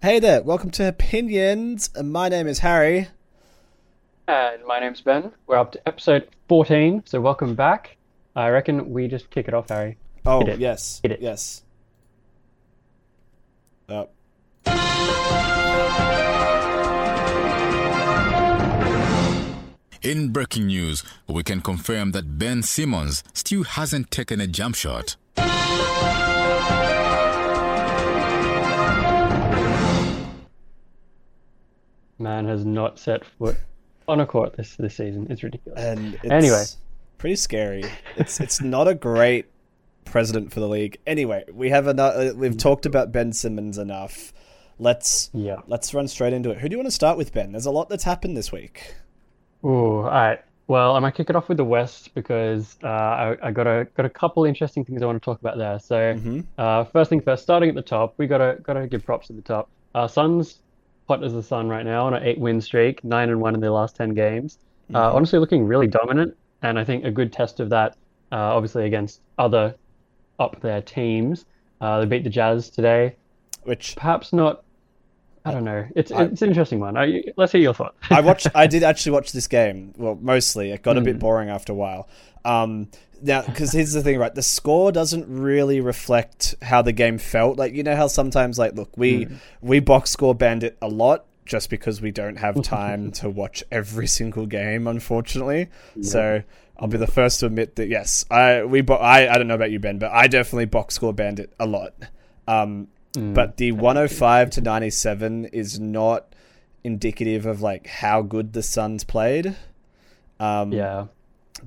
Hey 0.00 0.20
there, 0.20 0.42
welcome 0.42 0.70
to 0.72 0.88
Opinions. 0.88 1.90
My 2.00 2.28
name 2.28 2.46
is 2.46 2.60
Harry. 2.60 3.08
And 4.28 4.64
my 4.64 4.78
name's 4.78 5.00
Ben. 5.00 5.32
We're 5.46 5.56
up 5.56 5.72
to 5.72 5.88
episode 5.88 6.28
14, 6.48 7.02
so 7.06 7.20
welcome 7.20 7.54
back. 7.54 7.96
I 8.36 8.48
reckon 8.50 8.90
we 8.90 9.08
just 9.08 9.30
kick 9.30 9.48
it 9.48 9.54
off, 9.54 9.68
Harry. 9.70 9.96
Oh, 10.24 10.40
Hit 10.40 10.48
it. 10.50 10.58
yes. 10.60 11.00
Hit 11.02 11.12
it. 11.12 11.20
Yes. 11.20 11.62
In 20.00 20.28
breaking 20.30 20.66
news, 20.68 21.02
we 21.26 21.42
can 21.42 21.60
confirm 21.60 22.12
that 22.12 22.38
Ben 22.38 22.62
Simmons 22.62 23.22
still 23.34 23.64
hasn't 23.64 24.10
taken 24.10 24.40
a 24.40 24.46
jump 24.46 24.74
shot. 24.76 25.16
Man 32.18 32.46
has 32.46 32.64
not 32.64 32.98
set 32.98 33.24
foot 33.24 33.56
on 34.06 34.20
a 34.20 34.26
court 34.26 34.56
this 34.56 34.76
this 34.76 34.96
season. 34.96 35.26
It's 35.30 35.42
ridiculous. 35.42 35.78
And 35.82 36.14
it's 36.14 36.30
Anyway. 36.30 36.64
pretty 37.18 37.36
scary. 37.36 37.84
It's 38.16 38.40
it's 38.40 38.60
not 38.60 38.88
a 38.88 38.94
great 38.94 39.46
president 40.04 40.52
for 40.52 40.60
the 40.60 40.68
league. 40.68 40.98
Anyway, 41.06 41.44
we 41.52 41.70
have 41.70 41.86
another 41.86 42.34
we've 42.34 42.56
talked 42.56 42.86
about 42.86 43.12
Ben 43.12 43.32
Simmons 43.32 43.78
enough. 43.78 44.32
Let's 44.78 45.30
Yeah. 45.32 45.56
let's 45.66 45.92
run 45.94 46.08
straight 46.08 46.32
into 46.32 46.50
it. 46.50 46.58
Who 46.58 46.68
do 46.68 46.74
you 46.74 46.78
want 46.78 46.86
to 46.88 46.92
start 46.92 47.18
with, 47.18 47.32
Ben? 47.32 47.52
There's 47.52 47.66
a 47.66 47.70
lot 47.70 47.88
that's 47.88 48.04
happened 48.04 48.36
this 48.36 48.50
week. 48.52 48.94
Ooh, 49.64 49.68
all 49.98 50.02
right. 50.04 50.40
Well, 50.68 50.94
I 50.96 50.98
might 51.00 51.14
kick 51.14 51.30
it 51.30 51.36
off 51.36 51.48
with 51.48 51.56
the 51.56 51.64
West 51.64 52.14
because 52.14 52.76
uh, 52.84 52.86
I, 52.88 53.36
I 53.42 53.50
got 53.50 53.66
a 53.66 53.86
got 53.96 54.04
a 54.06 54.10
couple 54.10 54.44
interesting 54.44 54.84
things 54.84 55.02
I 55.02 55.06
want 55.06 55.20
to 55.20 55.24
talk 55.24 55.40
about 55.40 55.56
there. 55.58 55.78
So, 55.78 55.96
Mm-hmm. 56.14 56.40
uh, 56.58 56.84
first 56.84 57.08
thing 57.10 57.20
first, 57.22 57.42
starting 57.42 57.68
at 57.70 57.74
the 57.74 57.82
top, 57.82 58.14
we 58.18 58.26
gotta 58.26 58.58
gotta 58.62 58.86
give 58.86 59.04
props 59.04 59.30
at 59.30 59.36
the 59.36 59.42
top. 59.42 59.68
Uh, 59.94 60.06
Suns 60.06 60.58
hot 61.08 61.24
as 61.24 61.32
the 61.32 61.42
sun 61.42 61.68
right 61.68 61.84
now 61.84 62.06
on 62.06 62.14
an 62.14 62.22
eight 62.22 62.38
win 62.38 62.60
streak, 62.60 63.02
nine 63.02 63.30
and 63.30 63.40
one 63.40 63.54
in 63.54 63.60
their 63.60 63.70
last 63.70 63.96
ten 63.96 64.14
games. 64.14 64.58
Uh, 64.94 65.12
honestly, 65.12 65.38
looking 65.38 65.66
really 65.66 65.86
dominant, 65.86 66.36
and 66.62 66.78
I 66.78 66.84
think 66.84 67.04
a 67.04 67.10
good 67.10 67.32
test 67.32 67.60
of 67.60 67.70
that, 67.70 67.96
uh, 68.32 68.36
obviously 68.36 68.86
against 68.86 69.20
other 69.38 69.74
up 70.38 70.60
there 70.60 70.80
teams. 70.80 71.46
Uh, 71.80 72.00
they 72.00 72.06
beat 72.06 72.24
the 72.24 72.30
Jazz 72.30 72.70
today. 72.70 73.16
Which 73.64 73.96
Perhaps 73.96 74.32
not. 74.32 74.64
I 75.44 75.52
don't 75.52 75.64
know. 75.64 75.86
It's 75.96 76.10
I- 76.12 76.24
it's 76.24 76.42
an 76.42 76.48
interesting 76.48 76.80
one. 76.80 76.96
I, 76.96 77.22
let's 77.36 77.52
hear 77.52 77.60
your 77.60 77.74
thought. 77.74 77.94
I 78.10 78.20
watched. 78.20 78.48
I 78.54 78.66
did 78.66 78.82
actually 78.90 79.12
watch 79.12 79.32
this 79.32 79.46
game. 79.46 79.94
Well, 79.96 80.18
mostly 80.20 80.70
it 80.72 80.82
got 80.82 80.96
a 80.96 81.00
Mm. 81.00 81.04
bit 81.04 81.18
boring 81.18 81.48
after 81.48 81.72
a 81.72 81.76
while. 81.76 82.08
Um, 82.44 82.88
now, 83.20 83.42
because 83.42 83.72
here's 83.72 83.92
the 83.92 84.02
thing, 84.02 84.18
right? 84.18 84.34
The 84.34 84.42
score 84.42 84.92
doesn't 84.92 85.26
really 85.28 85.80
reflect 85.80 86.54
how 86.62 86.82
the 86.82 86.92
game 86.92 87.18
felt. 87.18 87.58
Like 87.58 87.74
you 87.74 87.82
know 87.82 87.96
how 87.96 88.06
sometimes, 88.06 88.58
like, 88.58 88.74
look, 88.74 88.90
we 88.96 89.26
Mm. 89.26 89.36
we 89.62 89.80
box 89.80 90.10
score 90.10 90.34
bandit 90.34 90.76
a 90.82 90.88
lot 90.88 91.24
just 91.44 91.70
because 91.70 92.00
we 92.00 92.10
don't 92.10 92.36
have 92.36 92.62
time 92.62 93.10
to 93.12 93.30
watch 93.30 93.64
every 93.72 94.06
single 94.06 94.46
game, 94.46 94.86
unfortunately. 94.86 95.68
So. 96.02 96.42
I'll 96.80 96.86
be 96.86 96.96
the 96.96 97.08
first 97.08 97.40
to 97.40 97.46
admit 97.46 97.74
that 97.74 97.88
yes, 97.88 98.24
I 98.30 98.62
we 98.62 98.82
bo- 98.82 98.94
I 98.94 99.34
I 99.34 99.36
don't 99.36 99.48
know 99.48 99.56
about 99.56 99.72
you 99.72 99.80
Ben, 99.80 99.98
but 99.98 100.12
I 100.12 100.28
definitely 100.28 100.66
box 100.66 100.94
score 100.94 101.12
bandit 101.12 101.52
a 101.58 101.66
lot. 101.66 101.92
Um, 102.46 102.86
Mm. 103.18 103.34
but 103.34 103.56
the 103.56 103.72
105 103.72 104.50
to 104.50 104.60
97 104.60 105.46
is 105.46 105.80
not 105.80 106.34
indicative 106.84 107.46
of 107.46 107.60
like 107.60 107.86
how 107.86 108.22
good 108.22 108.52
the 108.52 108.62
Suns 108.62 109.04
played. 109.04 109.56
Um, 110.40 110.72
yeah. 110.72 111.06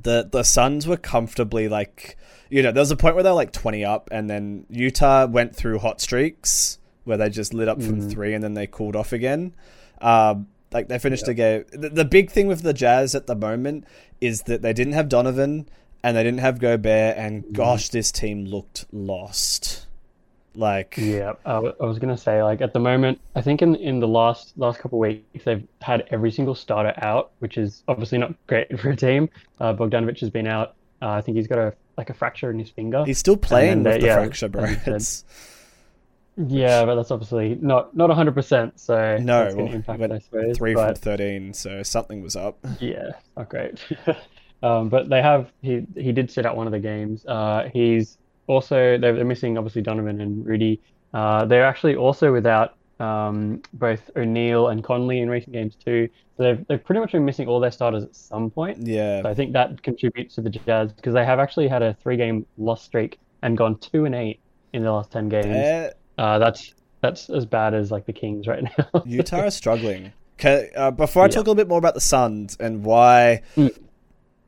the 0.01 0.27
the 0.31 0.43
Suns 0.43 0.87
were 0.87 0.97
comfortably 0.97 1.67
like 1.67 2.17
you 2.49 2.63
know 2.63 2.71
there 2.71 2.81
was 2.81 2.91
a 2.91 2.95
point 2.95 3.15
where 3.15 3.23
they 3.23 3.29
were 3.29 3.35
like 3.35 3.51
20 3.51 3.83
up 3.83 4.07
and 4.11 4.29
then 4.29 4.65
Utah 4.69 5.25
went 5.25 5.55
through 5.55 5.79
hot 5.79 5.99
streaks 5.99 6.79
where 7.03 7.17
they 7.17 7.29
just 7.29 7.53
lit 7.53 7.67
up 7.67 7.81
from 7.81 8.09
three 8.09 8.33
and 8.33 8.43
then 8.43 8.53
they 8.53 8.67
cooled 8.67 8.95
off 8.95 9.11
again. 9.11 9.53
Um, 9.99 10.47
like 10.71 10.87
they 10.87 10.99
finished 10.99 11.25
the 11.25 11.33
game. 11.33 11.65
The, 11.71 11.89
the 11.89 12.05
big 12.05 12.31
thing 12.31 12.47
with 12.47 12.61
the 12.61 12.73
Jazz 12.73 13.15
at 13.15 13.27
the 13.27 13.35
moment 13.35 13.85
is 14.21 14.43
that 14.43 14.61
they 14.61 14.71
didn't 14.71 14.93
have 14.93 15.09
Donovan 15.09 15.67
and 16.03 16.15
they 16.15 16.23
didn't 16.23 16.39
have 16.39 16.59
Gobert 16.59 17.17
and 17.17 17.53
gosh 17.53 17.89
this 17.89 18.11
team 18.11 18.45
looked 18.45 18.85
lost. 18.91 19.87
Like 20.53 20.95
Yeah, 20.97 21.33
I 21.45 21.53
w- 21.53 21.73
I 21.79 21.85
was 21.85 21.97
gonna 21.99 22.17
say 22.17 22.43
like 22.43 22.59
at 22.61 22.73
the 22.73 22.79
moment, 22.79 23.21
I 23.35 23.41
think 23.41 23.61
in 23.61 23.75
in 23.75 23.99
the 23.99 24.07
last 24.07 24.57
last 24.57 24.79
couple 24.79 24.97
of 24.99 25.01
weeks 25.01 25.45
they've 25.45 25.65
had 25.81 26.03
every 26.11 26.29
single 26.31 26.55
starter 26.55 26.93
out, 26.97 27.31
which 27.39 27.57
is 27.57 27.83
obviously 27.87 28.17
not 28.17 28.33
great 28.47 28.77
for 28.79 28.89
a 28.89 28.95
team. 28.95 29.29
Uh, 29.59 29.73
Bogdanovich 29.73 30.19
has 30.19 30.29
been 30.29 30.47
out. 30.47 30.75
Uh, 31.01 31.09
I 31.09 31.21
think 31.21 31.37
he's 31.37 31.47
got 31.47 31.57
a 31.59 31.73
like 31.97 32.09
a 32.09 32.13
fracture 32.13 32.49
in 32.51 32.59
his 32.59 32.69
finger. 32.69 33.05
he's 33.05 33.17
still 33.17 33.37
playing 33.37 33.83
with 33.83 34.01
the 34.01 34.07
yeah, 34.07 34.15
fracture, 34.15 34.49
bro. 34.49 34.63
as 34.63 34.69
you 34.71 34.75
said. 34.83 34.95
It's, 34.95 35.25
Yeah, 36.37 36.85
but 36.85 36.95
that's 36.95 37.11
obviously 37.11 37.57
not 37.61 37.95
not 37.95 38.09
hundred 38.09 38.33
percent. 38.33 38.79
So 38.79 39.17
no, 39.21 39.53
well, 39.55 39.67
impact, 39.71 40.01
suppose. 40.23 40.57
three 40.57 40.73
but- 40.73 40.97
from 40.97 41.17
13, 41.17 41.53
so 41.53 41.83
something 41.83 42.21
was 42.21 42.35
up. 42.35 42.57
Yeah, 42.79 43.11
not 43.37 43.49
great. 43.49 43.79
um, 44.63 44.89
but 44.89 45.09
they 45.09 45.21
have 45.21 45.51
he 45.61 45.85
he 45.95 46.11
did 46.11 46.31
sit 46.31 46.45
out 46.45 46.55
one 46.55 46.67
of 46.67 46.71
the 46.73 46.79
games. 46.79 47.25
Uh, 47.25 47.69
he's 47.73 48.17
also 48.47 48.97
they're, 48.97 49.13
they're 49.13 49.25
missing 49.25 49.57
obviously 49.57 49.81
Donovan 49.81 50.21
and 50.21 50.45
Rudy. 50.45 50.79
Uh, 51.13 51.45
they're 51.45 51.65
actually 51.65 51.95
also 51.95 52.31
without 52.31 52.75
um, 52.99 53.61
both 53.73 54.09
O'Neal 54.15 54.67
and 54.69 54.83
Conley 54.83 55.19
in 55.21 55.29
recent 55.29 55.53
games 55.53 55.75
too. 55.75 56.07
So 56.37 56.43
they've 56.43 56.67
they've 56.67 56.83
pretty 56.83 57.01
much 57.01 57.11
been 57.13 57.25
missing 57.25 57.47
all 57.47 57.59
their 57.59 57.71
starters 57.71 58.03
at 58.03 58.15
some 58.15 58.49
point. 58.51 58.77
Yeah. 58.85 59.21
So 59.23 59.29
I 59.29 59.33
think 59.33 59.53
that 59.53 59.81
contributes 59.83 60.35
to 60.35 60.41
the 60.41 60.49
Jazz 60.49 60.93
because 60.93 61.13
they 61.13 61.25
have 61.25 61.39
actually 61.39 61.67
had 61.67 61.81
a 61.81 61.95
three 62.01 62.17
game 62.17 62.45
loss 62.57 62.83
streak 62.83 63.19
and 63.41 63.57
gone 63.57 63.77
two 63.79 64.05
and 64.05 64.13
eight 64.15 64.39
in 64.73 64.83
the 64.83 64.91
last 64.91 65.11
ten 65.11 65.29
games. 65.29 65.93
Uh, 66.17 66.37
that's 66.39 66.73
that's 67.01 67.29
as 67.31 67.45
bad 67.45 67.73
as 67.73 67.89
like 67.91 68.05
the 68.05 68.13
Kings 68.13 68.45
right 68.47 68.63
now. 68.77 69.01
Utah 69.05 69.45
are 69.45 69.51
struggling. 69.51 70.13
Okay, 70.39 70.69
uh, 70.75 70.91
before 70.91 71.23
I 71.23 71.25
Yeah. 71.25 71.29
talk 71.29 71.37
a 71.37 71.49
little 71.49 71.55
bit 71.55 71.67
more 71.67 71.77
about 71.79 71.93
the 71.95 72.01
Suns 72.01 72.55
and 72.59 72.83
why 72.83 73.41
Mm. 73.57 73.75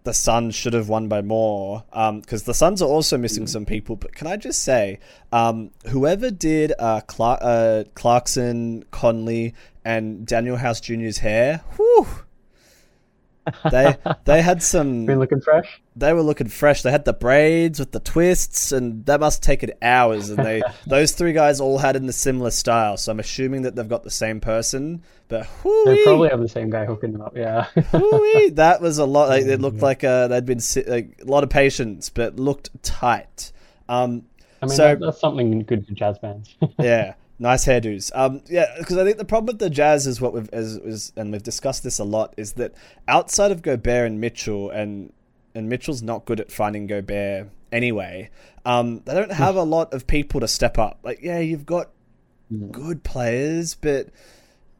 The 0.03 0.13
Suns 0.13 0.53
should 0.53 0.73
have 0.73 0.89
won 0.89 1.07
by 1.07 1.21
more, 1.21 1.83
because 1.91 2.43
the 2.43 2.53
Suns 2.53 2.81
are 2.81 2.89
also 2.89 3.17
Mm. 3.17 3.21
missing 3.21 3.47
some 3.47 3.65
people. 3.65 3.95
But 3.95 4.13
can 4.15 4.27
I 4.27 4.35
just 4.35 4.61
say, 4.61 4.99
um, 5.31 5.71
whoever 5.87 6.29
did 6.29 6.73
uh, 6.77 7.01
Cla- 7.07 7.39
uh, 7.41 7.83
Clarkson, 7.95 8.83
Conley, 8.91 9.53
and 9.85 10.27
Danuel 10.27 10.57
House 10.57 10.81
Jr.'s 10.81 11.19
hair, 11.19 11.61
whew, 11.77 12.07
they 13.71 13.95
they 14.25 14.41
had 14.41 14.61
some. 14.73 15.05
been 15.05 15.19
looking 15.19 15.41
fresh. 15.41 15.81
they 15.95 16.13
were 16.13 16.21
looking 16.21 16.47
fresh. 16.47 16.81
They 16.81 16.91
had 16.91 17.05
the 17.05 17.13
braids 17.13 17.79
with 17.79 17.91
the 17.91 17.99
twists, 17.99 18.71
and 18.71 19.05
that 19.05 19.19
must 19.19 19.43
take 19.43 19.63
it 19.63 19.77
hours. 19.81 20.29
And 20.29 20.39
they 20.45 20.61
those 20.87 21.11
three 21.11 21.33
guys 21.33 21.59
all 21.59 21.77
had 21.77 21.95
in 21.95 22.07
a 22.07 22.13
similar 22.13 22.51
style. 22.51 22.97
So 22.97 23.11
I'm 23.11 23.19
assuming 23.19 23.63
that 23.63 23.75
they've 23.75 23.87
got 23.87 24.03
the 24.03 24.11
same 24.11 24.39
person. 24.39 25.01
But 25.29 25.47
They 25.63 26.03
probably 26.03 26.29
have 26.29 26.41
the 26.41 26.49
same 26.49 26.69
guy 26.69 26.85
hooking 26.85 27.11
them 27.13 27.21
up. 27.21 27.35
Yeah. 27.35 27.67
that 28.53 28.77
was 28.81 28.97
a 28.99 29.05
lot. 29.05 29.29
Like, 29.29 29.43
it 29.45 29.61
looked 29.61 29.81
like 29.81 30.03
uh, 30.03 30.27
they'd 30.27 30.45
been 30.45 30.59
like, 30.87 31.19
a 31.21 31.25
lot 31.25 31.43
of 31.43 31.49
patience, 31.49 32.09
but 32.09 32.35
looked 32.37 32.69
tight. 32.83 33.51
Um, 33.89 34.23
I 34.61 34.65
mean, 34.67 34.75
So- 34.75 34.83
that, 34.89 34.99
that's 34.99 35.19
something 35.19 35.59
good 35.63 35.87
for 35.87 35.93
jazz 35.93 36.19
bands. 36.19 36.55
yeah, 36.79 37.13
nice 37.39 37.65
hairdos. 37.65 38.11
Um, 38.15 38.41
yeah, 38.47 38.73
because 38.77 38.97
I 38.97 39.03
think 39.03 39.17
the 39.17 39.25
problem 39.25 39.47
with 39.47 39.59
the 39.59 39.69
Jazz 39.69 40.07
is 40.07 40.21
what 40.21 40.33
we've 40.33 40.49
is, 40.53 40.77
is 40.77 41.13
and 41.15 41.31
we've 41.31 41.43
discussed 41.43 41.83
this 41.83 41.99
a 41.99 42.03
lot 42.03 42.33
is 42.37 42.53
that 42.53 42.73
outside 43.07 43.51
of 43.51 43.61
Gobert 43.61 44.07
and 44.07 44.19
Mitchell 44.19 44.69
and 44.69 45.11
and 45.55 45.69
Mitchell's 45.69 46.01
not 46.01 46.25
good 46.25 46.39
at 46.39 46.51
finding 46.51 46.87
Gobert 46.87 47.49
anyway. 47.71 48.29
Um, 48.65 49.01
they 49.05 49.13
don't 49.13 49.31
have 49.31 49.55
a 49.55 49.63
lot 49.63 49.93
of 49.93 50.07
people 50.07 50.39
to 50.39 50.47
step 50.47 50.77
up. 50.77 50.99
Like, 51.03 51.19
yeah, 51.21 51.39
you've 51.39 51.65
got 51.65 51.89
good 52.71 53.03
players, 53.03 53.75
but 53.75 54.09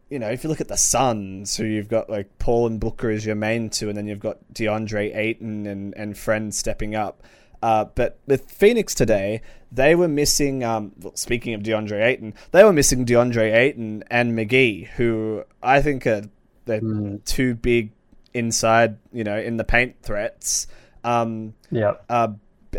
you 0.09 0.19
know, 0.19 0.30
if 0.30 0.44
you 0.44 0.50
look 0.50 0.62
at 0.62 0.68
the 0.68 0.78
Suns, 0.78 1.58
who 1.58 1.66
you've 1.66 1.88
got 1.88 2.09
like 2.09 2.38
Paul 2.38 2.68
and 2.68 2.80
Booker 2.80 3.09
as 3.09 3.25
your 3.25 3.36
main 3.36 3.69
two, 3.69 3.90
and 3.90 3.97
then 3.97 4.08
you've 4.08 4.19
got 4.19 4.38
DeAndre 4.53 5.16
Ayton 5.16 5.66
and 5.66 5.94
and 5.97 6.18
friends 6.18 6.58
stepping 6.58 6.96
up. 6.96 7.24
Uh, 7.63 7.86
but 7.96 8.19
with 8.28 8.52
Phoenix 8.52 8.94
today, 8.94 9.42
they 9.74 9.96
were 9.96 10.08
missing. 10.08 10.64
Um, 10.64 10.92
well, 11.02 11.16
speaking 11.16 11.54
of 11.54 11.62
DeAndre 11.62 12.04
Ayton, 12.06 12.34
they 12.52 12.64
were 12.64 12.74
missing 12.74 13.06
DeAndre 13.06 13.54
Ayton 13.54 14.04
and 14.10 14.38
McGee, 14.38 14.88
who 14.90 15.44
I 15.62 15.81
think 15.81 16.06
are 16.08 16.24
they're 16.66 16.81
two 17.25 17.56
big 17.56 17.92
inside, 18.34 18.98
you 19.12 19.24
know, 19.24 19.38
in 19.38 19.58
the 19.58 19.64
paint 19.64 19.96
threats. 20.02 20.68
Um, 21.04 21.54
yeah. 21.72 21.96
uh, 22.10 22.30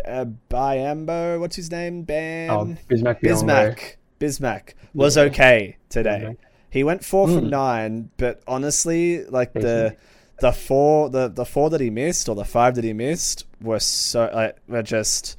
uh, 0.05 0.25
Biambo, 0.49 1.39
what's 1.39 1.55
his 1.55 1.71
name? 1.71 2.03
Bam. 2.03 2.49
Oh, 2.49 2.65
Bismack. 2.89 3.21
Bismack. 3.21 3.95
Bismack 4.19 4.73
was 4.93 5.15
Yeah. 5.17 5.23
okay 5.23 5.77
today. 5.89 6.21
Bismack. 6.25 6.37
He 6.69 6.83
went 6.83 7.05
four 7.05 7.27
from 7.27 7.45
Mm. 7.45 7.49
nine, 7.49 8.09
but 8.17 8.41
honestly, 8.47 9.23
like 9.25 9.53
the 9.53 9.95
the 10.41 10.51
four 10.51 11.09
the, 11.09 11.29
the 11.29 11.45
four 11.45 11.69
that 11.69 11.79
he 11.79 11.89
missed 11.89 12.27
or 12.27 12.35
the 12.35 12.43
five 12.43 12.75
that 12.75 12.83
he 12.83 12.91
missed 12.91 13.45
were 13.61 13.79
so 13.79 14.29
like 14.33 14.57
were 14.67 14.83
just 14.83 15.37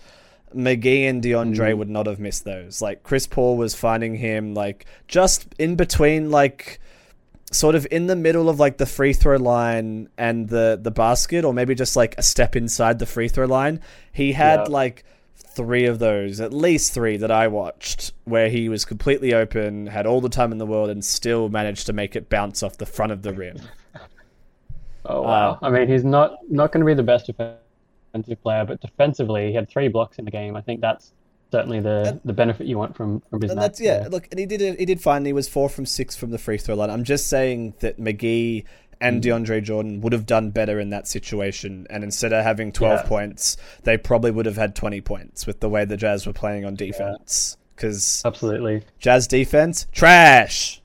McGee 0.54 1.08
and 1.08 1.22
DeAndre 1.22 1.72
Mm. 1.72 1.78
would 1.78 1.88
not 1.90 2.06
have 2.06 2.18
missed 2.18 2.44
those. 2.44 2.80
Like 2.80 3.02
Chris 3.02 3.26
Paul 3.26 3.56
was 3.56 3.74
finding 3.74 4.14
him 4.14 4.54
like 4.54 4.86
just 5.08 5.46
in 5.58 5.76
between 5.76 6.30
like 6.30 6.80
sort 7.52 7.74
of 7.74 7.86
in 7.90 8.06
the 8.06 8.16
middle 8.16 8.48
of 8.48 8.58
like 8.58 8.76
the 8.78 8.86
free 8.86 9.12
throw 9.12 9.36
line 9.36 10.08
and 10.18 10.48
the 10.48 10.78
the 10.80 10.90
basket 10.90 11.44
or 11.44 11.52
maybe 11.54 11.74
just 11.74 11.94
like 11.96 12.14
a 12.18 12.22
step 12.22 12.56
inside 12.56 12.98
the 12.98 13.06
free 13.06 13.28
throw 13.28 13.46
line. 13.46 13.80
He 14.12 14.32
had 14.32 14.60
Yeah. 14.60 14.66
like 14.68 15.04
three 15.36 15.86
of 15.86 15.98
those, 15.98 16.38
at 16.40 16.52
least 16.52 16.92
three 16.92 17.16
that 17.16 17.30
I 17.30 17.48
watched, 17.48 18.12
where 18.24 18.48
he 18.50 18.68
was 18.68 18.84
completely 18.84 19.32
open, 19.32 19.86
had 19.86 20.06
all 20.06 20.20
the 20.20 20.28
time 20.28 20.52
in 20.52 20.58
the 20.58 20.66
world, 20.66 20.90
and 20.90 21.02
still 21.04 21.48
managed 21.48 21.86
to 21.86 21.92
make 21.94 22.14
it 22.14 22.28
bounce 22.28 22.62
off 22.62 22.76
the 22.76 22.84
front 22.86 23.10
of 23.12 23.22
the 23.22 23.32
rim. 23.32 23.56
Oh 25.08 25.22
wow! 25.22 25.52
Uh, 25.62 25.66
I 25.66 25.70
mean, 25.70 25.88
he's 25.88 26.02
not 26.04 26.38
not 26.50 26.72
going 26.72 26.80
to 26.80 26.84
be 26.86 26.92
the 26.94 27.02
best 27.04 27.28
defensive 28.22 28.42
player, 28.42 28.64
but 28.64 28.80
defensively, 28.80 29.48
he 29.48 29.54
had 29.54 29.68
three 29.68 29.88
blocks 29.88 30.18
in 30.18 30.24
the 30.24 30.30
game. 30.30 30.56
I 30.56 30.60
think 30.60 30.80
that's 30.80 31.12
certainly 31.52 31.80
the 31.80 32.08
and, 32.08 32.20
the 32.24 32.32
benefit 32.32 32.66
you 32.66 32.78
want 32.78 32.96
from 32.96 33.20
from 33.30 33.42
his. 33.42 33.50
And 33.50 33.60
that's 33.60 33.80
yeah. 33.80 34.08
Look, 34.10 34.28
and 34.30 34.38
he 34.38 34.46
did. 34.46 34.78
He 34.78 34.84
did 34.84 35.00
fine. 35.00 35.24
He 35.24 35.32
was 35.32 35.48
four 35.48 35.68
from 35.68 35.86
six 35.86 36.16
from 36.16 36.30
the 36.30 36.38
free 36.38 36.58
throw 36.58 36.74
line. 36.74 36.90
I'm 36.90 37.04
just 37.04 37.28
saying 37.28 37.74
that 37.80 37.98
McGee 37.98 38.64
and 39.00 39.22
mm. 39.22 39.26
DeAndre 39.26 39.62
Jordan 39.62 40.00
would 40.00 40.12
have 40.12 40.26
done 40.26 40.50
better 40.50 40.80
in 40.80 40.90
that 40.90 41.06
situation. 41.06 41.86
And 41.90 42.02
instead 42.02 42.32
of 42.32 42.42
having 42.42 42.72
12 42.72 43.00
yeah. 43.00 43.08
points, 43.08 43.56
they 43.82 43.96
probably 43.96 44.30
would 44.30 44.46
have 44.46 44.56
had 44.56 44.74
20 44.74 45.00
points 45.02 45.46
with 45.46 45.60
the 45.60 45.68
way 45.68 45.84
the 45.84 45.96
Jazz 45.96 46.26
were 46.26 46.32
playing 46.32 46.64
on 46.64 46.74
defense. 46.74 47.56
Because 47.74 48.22
absolutely, 48.24 48.84
Jazz 48.98 49.26
defense 49.26 49.86
trash. 49.92 50.80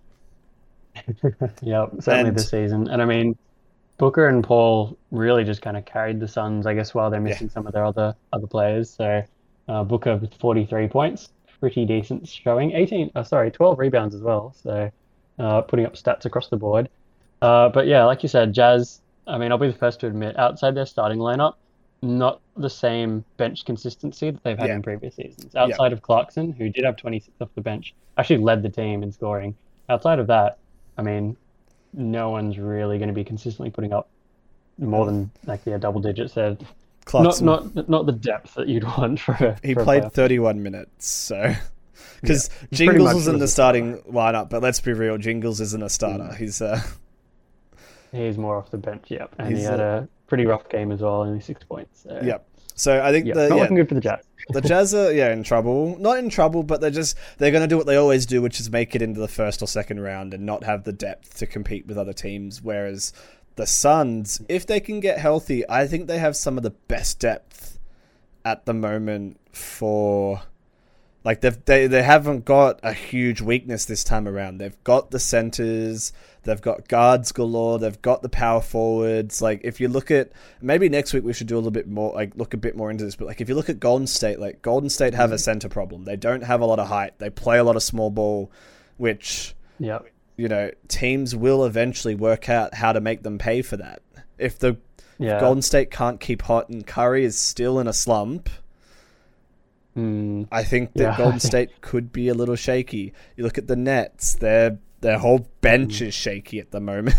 yeah, 1.62 1.86
certainly 2.00 2.30
and, 2.30 2.38
this 2.38 2.50
season. 2.50 2.90
And 2.90 3.02
I 3.02 3.06
mean, 3.06 3.38
Booker 4.02 4.28
and 4.28 4.44
Paul 4.44 4.98
really 5.12 5.44
just 5.44 5.62
kind 5.62 5.78
of 5.78 5.86
carried 5.86 6.20
the 6.20 6.28
Suns, 6.28 6.66
I 6.66 6.74
guess, 6.74 6.92
while 6.96 7.12
they're 7.12 7.22
missing 7.22 7.46
yeah. 7.46 7.54
some 7.54 7.68
of 7.68 7.74
their 7.74 7.86
other 7.86 8.16
other 8.34 8.48
players. 8.48 8.90
So 8.90 9.24
uh, 9.70 9.84
Booker 9.84 10.18
with 10.18 10.34
43 10.34 10.88
points, 10.88 11.30
pretty 11.60 11.86
decent 11.86 12.28
showing. 12.28 12.72
18, 12.72 13.12
uh, 13.14 13.24
sorry, 13.24 13.52
12 13.52 13.78
rebounds 13.78 14.16
as 14.16 14.22
well. 14.22 14.56
So 14.64 14.92
uh, 15.38 15.62
putting 15.62 15.86
up 15.86 15.94
stats 15.94 16.26
across 16.26 16.48
the 16.48 16.58
board. 16.58 16.90
Uh, 17.44 17.70
but 17.70 17.86
yeah, 17.86 18.04
like 18.06 18.24
you 18.24 18.30
said, 18.30 18.54
Jazz. 18.54 19.02
I 19.28 19.38
mean, 19.38 19.52
I'll 19.52 19.60
be 19.60 19.68
the 19.68 19.78
first 19.78 20.00
to 20.00 20.08
admit, 20.08 20.36
outside 20.40 20.74
their 20.74 20.88
starting 20.88 21.20
lineup, 21.20 21.54
not 22.02 22.42
the 22.58 22.72
same 22.72 23.24
bench 23.38 23.66
consistency 23.66 24.32
that 24.32 24.44
they've 24.44 24.58
had 24.58 24.70
yeah. 24.70 24.76
in 24.78 24.82
previous 24.82 25.14
seasons. 25.14 25.56
Outside 25.56 25.92
yeah. 25.92 25.94
of 25.94 26.02
Clarkson, 26.02 26.54
who 26.54 26.70
did 26.70 26.86
have 26.86 26.98
26 26.98 27.40
off 27.40 27.50
the 27.54 27.62
bench, 27.62 27.94
actually 28.18 28.40
led 28.40 28.64
the 28.64 28.70
team 28.70 29.04
in 29.04 29.12
scoring. 29.12 29.54
Outside 29.90 30.18
of 30.18 30.26
that, 30.26 30.58
I 30.98 31.04
mean, 31.04 31.38
no 31.94 32.30
one's 32.30 32.58
really 32.58 32.98
going 32.98 33.10
to 33.10 33.14
be 33.14 33.24
consistently 33.24 33.70
putting 33.70 33.94
up 33.94 34.10
more 34.78 35.06
than 35.06 35.32
like 35.46 35.62
yeah 35.66 35.78
double 35.78 36.02
digits 36.02 36.34
there. 36.34 36.58
Clarkson, 37.06 37.46
not 37.46 37.76
not 37.76 37.90
not 37.90 38.06
the 38.06 38.12
depth 38.12 38.56
that 38.56 38.68
you'd 38.68 38.84
want 38.98 39.20
for. 39.20 39.34
A, 39.34 39.58
he 39.64 39.74
for 39.74 39.84
played 39.84 40.12
31 40.12 40.62
minutes, 40.62 41.10
so 41.10 41.54
because 42.22 42.50
yeah, 42.62 42.68
Jingles 42.74 43.14
was 43.14 43.28
in 43.28 43.40
the 43.40 43.48
starting 43.48 43.98
lineup, 44.04 44.50
but 44.50 44.62
let's 44.62 44.80
be 44.80 44.94
real, 44.94 45.18
Jingles 45.18 45.60
isn't 45.62 45.84
a 45.84 45.90
starter. 45.90 46.24
Mm. 46.24 46.38
He's 46.38 46.62
uh 46.62 46.82
He's 48.12 48.38
more 48.38 48.58
off 48.58 48.70
the 48.72 48.78
bench, 48.78 49.06
yep. 49.08 49.34
And 49.38 49.56
he 49.56 49.64
had 49.64 49.80
a 49.80 50.08
pretty 50.28 50.46
rough 50.46 50.68
game 50.68 50.92
as 50.92 51.02
well, 51.02 51.22
only 51.22 51.40
six 51.40 51.64
points. 51.64 52.02
So. 52.04 52.20
Yep. 52.22 52.46
So 52.76 53.02
I 53.02 53.12
think 53.12 53.28
yep. 53.28 53.36
the 53.36 53.50
not 53.50 53.56
yeah, 53.56 53.62
looking 53.62 53.78
good 53.78 53.90
for 53.90 53.96
the 53.96 54.02
Jazz. 54.02 54.20
the 54.50 54.62
Jazz 54.62 54.94
are 54.94 55.12
yeah 55.12 55.32
in 55.32 55.44
trouble. 55.44 55.98
Not 56.00 56.18
in 56.18 56.30
trouble, 56.30 56.64
but 56.64 56.82
they're 56.82 56.90
just 56.90 57.18
they're 57.38 57.52
going 57.52 57.64
to 57.64 57.68
do 57.68 57.78
what 57.78 57.86
they 57.86 57.96
always 57.96 58.26
do, 58.26 58.42
which 58.42 58.60
is 58.60 58.70
make 58.70 58.96
it 58.96 59.02
into 59.02 59.20
the 59.20 59.28
first 59.28 59.62
or 59.62 59.68
second 59.68 60.00
round 60.00 60.34
and 60.34 60.46
not 60.46 60.64
have 60.64 60.84
the 60.84 60.94
depth 60.94 61.38
to 61.38 61.48
compete 61.48 61.86
with 61.88 61.98
other 61.98 62.14
teams. 62.14 62.62
Whereas 62.62 63.14
the 63.56 63.68
Suns, 63.68 64.42
if 64.50 64.66
they 64.66 64.80
can 64.80 65.00
get 65.00 65.20
healthy, 65.20 65.68
I 65.70 65.88
think 65.88 66.08
they 66.08 66.20
have 66.20 66.36
some 66.36 66.58
of 66.58 66.64
the 66.64 66.72
best 66.72 67.20
depth 67.20 67.80
at 68.44 68.66
the 68.66 68.74
moment 68.74 69.40
for 69.52 70.42
like 71.24 71.42
they've 71.42 71.64
they, 71.66 71.88
they 71.88 72.04
haven't 72.04 72.46
got 72.46 72.80
a 72.84 72.94
huge 72.94 73.42
weakness 73.42 73.86
this 73.86 74.04
time 74.04 74.28
around. 74.28 74.58
They've 74.58 74.84
got 74.84 75.12
the 75.12 75.20
centers, 75.20 76.14
they've 76.44 76.62
got 76.62 76.88
guards 76.88 77.32
galore, 77.32 77.80
they've 77.80 78.02
got 78.02 78.22
the 78.22 78.30
power 78.30 78.62
forwards. 78.62 79.42
Like 79.42 79.62
if 79.64 79.80
you 79.80 79.88
look 79.88 80.12
at 80.12 80.32
maybe 80.62 80.90
next 80.90 81.14
week 81.14 81.24
we 81.24 81.34
should 81.34 81.48
do 81.48 81.56
a 81.56 81.58
little 81.58 81.72
bit 81.72 81.88
more 81.88 82.14
like 82.14 82.36
look 82.36 82.54
a 82.54 82.58
bit 82.58 82.76
more 82.76 82.90
into 82.90 83.04
this, 83.04 83.16
but 83.16 83.28
like 83.28 83.42
if 83.42 83.50
you 83.50 83.56
look 83.56 83.70
at 83.70 83.80
Golden 83.80 84.08
State, 84.08 84.40
like 84.40 84.62
Golden 84.62 84.90
State 84.90 85.14
have 85.14 85.32
a 85.32 85.36
mm-hmm. 85.36 85.42
center 85.42 85.70
problem. 85.70 86.06
They 86.06 86.16
don't 86.16 86.44
have 86.44 86.62
a 86.62 86.66
lot 86.66 86.80
of 86.80 86.88
height. 86.88 87.18
They 87.20 87.30
play 87.30 87.58
a 87.58 87.64
lot 87.64 87.76
of 87.76 87.84
small 87.84 88.10
ball, 88.10 88.52
which 88.98 89.56
yeah. 89.80 90.00
You 90.38 90.48
know, 90.48 90.72
teams 90.88 91.36
will 91.36 91.66
eventually 91.66 92.16
work 92.16 92.50
out 92.50 92.74
how 92.74 92.94
to 92.94 93.02
make 93.02 93.22
them 93.22 93.38
pay 93.38 93.62
for 93.62 93.78
that. 93.78 94.02
If 94.40 94.58
the 94.58 94.78
yeah. 95.20 95.40
Golden 95.40 95.62
State 95.62 95.92
can't 95.92 96.20
keep 96.20 96.42
hot 96.42 96.70
and 96.70 96.88
Curry 96.88 97.26
is 97.26 97.38
still 97.38 97.80
in 97.80 97.88
a 97.88 97.94
slump, 97.94 98.50
Mm, 99.96 100.48
I 100.52 100.64
think 100.64 100.94
that 100.94 101.04
yeah. 101.04 101.18
Golden 101.18 101.40
State 101.52 101.82
could 101.82 102.14
be 102.14 102.30
a 102.30 102.34
little 102.34 102.56
shaky. 102.56 103.14
You 103.36 103.44
look 103.44 103.58
at 103.58 103.68
the 103.68 103.76
Nets; 103.76 104.36
their 104.36 104.80
their 105.02 105.18
whole 105.18 105.48
bench 105.62 106.00
mm. 106.00 106.08
is 106.08 106.14
shaky 106.14 106.60
at 106.60 106.72
the 106.72 106.80
moment. 106.80 107.18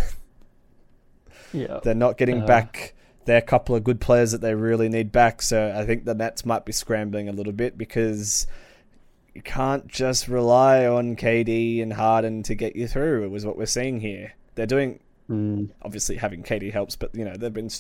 yeah, 1.53 1.81
they're 1.83 1.95
not 1.95 2.17
getting 2.17 2.43
uh, 2.43 2.47
back 2.47 2.95
their 3.25 3.41
couple 3.41 3.77
of 3.77 3.85
good 3.85 4.01
players 4.01 4.33
that 4.33 4.41
they 4.41 4.55
really 4.55 4.89
need 4.89 5.13
back. 5.13 5.43
So 5.43 5.73
I 5.77 5.85
think 5.85 6.05
the 6.05 6.15
Nets 6.15 6.45
might 6.45 6.65
be 6.65 6.73
scrambling 6.73 7.29
a 7.29 7.33
little 7.33 7.53
bit 7.53 7.79
because 7.79 8.47
you 9.35 9.43
can't 9.43 9.87
just 9.87 10.29
rely 10.29 10.87
on 10.87 11.17
KD 11.17 11.83
and 11.83 11.93
Harden 11.93 12.43
to 12.45 12.55
get 12.55 12.77
you 12.77 12.89
through. 12.89 13.25
It 13.25 13.31
was 13.31 13.47
what 13.47 13.57
we're 13.57 13.67
seeing 13.67 14.01
here. 14.01 14.35
They're 14.55 14.67
doing 14.67 15.01
mm. 15.31 15.71
obviously 15.83 16.17
having 16.17 16.43
KD 16.43 16.73
helps, 16.73 16.97
but 16.97 17.15
you 17.15 17.25
know 17.25 17.37
they've 17.37 17.53
been 17.53 17.71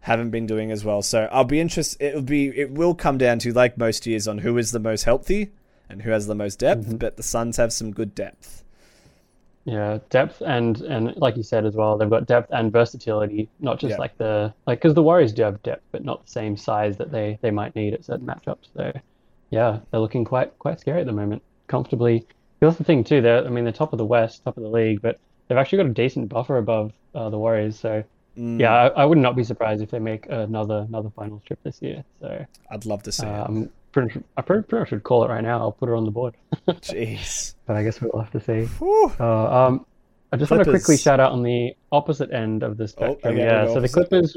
haven't 0.00 0.30
been 0.30 0.46
doing 0.46 0.70
as 0.70 0.84
well. 0.84 1.02
So 1.02 1.28
I'll 1.32 1.44
be 1.44 1.60
interested. 1.60 2.04
It'll 2.04 2.22
be 2.22 2.48
it 2.48 2.70
will 2.70 2.94
come 2.94 3.18
down 3.18 3.38
to 3.40 3.52
like 3.52 3.78
most 3.78 4.06
years 4.06 4.28
on 4.28 4.38
who 4.38 4.58
is 4.58 4.72
the 4.72 4.80
most 4.80 5.04
healthy 5.04 5.52
and 5.88 6.02
who 6.02 6.10
has 6.10 6.26
the 6.26 6.34
most 6.34 6.58
depth. 6.58 6.82
Mm-hmm. 6.86 6.96
But 6.96 7.16
the 7.16 7.22
Suns 7.22 7.56
have 7.56 7.72
some 7.72 7.92
good 7.92 8.14
depth. 8.14 8.61
Yeah, 9.64 9.98
depth 10.10 10.40
and 10.40 10.80
and 10.80 11.16
like 11.16 11.36
you 11.36 11.42
said 11.42 11.64
as 11.64 11.74
well, 11.74 11.96
they've 11.96 12.10
got 12.10 12.26
depth 12.26 12.50
and 12.52 12.72
versatility. 12.72 13.48
Not 13.60 13.78
just 13.78 13.92
yeah. 13.92 13.98
like 13.98 14.16
the 14.18 14.52
like 14.66 14.80
because 14.80 14.94
the 14.94 15.02
Warriors 15.02 15.32
do 15.32 15.42
have 15.42 15.62
depth, 15.62 15.84
but 15.92 16.04
not 16.04 16.24
the 16.24 16.30
same 16.32 16.56
size 16.56 16.96
that 16.96 17.12
they 17.12 17.38
they 17.42 17.50
might 17.50 17.74
need 17.76 17.94
at 17.94 18.04
certain 18.04 18.26
matchups. 18.26 18.68
So 18.74 18.92
yeah, 19.50 19.78
they're 19.90 20.00
looking 20.00 20.24
quite 20.24 20.58
quite 20.58 20.80
scary 20.80 21.00
at 21.00 21.06
the 21.06 21.12
moment. 21.12 21.42
Comfortably. 21.68 22.26
That's 22.60 22.76
the 22.76 22.84
thing 22.84 23.04
too. 23.04 23.20
They're 23.20 23.44
I 23.44 23.50
mean 23.50 23.64
they're 23.64 23.72
top 23.72 23.92
of 23.92 23.98
the 23.98 24.04
West, 24.04 24.42
top 24.44 24.56
of 24.56 24.62
the 24.62 24.68
league, 24.68 25.00
but 25.00 25.20
they've 25.46 25.58
actually 25.58 25.78
got 25.78 25.86
a 25.86 25.94
decent 25.94 26.28
buffer 26.28 26.56
above 26.56 26.92
uh, 27.14 27.30
the 27.30 27.38
Warriors. 27.38 27.78
So 27.78 28.02
Mm. 28.36 28.58
Yeah, 28.58 28.72
I, 28.72 28.86
I, 29.02 29.04
would 29.04 29.18
not 29.18 29.36
be 29.36 29.44
surprised 29.44 29.82
if 29.82 29.90
they 29.90 29.98
make 29.98 30.26
another 30.30 30.86
another 30.88 31.10
finals 31.10 31.42
trip 31.44 31.58
this 31.62 31.82
year. 31.82 32.02
So 32.20 32.46
I'd 32.70 32.86
love 32.86 33.02
to 33.02 33.12
see 33.12 33.26
it. 33.26 33.28
I'm 33.28 33.70
pretty, 33.92 34.20
I 34.36 34.42
pretty, 34.42 34.62
pretty 34.62 34.80
much 34.80 34.88
should 34.88 35.02
call 35.02 35.24
it 35.24 35.28
right 35.28 35.42
now. 35.42 35.58
I'll 35.58 35.72
put 35.72 35.88
it 35.88 35.92
on 35.92 36.04
the 36.04 36.10
board. 36.10 36.34
Jeez. 36.68 37.54
But 37.66 37.76
I 37.76 37.84
guess 37.84 38.00
we'll 38.00 38.20
have 38.20 38.32
to 38.32 38.40
see. 38.40 38.68
Uh, 39.20 39.66
um, 39.66 39.86
I 40.32 40.36
just 40.36 40.48
Clippers. 40.48 40.50
want 40.50 40.64
to 40.64 40.70
quickly 40.70 40.96
shout 40.96 41.20
out 41.20 41.32
on 41.32 41.42
the 41.42 41.74
opposite 41.92 42.32
end 42.32 42.62
of 42.62 42.76
the 42.76 42.84
oh, 42.84 42.86
spectrum. 42.86 43.36
Oh, 43.36 43.38
yeah, 43.38 43.66
so 43.66 43.80
the 43.80 43.88
Clippers. 43.88 44.36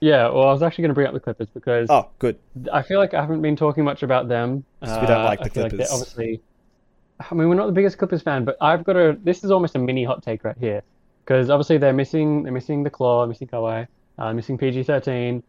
Yeah, 0.00 0.28
well, 0.28 0.48
I 0.48 0.52
was 0.52 0.62
actually 0.62 0.82
going 0.82 0.90
to 0.90 0.94
bring 0.94 1.06
up 1.06 1.14
the 1.14 1.20
Clippers 1.20 1.48
because 1.48 1.88
oh, 1.90 2.08
good. 2.18 2.38
I 2.72 2.82
feel 2.82 2.98
like 2.98 3.14
I 3.14 3.20
haven't 3.20 3.42
been 3.42 3.56
talking 3.56 3.84
much 3.84 4.02
about 4.02 4.28
them. 4.28 4.64
Uh, 4.82 4.98
we 5.00 5.06
don't 5.06 5.24
like 5.24 5.42
the 5.42 5.50
Clippers. 5.50 5.78
Like 5.78 5.88
obviously, 5.90 6.40
I 7.18 7.34
mean, 7.34 7.48
we're 7.48 7.54
not 7.54 7.66
the 7.66 7.72
biggest 7.72 7.98
Clippers 7.98 8.22
fan, 8.22 8.44
but 8.44 8.56
I've 8.60 8.84
got 8.84 8.96
a. 8.96 9.18
This 9.22 9.44
is 9.44 9.50
almost 9.50 9.74
a 9.74 9.78
mini 9.78 10.04
hot 10.04 10.22
take 10.22 10.44
right 10.44 10.56
here 10.58 10.82
because 11.24 11.50
obviously 11.50 11.78
they're 11.78 11.92
missing 11.92 12.42
they're 12.42 12.52
missing 12.52 12.82
the 12.82 12.90
claw, 12.90 13.26
missing 13.26 13.48
Kawhi, 13.48 13.86
uh, 14.18 14.32
missing 14.32 14.56
PG 14.58 14.84
thirteen. 14.84 15.42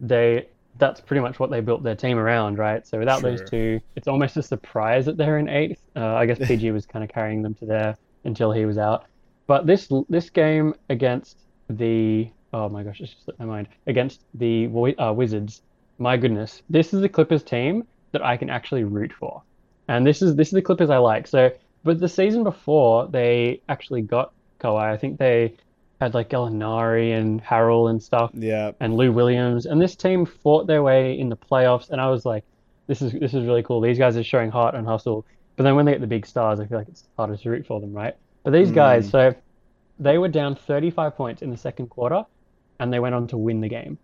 They 0.00 0.48
that's 0.80 1.00
pretty 1.00 1.20
much 1.20 1.38
what 1.38 1.50
they 1.50 1.60
built 1.60 1.82
their 1.82 1.94
team 1.94 2.18
around, 2.18 2.58
right? 2.58 2.86
So 2.86 2.98
without 2.98 3.20
sure. 3.20 3.30
those 3.30 3.48
two, 3.48 3.80
it's 3.96 4.08
almost 4.08 4.36
a 4.36 4.42
surprise 4.42 5.06
that 5.06 5.16
they're 5.16 5.38
in 5.38 5.48
eighth. 5.48 5.80
Uh, 5.94 6.14
I 6.14 6.26
guess 6.26 6.38
PG 6.46 6.70
was 6.72 6.86
kind 6.86 7.04
of 7.04 7.10
carrying 7.10 7.42
them 7.42 7.54
to 7.54 7.66
there 7.66 7.96
until 8.24 8.50
he 8.52 8.64
was 8.64 8.78
out. 8.78 9.04
But 9.46 9.66
this 9.66 9.88
this 10.08 10.30
game 10.30 10.74
against 10.88 11.38
the 11.68 12.30
oh 12.52 12.68
my 12.68 12.82
gosh, 12.82 13.00
it's 13.00 13.12
just 13.12 13.24
slipped 13.24 13.38
my 13.38 13.46
mind 13.46 13.68
against 13.86 14.24
the 14.34 14.68
uh, 14.98 15.12
Wizards. 15.12 15.62
My 15.98 16.16
goodness, 16.16 16.62
this 16.70 16.94
is 16.94 17.00
the 17.00 17.08
Clippers 17.08 17.42
team 17.42 17.86
that 18.12 18.24
I 18.24 18.36
can 18.36 18.50
actually 18.50 18.84
root 18.84 19.12
for, 19.12 19.42
and 19.88 20.06
this 20.06 20.22
is 20.22 20.34
this 20.36 20.48
is 20.48 20.54
the 20.54 20.62
Clippers 20.62 20.90
I 20.90 20.98
like. 20.98 21.26
So, 21.26 21.50
but 21.84 22.00
the 22.00 22.08
season 22.08 22.42
before 22.42 23.06
they 23.08 23.60
actually 23.68 24.02
got 24.02 24.32
Kawhi. 24.60 24.92
I 24.92 24.96
think 24.96 25.18
they 25.18 25.54
had 26.00 26.14
like 26.14 26.30
Gallinari 26.30 27.16
and 27.16 27.42
Harrell 27.42 27.90
and 27.90 28.02
stuff. 28.02 28.30
Yeah. 28.34 28.72
And 28.80 28.94
Lou 28.94 29.12
Williams. 29.12 29.66
And 29.66 29.80
this 29.80 29.94
team 29.94 30.24
fought 30.24 30.66
their 30.66 30.82
way 30.82 31.18
in 31.18 31.28
the 31.28 31.36
playoffs 31.36 31.90
and 31.90 32.00
I 32.00 32.08
was 32.08 32.24
like, 32.24 32.44
this 32.86 33.02
is 33.02 33.12
this 33.12 33.34
is 33.34 33.46
really 33.46 33.62
cool. 33.62 33.80
These 33.80 33.98
guys 33.98 34.16
are 34.16 34.24
showing 34.24 34.50
heart 34.50 34.74
and 34.74 34.86
hustle. 34.86 35.26
But 35.56 35.64
then 35.64 35.76
when 35.76 35.84
they 35.84 35.92
get 35.92 36.00
the 36.00 36.06
big 36.06 36.26
stars, 36.26 36.58
I 36.58 36.66
feel 36.66 36.78
like 36.78 36.88
it's 36.88 37.06
harder 37.16 37.36
to 37.36 37.50
root 37.50 37.66
for 37.66 37.80
them, 37.80 37.92
right? 37.92 38.16
But 38.42 38.52
these 38.52 38.70
mm. 38.70 38.74
guys, 38.74 39.08
so 39.10 39.34
they 39.98 40.16
were 40.16 40.28
down 40.28 40.56
35 40.56 41.14
points 41.14 41.42
in 41.42 41.50
the 41.50 41.56
second 41.56 41.88
quarter 41.88 42.24
and 42.78 42.92
they 42.92 42.98
went 42.98 43.14
on 43.14 43.26
to 43.28 43.36
win 43.36 43.60
the 43.60 43.68
game. 43.68 43.98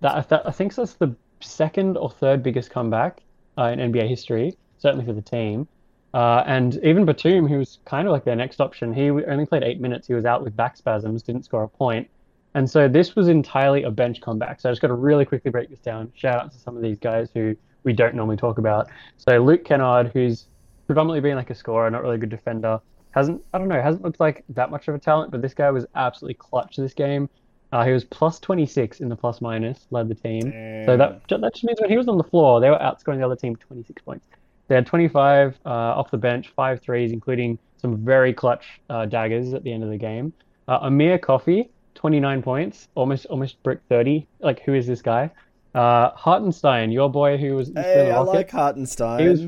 That, 0.00 0.28
that 0.28 0.46
I 0.46 0.52
think 0.52 0.74
that's 0.74 0.94
the 0.94 1.16
second 1.40 1.96
or 1.96 2.10
third 2.10 2.42
biggest 2.42 2.70
comeback 2.70 3.22
uh, 3.58 3.64
in 3.64 3.92
NBA 3.92 4.08
history, 4.08 4.56
certainly 4.78 5.04
for 5.04 5.12
the 5.12 5.22
team. 5.22 5.66
Uh, 6.14 6.44
and 6.46 6.76
even 6.84 7.04
Batum, 7.04 7.48
who 7.48 7.58
was 7.58 7.80
kind 7.84 8.06
of 8.06 8.12
like 8.12 8.24
their 8.24 8.36
next 8.36 8.60
option, 8.60 8.94
he 8.94 9.10
only 9.10 9.46
played 9.46 9.64
eight 9.64 9.80
minutes. 9.80 10.06
He 10.06 10.14
was 10.14 10.24
out 10.24 10.44
with 10.44 10.56
back 10.56 10.76
spasms, 10.76 11.24
didn't 11.24 11.44
score 11.44 11.64
a 11.64 11.68
point. 11.68 12.08
And 12.54 12.70
so 12.70 12.86
this 12.86 13.16
was 13.16 13.26
entirely 13.26 13.82
a 13.82 13.90
bench 13.90 14.20
comeback. 14.20 14.60
So 14.60 14.68
I 14.68 14.72
just 14.72 14.80
got 14.80 14.88
to 14.88 14.94
really 14.94 15.24
quickly 15.24 15.50
break 15.50 15.70
this 15.70 15.80
down. 15.80 16.12
Shout 16.14 16.40
out 16.40 16.52
to 16.52 16.58
some 16.58 16.76
of 16.76 16.82
these 16.82 17.00
guys 17.00 17.30
who 17.34 17.56
we 17.82 17.92
don't 17.92 18.14
normally 18.14 18.36
talk 18.36 18.58
about. 18.58 18.88
So 19.16 19.42
Luke 19.42 19.64
Kennard, 19.64 20.12
who's 20.14 20.46
predominantly 20.86 21.20
been 21.20 21.36
like 21.36 21.50
a 21.50 21.54
scorer, 21.54 21.90
not 21.90 22.02
really 22.02 22.14
a 22.14 22.18
good 22.18 22.30
defender, 22.30 22.80
hasn't 23.10 23.42
I 23.52 23.58
don't 23.58 23.66
know 23.66 23.82
hasn't 23.82 24.04
looked 24.04 24.20
like 24.20 24.44
that 24.50 24.70
much 24.70 24.86
of 24.86 24.94
a 24.94 25.00
talent, 25.00 25.32
but 25.32 25.42
this 25.42 25.54
guy 25.54 25.70
was 25.72 25.84
absolutely 25.96 26.34
clutch 26.34 26.76
this 26.76 26.94
game. 26.94 27.28
Uh, 27.72 27.84
he 27.84 27.90
was 27.90 28.04
plus 28.04 28.38
26 28.38 29.00
in 29.00 29.08
the 29.08 29.16
plus 29.16 29.40
minus, 29.40 29.86
led 29.90 30.08
the 30.08 30.14
team. 30.14 30.52
So 30.86 30.96
that 30.96 31.26
that 31.28 31.54
just 31.54 31.64
means 31.64 31.80
when 31.80 31.90
he 31.90 31.96
was 31.96 32.06
on 32.06 32.18
the 32.18 32.24
floor, 32.24 32.60
they 32.60 32.70
were 32.70 32.78
outscoring 32.78 33.18
the 33.18 33.24
other 33.24 33.34
team 33.34 33.56
26 33.56 34.00
points. 34.02 34.28
They 34.68 34.74
had 34.74 34.86
25 34.86 35.58
uh, 35.64 35.68
off 35.68 36.10
the 36.10 36.16
bench, 36.18 36.52
five 36.56 36.80
threes, 36.80 37.12
including 37.12 37.58
some 37.76 37.98
very 38.04 38.32
clutch 38.32 38.64
uh, 38.88 39.06
daggers 39.06 39.52
at 39.54 39.62
the 39.62 39.72
end 39.72 39.82
of 39.84 39.90
the 39.90 39.98
game. 39.98 40.32
Uh, 40.68 40.78
Amir 40.82 41.18
Coffey, 41.18 41.70
29 41.94 42.42
points, 42.42 42.88
almost 42.94 43.26
almost 43.26 43.62
brick 43.62 43.80
30. 43.88 44.26
Like, 44.40 44.60
who 44.60 44.74
is 44.74 44.86
this 44.86 45.02
guy? 45.02 45.30
Uh, 45.74 46.10
Hartenstein, 46.12 46.90
your 46.90 47.10
boy 47.10 47.36
who 47.36 47.56
was. 47.56 47.70
Hey, 47.74 48.10
I 48.10 48.20
like 48.20 48.50
Hartenstein. 48.50 49.20
He 49.20 49.28
was- 49.28 49.46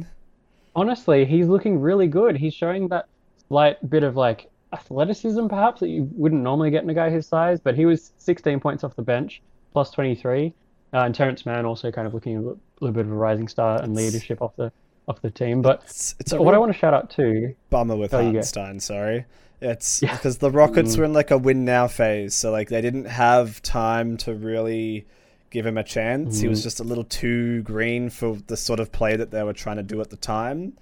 honestly, 0.75 1.25
he's 1.25 1.47
looking 1.49 1.81
really 1.81 2.07
good. 2.09 2.37
He's 2.37 2.55
showing 2.55 2.89
that 2.89 3.07
slight 3.49 3.89
bit 3.89 4.03
of 4.03 4.17
like 4.17 4.51
athleticism, 4.73 5.47
perhaps, 5.47 5.81
that 5.81 5.89
you 5.89 6.09
wouldn't 6.13 6.43
normally 6.43 6.71
get 6.71 6.83
in 6.83 6.91
a 6.91 6.95
guy 6.95 7.09
his 7.11 7.27
size. 7.27 7.61
But 7.61 7.75
he 7.77 7.87
was 7.87 8.13
16 8.19 8.61
points 8.61 8.85
off 8.85 8.95
the 8.97 9.03
bench, 9.03 9.41
plus 9.73 9.91
23. 9.91 10.53
Uh, 10.93 10.99
and 10.99 11.15
Terance 11.15 11.47
Mann 11.47 11.65
also 11.65 11.91
kind 11.91 12.07
of 12.07 12.15
looking 12.15 12.37
a 12.37 12.41
little, 12.41 12.59
little 12.81 12.95
bit 12.95 13.07
of 13.07 13.13
a 13.13 13.15
rising 13.15 13.49
star 13.49 13.81
and 13.83 13.95
leadership 13.95 14.41
off 14.43 14.55
the 14.57 14.71
off 15.09 15.23
the 15.23 15.31
team. 15.31 15.63
But 15.63 15.83
It's, 15.85 16.15
it's 16.19 16.33
what 16.33 16.55
I 16.55 16.59
want 16.59 16.73
to 16.73 16.79
shout 16.79 16.95
out 16.95 17.11
too, 17.11 17.55
bummer 17.71 17.97
with 17.97 18.13
Oh. 18.15 18.23
Hartenstein. 18.23 18.81
Sorry, 18.81 19.25
it's 19.61 20.03
Yeah. 20.03 20.13
because 20.17 20.39
the 20.39 20.51
Rockets 20.51 20.95
Mm. 20.95 20.99
were 20.99 21.05
in 21.05 21.13
like 21.13 21.31
a 21.31 21.39
win 21.39 21.65
now 21.65 21.87
phase, 21.87 22.35
so 22.35 22.51
like 22.51 22.69
they 22.69 22.81
didn't 22.81 23.07
have 23.07 23.63
time 23.63 24.17
to 24.19 24.35
really 24.35 25.07
give 25.51 25.65
him 25.65 25.79
a 25.79 25.85
chance. 25.85 26.41
He 26.41 26.49
was 26.49 26.61
Mm. 26.61 26.65
just 26.65 26.81
a 26.81 26.85
little 26.85 27.05
too 27.05 27.63
green 27.63 28.11
for 28.11 28.37
the 28.49 28.57
sort 28.57 28.81
of 28.81 28.91
play 28.93 29.17
that 29.17 29.31
they 29.31 29.43
were 29.43 29.53
trying 29.53 29.77
to 29.77 29.83
do 29.83 30.01
at 30.01 30.11
the 30.11 30.17
time. 30.17 30.73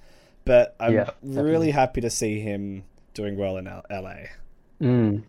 But 0.44 0.74
I'm 0.80 0.94
Yeah, 0.94 1.10
really 1.22 1.70
happy 1.70 2.00
to 2.00 2.10
see 2.10 2.40
him 2.40 2.84
doing 3.14 3.36
well 3.36 3.56
in 3.56 3.66
L- 3.66 3.84
LA. 3.90 4.28
Mm, 4.82 5.22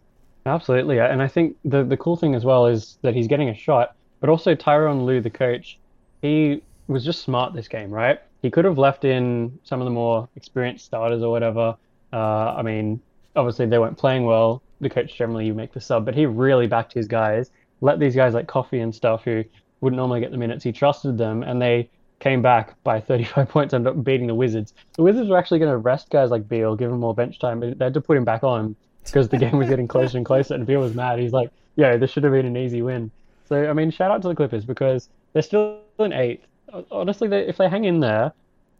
absolutely, 0.45 0.99
and 0.99 1.21
I 1.21 1.27
think 1.27 1.55
the 1.63 1.83
the 1.83 1.97
cool 1.97 2.15
thing 2.15 2.33
as 2.35 2.43
well 2.45 2.65
is 2.65 2.97
that 3.01 3.13
he's 3.13 3.27
getting 3.27 3.49
a 3.49 3.53
shot, 3.53 3.95
but 4.19 4.29
also 4.29 4.55
Tyronn 4.55 5.05
Lue, 5.05 5.21
the 5.21 5.29
coach, 5.29 5.77
he 6.21 6.61
was 6.87 7.03
just 7.05 7.21
smart 7.21 7.53
this 7.53 7.67
game, 7.67 7.91
right? 7.91 8.19
He 8.41 8.51
could 8.51 8.65
have 8.65 8.77
left 8.77 9.05
in 9.05 9.59
some 9.63 9.81
of 9.81 9.85
the 9.85 9.91
more 9.91 10.29
experienced 10.35 10.85
starters 10.85 11.23
or 11.23 11.31
whatever. 11.31 11.75
Uh, 12.13 12.55
I 12.55 12.61
mean, 12.61 13.01
obviously 13.35 13.65
they 13.65 13.79
weren't 13.79 13.97
playing 13.97 14.25
well. 14.25 14.61
The 14.81 14.89
coach 14.89 15.15
generally 15.15 15.45
you 15.45 15.53
make 15.53 15.73
the 15.73 15.81
sub, 15.81 16.05
but 16.05 16.15
he 16.15 16.25
really 16.25 16.67
backed 16.67 16.93
his 16.93 17.07
guys, 17.07 17.51
let 17.81 17.99
these 17.99 18.15
guys 18.15 18.33
like 18.33 18.47
Coffey 18.47 18.79
and 18.79 18.93
stuff 18.93 19.23
who 19.23 19.43
wouldn't 19.81 19.97
normally 19.97 20.19
get 20.19 20.31
the 20.31 20.37
minutes. 20.37 20.63
He 20.63 20.71
trusted 20.71 21.17
them, 21.17 21.43
and 21.43 21.61
they 21.61 21.89
came 22.19 22.41
back 22.41 22.81
by 22.83 22.99
35 23.01 23.49
points, 23.49 23.73
and 23.73 24.03
beating 24.03 24.27
the 24.27 24.35
Wizards. 24.35 24.73
The 24.93 25.03
Wizards 25.03 25.29
were 25.29 25.37
actually 25.37 25.59
going 25.59 25.71
to 25.71 25.77
rest 25.77 26.09
guys 26.09 26.29
like 26.29 26.47
Beal, 26.47 26.75
give 26.75 26.91
him 26.91 26.99
more 26.99 27.13
bench 27.13 27.39
time, 27.39 27.59
but 27.59 27.77
they 27.77 27.85
had 27.85 27.93
to 27.93 28.01
put 28.01 28.17
him 28.17 28.25
back 28.25 28.43
on 28.43 28.75
because 29.03 29.29
the 29.29 29.37
game 29.37 29.57
was 29.57 29.69
getting 29.69 29.87
closer 29.87 30.17
and 30.17 30.25
closer, 30.25 30.55
and 30.55 30.65
Beal 30.65 30.81
was 30.81 30.95
mad. 30.95 31.19
He's 31.19 31.33
like, 31.33 31.51
"Yo, 31.75 31.97
this 31.97 32.11
should 32.11 32.23
have 32.23 32.33
been 32.33 32.45
an 32.45 32.57
easy 32.57 32.81
win." 32.81 33.11
So 33.47 33.69
I 33.69 33.73
mean, 33.73 33.91
shout 33.91 34.11
out 34.11 34.21
to 34.23 34.27
the 34.27 34.35
Clippers 34.35 34.65
because 34.65 35.09
they're 35.33 35.43
still 35.43 35.79
in 35.99 36.13
eighth. 36.13 36.45
Honestly, 36.91 37.27
they, 37.27 37.41
if 37.47 37.57
they 37.57 37.69
hang 37.69 37.85
in 37.85 37.99
there 37.99 38.33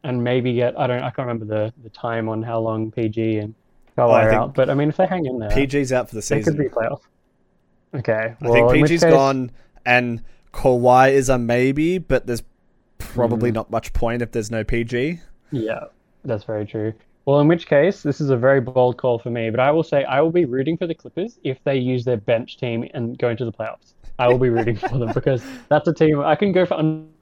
and 0.04 0.24
maybe 0.24 0.54
get, 0.54 0.78
I 0.80 0.88
don't, 0.88 1.00
I 1.04 1.10
can't 1.10 1.28
remember 1.28 1.46
the, 1.46 1.74
the 1.84 1.90
time 1.90 2.28
on 2.30 2.44
how 2.44 2.60
long 2.60 2.92
PG 2.92 3.38
and 3.38 3.54
Kawhi 3.98 4.04
Oh, 4.04 4.12
are 4.12 4.32
out, 4.32 4.54
but 4.54 4.70
I 4.70 4.74
mean, 4.74 4.90
if 4.90 4.98
they 4.98 5.06
hang 5.08 5.26
in 5.26 5.40
there, 5.40 5.50
PG's 5.50 5.94
out 5.94 6.10
for 6.10 6.16
the 6.16 6.22
season. 6.22 6.58
they 6.58 6.64
could 6.64 6.72
be 6.72 6.76
playoff. 6.76 7.02
Okay, 7.94 8.36
I 8.42 8.48
think 8.52 8.68
PG's 8.72 9.04
case- 9.04 9.14
gone, 9.14 9.52
and 9.86 10.22
Kawhi 10.54 11.12
is 11.14 11.30
a 11.30 11.38
maybe, 11.38 11.98
but 11.98 12.28
there's 12.28 12.44
probably 12.98 13.52
Mm. 13.52 13.56
not 13.56 13.72
much 13.72 13.94
point 13.94 14.22
if 14.22 14.32
there's 14.32 14.52
no 14.52 14.64
PG. 14.64 15.20
Yeah, 15.52 15.86
that's 16.26 16.44
very 16.44 16.66
true. 16.66 16.94
Well, 17.26 17.40
in 17.40 17.48
which 17.48 17.68
case, 17.68 18.04
this 18.04 18.20
is 18.22 18.30
a 18.30 18.38
very 18.38 18.62
bold 18.62 18.98
call 18.98 19.18
for 19.18 19.30
me, 19.30 19.50
but 19.50 19.60
I 19.60 19.72
will 19.72 19.84
say 19.84 20.04
I 20.04 20.22
will 20.22 20.32
be 20.32 20.46
rooting 20.46 20.78
for 20.78 20.86
the 20.88 20.94
Clippers 20.94 21.40
if 21.44 21.64
they 21.64 21.78
use 21.78 22.04
their 22.06 22.18
bench 22.18 22.58
team 22.58 22.88
and 22.94 23.18
go 23.18 23.30
into 23.30 23.46
the 23.46 23.52
playoffs. 23.54 23.94
I 24.20 24.28
will 24.28 24.38
be 24.38 24.50
rooting 24.50 24.76
for 24.76 24.98
them 24.98 25.12
because 25.14 25.44
that's 25.70 25.88
a 25.88 25.94
team 25.94 26.20
I 26.20 26.36
can 26.36 26.52
go 26.52 26.66
for 26.66 26.76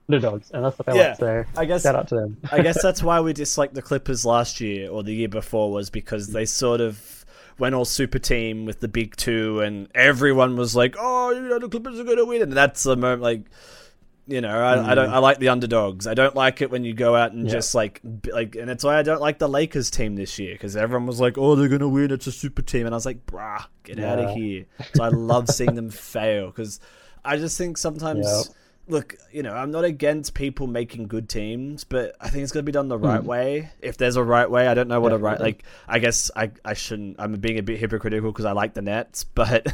underdogs, 0.10 0.52
and 0.52 0.64
that's 0.64 0.78
what 0.78 0.86
they 0.86 0.96
Yeah, 0.96 1.10
like. 1.10 1.18
So 1.18 1.46
I 1.58 1.66
guess 1.66 1.84
shout 1.84 1.96
out 1.96 2.08
to 2.10 2.16
them. 2.16 2.38
I 2.52 2.62
guess 2.62 2.82
that's 2.82 3.02
why 3.04 3.20
we 3.22 3.34
disliked 3.34 3.74
the 3.74 3.82
Clippers 3.82 4.26
last 4.26 4.60
year 4.62 4.90
or 4.90 5.04
the 5.04 5.14
year 5.14 5.30
before 5.30 5.72
was 5.72 5.90
because 5.90 6.28
they 6.28 6.46
sort 6.46 6.82
of 6.82 7.26
went 7.60 7.76
all 7.76 7.86
super 7.86 8.20
team 8.20 8.66
with 8.66 8.80
the 8.80 8.88
big 8.88 9.16
two, 9.16 9.60
and 9.62 9.88
everyone 9.96 10.56
was 10.58 10.76
like, 10.76 10.96
"Oh, 11.00 11.32
you 11.32 11.42
know, 11.42 11.60
the 11.60 11.70
Clippers 11.70 12.00
are 12.00 12.04
going 12.04 12.18
to 12.18 12.26
win," 12.26 12.42
and 12.42 12.54
that's 12.54 12.84
the 12.84 12.96
moment, 12.96 13.22
like. 13.22 13.44
You 14.26 14.40
know, 14.40 14.58
I, 14.58 14.92
I 14.92 14.96
don't. 14.96 15.10
I 15.10 15.18
mm. 15.18 15.22
like 15.22 15.40
the 15.40 15.50
underdogs. 15.50 16.08
I 16.08 16.14
don't 16.14 16.34
like 16.34 16.62
it 16.62 16.72
when 16.72 16.86
you 16.86 16.94
go 16.94 17.14
out 17.14 17.34
and 17.34 17.46
Yeah. 17.46 17.52
just 17.52 17.76
like, 17.76 18.00
like, 18.32 18.56
and 18.56 18.70
that's 18.70 18.82
why 18.82 18.98
I 18.98 19.02
don't 19.02 19.20
like 19.20 19.38
the 19.38 19.50
Lakers 19.50 19.92
team 19.92 20.16
this 20.16 20.40
year 20.40 20.54
because 20.54 20.78
everyone 20.78 21.08
was 21.08 21.20
like, 21.20 21.38
"Oh, 21.38 21.56
they're 21.56 21.68
gonna 21.68 21.90
win. 21.90 22.10
It's 22.10 22.26
a 22.26 22.32
super 22.32 22.62
team," 22.62 22.86
and 22.86 22.96
I 22.96 22.98
was 22.98 23.06
like, 23.06 23.26
"Bruh, 23.26 23.66
get 23.84 24.00
out 24.00 24.20
of 24.20 24.30
here." 24.34 24.64
So 24.96 25.04
I 25.04 25.10
love 25.10 25.50
seeing 25.50 25.76
them 25.76 25.90
fail 26.14 26.46
because 26.48 26.80
I 27.26 27.36
just 27.36 27.58
think 27.58 27.78
sometimes 27.78 28.26
Yep. 28.26 28.56
Look, 28.88 29.16
you 29.32 29.44
know, 29.44 29.54
I'm 29.54 29.72
not 29.72 29.86
against 29.86 30.34
people 30.34 30.68
making 30.68 31.08
good 31.08 31.30
teams, 31.30 31.84
but 31.84 32.16
I 32.20 32.30
think 32.30 32.44
it's 32.44 32.52
going 32.52 32.64
to 32.64 32.66
be 32.66 32.72
done 32.74 32.88
the 32.90 32.98
right 32.98 33.24
way. 33.24 33.70
If 33.82 33.98
there's 33.98 34.16
a 34.18 34.24
right 34.24 34.50
way, 34.50 34.68
I 34.68 34.74
don't 34.74 34.88
know 34.88 35.00
what 35.00 35.14
a 35.14 35.18
right 35.18 35.38
Hmm. 35.38 35.44
Like. 35.44 35.64
I 35.88 36.00
guess 36.00 36.30
I 36.36 36.52
I 36.66 36.74
shouldn't. 36.74 37.16
I'm 37.20 37.34
being 37.36 37.60
a 37.60 37.64
bit 37.64 37.80
hypocritical 37.80 38.32
because 38.32 38.46
I 38.46 38.52
like 38.52 38.74
the 38.74 38.82
Nets, 38.82 39.24
but 39.24 39.66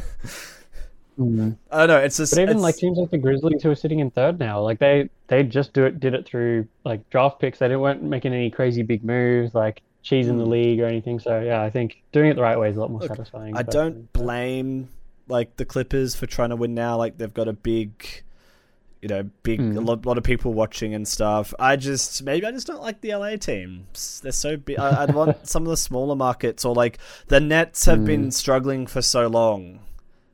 Mhm. 1.18 1.56
I 1.70 1.78
don't 1.78 1.88
know. 1.88 1.98
It's 1.98 2.16
just 2.16 2.32
But 2.34 2.42
even 2.42 2.50
it's- 2.56 2.62
like 2.62 2.76
teams 2.76 2.98
like 2.98 3.10
the 3.10 3.18
Grizzlies 3.18 3.62
who 3.62 3.70
are 3.70 3.74
sitting 3.74 3.98
in 3.98 4.10
third 4.10 4.38
now, 4.38 4.60
like 4.62 4.78
they 4.78 5.08
they 5.28 5.42
just 5.42 5.72
do 5.72 5.84
it 5.84 6.00
did 6.00 6.14
it 6.14 6.26
through 6.26 6.66
like 6.84 7.08
draft 7.10 7.40
picks. 7.40 7.58
They 7.58 7.66
didn't 7.66 7.80
weren't 7.80 8.02
making 8.02 8.32
any 8.32 8.50
crazy 8.50 8.82
big 8.82 9.04
moves 9.04 9.54
like 9.54 9.82
cheese 10.02 10.28
in 10.28 10.38
the 10.38 10.46
league 10.46 10.80
or 10.80 10.86
anything. 10.86 11.18
So 11.18 11.40
yeah, 11.40 11.62
I 11.62 11.68
think 11.70 12.02
doing 12.12 12.30
it 12.30 12.34
the 12.34 12.42
right 12.42 12.58
way 12.58 12.70
is 12.70 12.76
a 12.76 12.80
lot 12.80 12.90
more 12.90 13.00
Look, 13.00 13.08
satisfying. 13.10 13.56
I 13.56 13.62
don't 13.62 14.10
blame 14.12 14.88
like 15.28 15.56
the 15.56 15.64
Clippers 15.64 16.14
for 16.16 16.26
trying 16.26 16.50
to 16.50 16.56
win 16.56 16.74
now. 16.74 16.96
Like 16.96 17.18
they've 17.18 17.34
got 17.34 17.48
a 17.48 17.52
big. 17.52 18.22
You 19.02 19.08
know, 19.08 19.22
big 19.42 19.60
Mm. 19.60 19.76
a 19.78 19.80
lot, 19.80 20.04
lot 20.04 20.18
of 20.18 20.24
people 20.24 20.52
watching 20.52 20.92
and 20.94 21.08
stuff. 21.08 21.54
I 21.58 21.76
just 21.76 22.22
maybe 22.22 22.44
I 22.46 22.52
just 22.52 22.66
don't 22.66 22.82
like 22.82 23.00
the 23.00 23.14
LA 23.14 23.36
teams. 23.36 24.20
They're 24.22 24.30
so 24.30 24.56
big. 24.58 24.78
I, 24.78 25.04
I'd 25.04 25.14
want 25.14 25.46
some 25.48 25.62
of 25.62 25.68
the 25.70 25.76
smaller 25.78 26.14
markets 26.14 26.64
or 26.66 26.74
like 26.74 26.98
the 27.28 27.40
Nets 27.40 27.86
have 27.86 28.00
Mm. 28.00 28.04
been 28.06 28.30
struggling 28.30 28.86
for 28.86 29.00
so 29.00 29.26
long, 29.28 29.78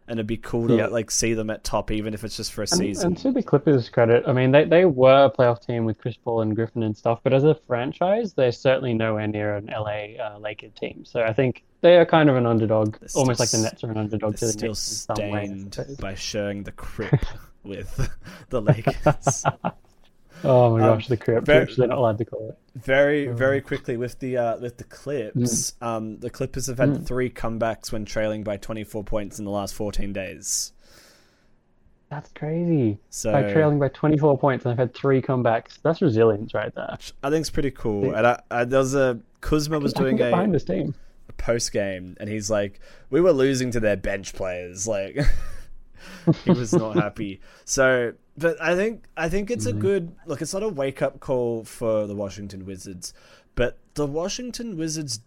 and 0.08 0.18
it'd 0.18 0.26
be 0.26 0.37
cool 0.37 0.66
to 0.66 0.76
Yeah. 0.78 0.87
like 0.87 1.12
see 1.12 1.32
them 1.35 1.49
at 1.50 1.62
top, 1.62 1.92
even 1.92 2.12
if 2.12 2.25
it's 2.25 2.37
just 2.37 2.52
for 2.52 2.62
a 2.62 2.64
And, 2.64 2.70
season. 2.70 3.06
and 3.08 3.18
to 3.18 3.30
the 3.30 3.42
Clippers' 3.42 3.88
credit, 3.88 4.25
I 4.26 4.32
mean, 4.32 4.50
they, 4.50 4.64
they 4.64 4.85
were 4.85 5.26
a 5.26 5.30
playoff 5.30 5.64
team 5.64 5.85
with 5.85 5.99
Chris 5.99 6.16
Paul 6.16 6.40
and 6.40 6.56
Griffin 6.56 6.82
and 6.82 6.96
stuff, 6.96 7.20
but 7.23 7.32
as 7.32 7.44
a 7.44 7.54
franchise, 7.68 8.32
they're 8.35 8.50
certainly 8.50 8.94
nowhere 8.94 9.28
near 9.28 9.54
an 9.54 9.66
LA 9.66 10.16
uh, 10.20 10.38
Lakers 10.40 10.73
team. 10.80 11.04
So 11.04 11.23
I 11.23 11.32
think 11.32 11.62
they 11.82 11.96
are 11.99 12.04
kind 12.06 12.28
of 12.28 12.35
an 12.35 12.46
underdog, 12.46 12.96
They're 12.99 13.08
almost 13.14 13.38
like 13.38 13.50
the 13.50 13.58
Nets 13.58 13.85
are 13.85 13.90
an 13.92 13.96
underdog 13.99 14.35
to 14.38 14.46
the 14.46 14.52
still 14.52 14.75
some 14.75 15.30
way. 15.30 15.46
Stained 15.70 15.96
by 16.00 16.16
sharing 16.16 16.64
the 16.64 16.73
crib 16.73 17.11
with 17.66 18.11
the 18.50 18.61
Lakers. 18.62 19.44
Oh 20.44 20.76
my 20.76 20.82
Um, 20.87 20.96
gosh, 20.99 21.08
the 21.08 21.16
crypt, 21.16 21.46
very- 21.46 21.64
which 21.64 21.76
they're 21.76 21.88
not 21.88 21.96
allowed 21.96 22.18
to 22.18 22.26
call 22.26 22.50
it. 22.50 22.58
very 22.78 23.26
very 23.28 23.62
quickly 23.62 23.96
with 23.96 24.18
the 24.18 24.37
uh, 24.37 24.58
with 24.58 24.76
the 24.76 24.85
Clips, 24.85 25.73
um, 25.80 26.18
the 26.18 26.28
Clippers 26.28 26.66
have 26.66 26.76
had 26.78 26.90
Mm. 26.90 27.06
three 27.06 27.30
comebacks 27.30 27.90
when 27.90 28.04
trailing 28.04 28.44
by 28.44 28.58
24 28.58 29.02
points 29.02 29.38
in 29.38 29.46
the 29.46 29.50
last 29.50 29.75
14 29.75 30.12
days. 30.12 30.73
That's 32.11 32.30
crazy. 32.32 32.99
So 33.08 33.32
By 33.32 33.50
trailing 33.50 33.78
by 33.78 33.88
24 33.88 34.38
points 34.38 34.64
and 34.66 34.73
I've 34.73 34.78
had 34.78 34.94
three 34.94 35.23
comebacks. 35.23 35.78
That's 35.82 36.02
resilience 36.02 36.52
right 36.52 36.73
there. 36.75 36.99
I 37.23 37.30
think 37.30 37.40
it's 37.40 37.50
pretty 37.50 37.70
cool. 37.73 38.14
And 38.14 38.26
I, 38.26 38.40
I, 38.50 38.64
there 38.64 38.78
was 38.80 38.94
a 38.94 39.18
Kuzma 39.40 39.78
was 39.80 39.94
I 39.94 40.00
doing 40.00 40.16
get 40.16 40.30
behind 40.30 40.50
a, 40.50 40.52
this 40.52 40.64
team. 40.64 40.94
a 41.30 41.32
post 41.32 41.73
game, 41.73 42.14
and 42.20 42.28
he's 42.28 42.50
like, 42.50 42.78
"We 43.08 43.23
were 43.23 43.32
losing 43.32 43.70
to 43.73 43.80
their 43.80 43.96
bench 43.96 44.35
players." 44.35 44.87
Like 44.87 45.18
he 46.45 46.53
was 46.53 46.76
not 46.76 46.95
happy. 46.97 47.41
So, 47.65 48.15
but 48.37 48.61
I 48.61 48.75
think 48.76 49.07
I 49.17 49.29
think 49.29 49.50
it's 49.50 49.67
a 49.67 49.73
Mm-hmm. 49.73 49.79
good 49.79 50.17
look. 50.26 50.43
It's 50.43 50.55
not 50.55 50.62
a 50.62 50.69
wake 50.69 51.03
up 51.03 51.21
call 51.21 51.65
for 51.65 52.07
the 52.07 52.15
Washington 52.15 52.65
Wizards, 52.67 53.12
but 53.55 53.79
the 53.95 54.07
Washington 54.07 54.76
Wizards 54.76 55.21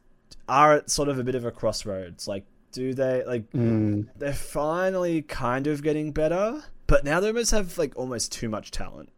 are 0.48 0.74
at 0.76 0.90
sort 0.90 1.10
of 1.10 1.20
a 1.20 1.24
bit 1.24 1.36
of 1.36 1.46
a 1.46 1.52
crossroads. 1.52 2.28
Like, 2.28 2.46
do 2.72 2.94
they 2.94 3.24
like? 3.26 3.46
Mm, 3.54 4.08
They're 4.16 4.34
finally 4.34 5.22
kind 5.24 5.68
of 5.68 5.84
getting 5.84 6.12
better, 6.12 6.64
but 6.88 7.04
now 7.04 7.20
they 7.20 7.28
almost 7.28 7.52
have 7.52 7.78
like 7.78 7.94
almost 7.98 8.32
too 8.32 8.50
much 8.50 8.72
talent. 8.72 9.12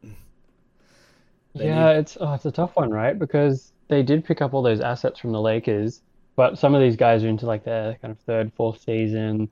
They 1.56 1.66
Yeah, 1.66 1.92
it's 1.92 2.18
oh, 2.20 2.34
it's 2.34 2.46
a 2.46 2.52
tough 2.52 2.76
one, 2.76 2.90
right? 2.92 3.18
Because 3.18 3.74
they 3.90 4.04
did 4.04 4.26
pick 4.26 4.42
up 4.42 4.54
all 4.54 4.62
those 4.62 4.80
assets 4.82 5.20
from 5.20 5.32
the 5.32 5.42
Lakers, 5.42 6.02
but 6.36 6.58
some 6.58 6.74
of 6.76 6.82
these 6.82 6.96
guys 6.96 7.24
are 7.24 7.28
into 7.30 7.46
like 7.46 7.64
their 7.64 7.96
kind 8.02 8.12
of 8.12 8.20
third, 8.22 8.54
fourth 8.54 8.82
season. 8.82 9.50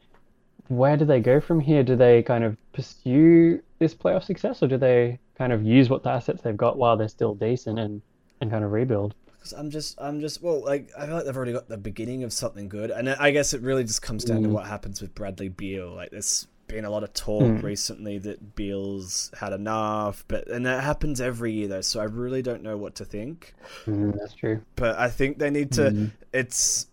Where 0.70 0.98
do 0.98 1.04
they 1.06 1.20
go 1.20 1.40
from 1.42 1.60
here? 1.60 1.84
Do 1.84 1.96
they 1.96 2.24
kind 2.24 2.44
of 2.44 2.56
pursue 2.74 3.62
this 3.80 3.94
playoff 3.94 4.24
success, 4.24 4.64
or 4.64 4.68
do 4.68 4.78
they 4.78 5.20
kind 5.38 5.52
of 5.54 5.64
use 5.64 5.90
what 5.90 6.04
the 6.04 6.10
assets 6.10 6.42
they've 6.42 6.56
got 6.58 6.78
while 6.78 6.96
they're 6.98 7.08
still 7.10 7.36
decent 7.36 7.78
and 7.80 8.02
and 8.42 8.50
kind 8.50 8.64
of 8.64 8.72
rebuild? 8.72 9.14
Because 9.38 9.54
I'm 9.54 9.70
just, 9.70 9.98
I'm 10.02 10.20
just, 10.20 10.42
well, 10.44 10.64
like 10.64 10.90
I 10.98 11.06
feel 11.06 11.16
like 11.16 11.26
they've 11.26 11.36
already 11.36 11.54
got 11.54 11.68
the 11.70 11.78
beginning 11.78 12.24
of 12.24 12.32
something 12.34 12.68
good, 12.70 12.92
and 12.92 13.10
I 13.10 13.32
guess 13.32 13.54
it 13.54 13.62
really 13.62 13.84
just 13.84 14.02
comes 14.02 14.24
down 14.24 14.44
to 14.44 14.50
Mm. 14.50 14.52
what 14.54 14.66
happens 14.68 15.02
with 15.02 15.14
Bradley 15.16 15.50
Beal. 15.50 15.92
Like 15.94 16.12
there's 16.12 16.48
been 16.68 16.86
a 16.86 16.90
lot 16.90 17.02
of 17.04 17.14
talk 17.14 17.42
Mm. 17.42 17.64
recently 17.64 18.20
that 18.20 18.54
Beal's 18.56 19.32
had 19.40 19.54
enough, 19.54 20.24
but 20.28 20.48
and 20.50 20.66
that 20.68 20.84
happens 20.84 21.20
every 21.20 21.52
year 21.54 21.68
though, 21.68 21.82
so 21.82 22.00
I 22.00 22.04
really 22.04 22.42
don't 22.44 22.62
know 22.62 22.78
what 22.78 22.94
to 22.96 23.06
think. 23.06 23.56
Mm, 23.88 24.16
that's 24.20 24.34
true. 24.36 24.62
But 24.76 25.00
I 25.00 25.10
think 25.10 25.40
they 25.40 25.50
need 25.50 25.72
to. 25.74 25.90
Mm. 25.90 26.12
It's, 26.32 26.86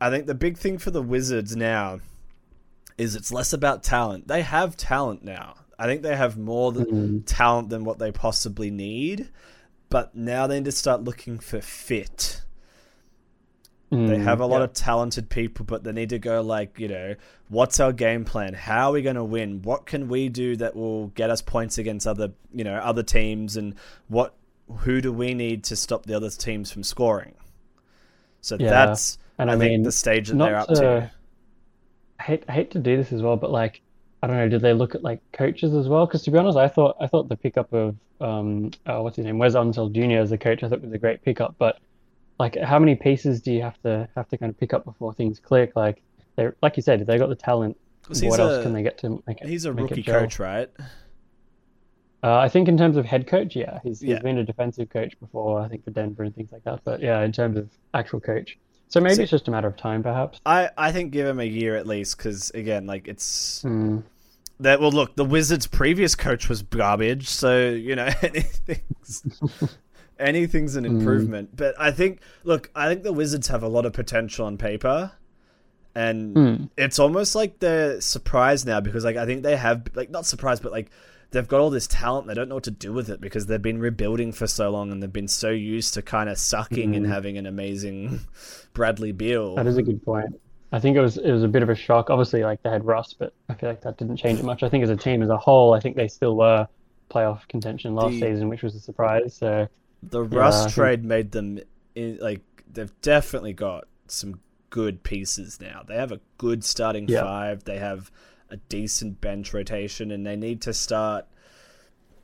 I 0.00 0.10
think 0.10 0.26
the 0.26 0.34
big 0.34 0.58
thing 0.58 0.78
for 0.78 0.90
the 0.92 1.02
Wizards 1.02 1.56
now 1.56 1.98
is 2.98 3.14
it's 3.14 3.32
less 3.32 3.52
about 3.52 3.82
talent. 3.82 4.26
They 4.28 4.42
have 4.42 4.76
talent 4.76 5.22
now. 5.24 5.54
I 5.78 5.86
think 5.86 6.02
they 6.02 6.16
have 6.16 6.38
more 6.38 6.72
than 6.72 6.86
Mm. 6.86 7.22
talent 7.26 7.68
than 7.68 7.84
what 7.84 7.98
they 7.98 8.10
possibly 8.10 8.70
need, 8.70 9.28
but 9.90 10.14
now 10.14 10.46
they 10.46 10.56
need 10.56 10.64
to 10.64 10.72
start 10.72 11.04
looking 11.04 11.38
for 11.38 11.60
fit. 11.60 12.42
They 13.90 13.96
Mm, 13.96 14.22
have 14.24 14.40
a 14.40 14.46
lot 14.46 14.58
yeah. 14.58 14.64
of 14.64 14.72
talented 14.72 15.28
people, 15.28 15.64
but 15.64 15.84
they 15.84 15.92
need 15.92 16.08
to 16.08 16.18
go 16.18 16.40
like, 16.40 16.80
you 16.80 16.88
know, 16.88 17.14
what's 17.48 17.78
our 17.78 17.92
game 17.92 18.24
plan? 18.24 18.52
How 18.54 18.88
are 18.88 18.92
we 18.94 19.02
going 19.02 19.14
to 19.14 19.22
win? 19.22 19.62
What 19.62 19.86
can 19.86 20.08
we 20.08 20.28
do 20.28 20.56
that 20.56 20.74
will 20.74 21.08
get 21.08 21.30
us 21.30 21.40
points 21.40 21.78
against 21.78 22.04
other, 22.06 22.32
you 22.52 22.64
know, 22.64 22.74
other 22.74 23.04
teams? 23.04 23.56
And 23.56 23.74
what, 24.08 24.34
who 24.78 25.00
do 25.00 25.12
we 25.12 25.34
need 25.34 25.62
to 25.64 25.76
stop 25.76 26.04
the 26.04 26.14
other 26.14 26.30
teams 26.30 26.72
from 26.72 26.82
scoring? 26.82 27.34
So 28.40 28.56
Yeah. 28.58 28.70
that's, 28.70 29.18
And 29.38 29.50
I, 29.50 29.54
I 29.54 29.58
think, 29.58 29.70
mean, 29.70 29.82
the 29.84 29.92
stage 29.92 30.28
that 30.30 30.36
they're 30.38 30.56
up 30.56 30.68
to- 30.68 30.74
to. 30.74 31.10
I 32.26 32.30
hate 32.30 32.44
I 32.48 32.52
hate 32.52 32.70
to 32.72 32.78
do 32.78 32.96
this 32.96 33.12
as 33.12 33.22
well, 33.22 33.36
but 33.36 33.50
like 33.50 33.82
I 34.22 34.26
don't 34.26 34.36
know, 34.36 34.48
did 34.48 34.62
they 34.62 34.72
look 34.72 34.94
at 34.94 35.02
like 35.04 35.20
coaches 35.32 35.74
as 35.74 35.88
well? 35.88 36.06
Because 36.06 36.22
to 36.24 36.30
be 36.30 36.38
honest, 36.38 36.58
I 36.58 36.68
thought 36.68 36.96
I 37.00 37.06
thought 37.06 37.28
the 37.28 37.36
pickup 37.36 37.72
of 37.72 37.96
um 38.20 38.70
uh, 38.86 39.00
what's 39.00 39.16
his 39.16 39.24
name, 39.26 39.38
Wes 39.38 39.54
Unseld 39.54 39.92
Jr. 39.92 40.20
as 40.20 40.32
a 40.32 40.38
coach, 40.38 40.62
I 40.62 40.68
thought 40.68 40.82
was 40.82 40.92
a 40.92 40.98
great 40.98 41.22
pickup. 41.22 41.54
But 41.58 41.78
like, 42.38 42.56
how 42.56 42.78
many 42.78 42.96
pieces 42.96 43.40
do 43.40 43.52
you 43.52 43.62
have 43.62 43.80
to 43.82 44.08
have 44.16 44.28
to 44.28 44.38
kind 44.38 44.50
of 44.50 44.58
pick 44.58 44.74
up 44.74 44.84
before 44.84 45.14
things 45.14 45.38
click? 45.38 45.72
Like 45.76 46.02
they 46.36 46.48
like 46.62 46.76
you 46.76 46.82
said, 46.82 47.00
if 47.00 47.06
they 47.06 47.18
got 47.18 47.28
the 47.28 47.36
talent, 47.36 47.76
he's 48.08 48.22
what 48.22 48.40
else 48.40 48.56
a- 48.56 48.62
can 48.62 48.72
they 48.72 48.82
get 48.82 48.98
to 48.98 49.22
make 49.26 49.40
it? 49.40 49.48
He's 49.48 49.64
a 49.64 49.72
rookie 49.72 50.02
coach, 50.02 50.38
right? 50.38 50.68
Uh, 52.22 52.38
I 52.38 52.48
think 52.48 52.66
in 52.66 52.76
terms 52.76 52.96
of 52.96 53.04
head 53.04 53.26
coach, 53.28 53.54
yeah, 53.54 53.78
he's 53.84 54.00
he's 54.00 54.10
Yeah. 54.10 54.18
been 54.20 54.38
a 54.38 54.44
defensive 54.44 54.88
coach 54.90 55.18
before, 55.20 55.60
I 55.60 55.68
think 55.68 55.84
for 55.84 55.92
Denver 55.92 56.24
and 56.24 56.34
things 56.34 56.50
like 56.50 56.64
that. 56.64 56.80
But 56.84 57.00
yeah, 57.00 57.20
in 57.22 57.30
terms 57.30 57.56
of 57.56 57.70
actual 57.94 58.20
coach, 58.20 58.58
so 58.88 59.00
maybe 59.00 59.14
See- 59.16 59.22
it's 59.22 59.30
just 59.30 59.48
a 59.48 59.50
matter 59.50 59.68
of 59.68 59.76
time, 59.76 60.02
perhaps. 60.02 60.40
I, 60.46 60.70
I 60.78 60.92
think 60.92 61.12
give 61.12 61.26
him 61.26 61.40
a 61.40 61.44
year 61.44 61.76
at 61.76 61.86
least 61.86 62.16
because 62.18 62.50
again, 62.50 62.86
like 62.86 63.08
it's 63.08 63.62
Hmm. 63.62 63.98
that. 64.60 64.80
Well, 64.80 64.92
look, 64.92 65.16
the 65.16 65.24
Wizards' 65.24 65.66
previous 65.66 66.14
coach 66.14 66.48
was 66.48 66.62
garbage, 66.62 67.28
so 67.28 67.68
you 67.70 67.96
know 67.96 68.08
anything's 68.22 69.22
anything's 70.18 70.76
an 70.76 70.84
improvement. 70.84 71.56
But 71.56 71.74
I 71.78 71.90
think, 71.90 72.20
look, 72.44 72.70
I 72.74 72.88
think 72.88 73.02
the 73.02 73.12
Wizards 73.12 73.48
have 73.48 73.62
a 73.62 73.68
lot 73.68 73.86
of 73.86 73.92
potential 73.92 74.46
on 74.46 74.56
paper, 74.58 75.12
and 75.94 76.36
Hmm. 76.36 76.64
it's 76.76 76.98
almost 76.98 77.34
like 77.34 77.58
they're 77.58 78.00
surprised 78.00 78.66
now 78.66 78.80
because, 78.80 79.04
like, 79.04 79.16
I 79.16 79.26
think 79.26 79.42
they 79.42 79.56
have 79.56 79.82
like 79.94 80.10
not 80.10 80.26
surprised, 80.26 80.62
but 80.62 80.72
like 80.72 80.90
they've 81.30 81.46
got 81.46 81.60
all 81.60 81.70
this 81.70 81.86
talent. 81.86 82.26
They 82.26 82.34
don't 82.34 82.48
know 82.48 82.56
what 82.56 82.64
to 82.64 82.70
do 82.70 82.92
with 82.92 83.08
it 83.10 83.20
because 83.20 83.46
they've 83.46 83.60
been 83.60 83.78
rebuilding 83.78 84.32
for 84.32 84.46
so 84.46 84.70
long 84.70 84.90
and 84.90 85.02
they've 85.02 85.12
been 85.12 85.28
so 85.28 85.50
used 85.50 85.94
to 85.94 86.02
kind 86.02 86.28
of 86.28 86.38
sucking 86.38 86.94
and 86.96 87.06
mm. 87.06 87.08
having 87.08 87.38
an 87.38 87.46
amazing 87.46 88.20
Bradley 88.74 89.12
Beal. 89.12 89.54
That 89.56 89.66
is 89.66 89.76
a 89.76 89.82
good 89.82 90.04
point. 90.04 90.40
I 90.72 90.80
think 90.80 90.96
it 90.96 91.00
was 91.00 91.16
it 91.16 91.30
was 91.30 91.42
a 91.44 91.48
bit 91.48 91.62
of 91.62 91.68
a 91.68 91.74
shock. 91.74 92.10
Obviously, 92.10 92.42
like 92.42 92.62
they 92.62 92.70
had 92.70 92.84
Russ, 92.84 93.14
but 93.14 93.32
I 93.48 93.54
feel 93.54 93.68
like 93.68 93.82
that 93.82 93.98
didn't 93.98 94.16
change 94.16 94.40
it 94.40 94.44
much. 94.44 94.62
I 94.62 94.68
think 94.68 94.82
as 94.82 94.90
a 94.90 94.96
team 94.96 95.22
as 95.22 95.28
a 95.28 95.36
whole, 95.36 95.74
I 95.74 95.80
think 95.80 95.96
they 95.96 96.08
still 96.08 96.36
were 96.36 96.66
playoff 97.08 97.46
contention 97.48 97.94
last 97.94 98.12
The- 98.12 98.20
season, 98.20 98.48
which 98.48 98.62
was 98.62 98.74
a 98.74 98.80
surprise. 98.80 99.34
So 99.36 99.68
The 100.02 100.22
Yeah, 100.22 100.38
Russ 100.38 100.64
think- 100.64 100.74
trade 100.74 101.04
made 101.04 101.30
them 101.32 101.60
in, 101.94 102.18
like 102.20 102.42
they've 102.70 102.92
definitely 103.00 103.52
got 103.52 103.86
some 104.08 104.40
good 104.70 105.02
pieces 105.02 105.60
now. 105.60 105.82
They 105.86 105.94
have 105.94 106.12
a 106.12 106.20
good 106.36 106.64
starting 106.64 107.08
Yeah. 107.08 107.22
five. 107.22 107.64
They 107.64 107.78
have 107.78 108.10
a 108.50 108.56
decent 108.56 109.20
bench 109.20 109.52
rotation, 109.52 110.10
and 110.10 110.26
they 110.26 110.36
need 110.36 110.62
to 110.62 110.72
start. 110.74 111.26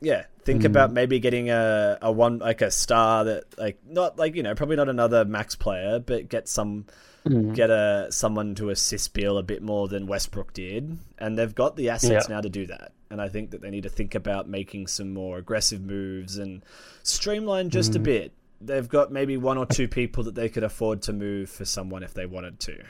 Yeah, 0.01 0.25
think 0.43 0.63
Mm. 0.63 0.65
about 0.65 0.91
maybe 0.91 1.19
getting 1.19 1.49
a, 1.49 1.97
a 2.01 2.11
one 2.11 2.39
like 2.39 2.61
a 2.61 2.69
star 2.71 3.23
that 3.25 3.57
like 3.57 3.77
not 3.87 4.17
like 4.19 4.35
you 4.35 4.43
know 4.43 4.53
probably 4.53 4.75
not 4.75 4.89
another 4.89 5.23
max 5.25 5.55
player, 5.55 5.99
but 5.99 6.27
get 6.27 6.49
some 6.49 6.85
mm, 7.25 7.55
get 7.55 7.69
a 7.69 8.07
someone 8.09 8.53
to 8.55 8.69
assist 8.69 9.13
Beal 9.13 9.37
a 9.37 9.43
bit 9.43 9.61
more 9.63 9.87
than 9.87 10.05
Westbrook 10.07 10.51
did, 10.53 10.97
and 11.17 11.37
they've 11.37 11.55
got 11.55 11.75
the 11.77 11.89
assets 11.89 12.27
Yeah. 12.29 12.35
now 12.35 12.41
to 12.41 12.49
do 12.49 12.67
that. 12.67 12.91
And 13.09 13.21
I 13.21 13.29
think 13.29 13.51
that 13.51 13.61
they 13.61 13.69
need 13.69 13.83
to 13.83 13.89
think 13.89 14.15
about 14.15 14.49
making 14.49 14.87
some 14.87 15.13
more 15.13 15.37
aggressive 15.37 15.81
moves 15.81 16.37
and 16.37 16.63
streamline 17.03 17.69
just 17.69 17.95
a 17.95 17.99
Mm. 17.99 18.03
bit. 18.03 18.31
They've 18.59 18.89
got 18.89 19.11
maybe 19.11 19.37
one 19.37 19.57
or 19.57 19.65
two 19.67 19.87
people 19.87 20.23
that 20.23 20.35
they 20.35 20.49
could 20.49 20.63
afford 20.63 21.01
to 21.03 21.13
move 21.13 21.49
for 21.49 21.63
someone 21.63 22.01
if 22.01 22.13
they 22.13 22.25
wanted 22.25 22.59
to. 22.61 22.81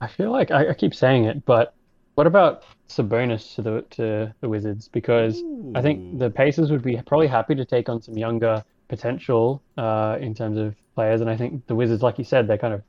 I 0.00 0.08
feel 0.08 0.30
like 0.32 0.50
I, 0.50 0.70
I 0.70 0.74
keep 0.74 0.94
saying 0.94 1.24
it, 1.24 1.44
but 1.46 1.72
what 2.16 2.26
about 2.26 2.64
Sabonis 2.88 3.54
to 3.56 3.62
the 3.62 3.84
to 3.92 4.34
the 4.40 4.48
Wizards? 4.48 4.88
Because 4.88 5.44
I 5.74 5.82
think 5.82 6.18
the 6.18 6.30
Pacers 6.30 6.70
would 6.70 6.82
be 6.82 7.00
probably 7.06 7.28
happy 7.28 7.54
to 7.54 7.64
take 7.64 7.88
on 7.88 8.02
some 8.02 8.16
younger 8.18 8.64
potential 8.88 9.62
uh, 9.76 10.18
in 10.20 10.34
terms 10.34 10.58
of 10.58 10.74
players, 10.94 11.20
and 11.20 11.30
I 11.30 11.36
think 11.36 11.66
the 11.66 11.74
Wizards, 11.74 12.02
like 12.02 12.18
you 12.18 12.24
said, 12.24 12.48
they 12.48 12.58
kind 12.58 12.74
of 12.74 12.82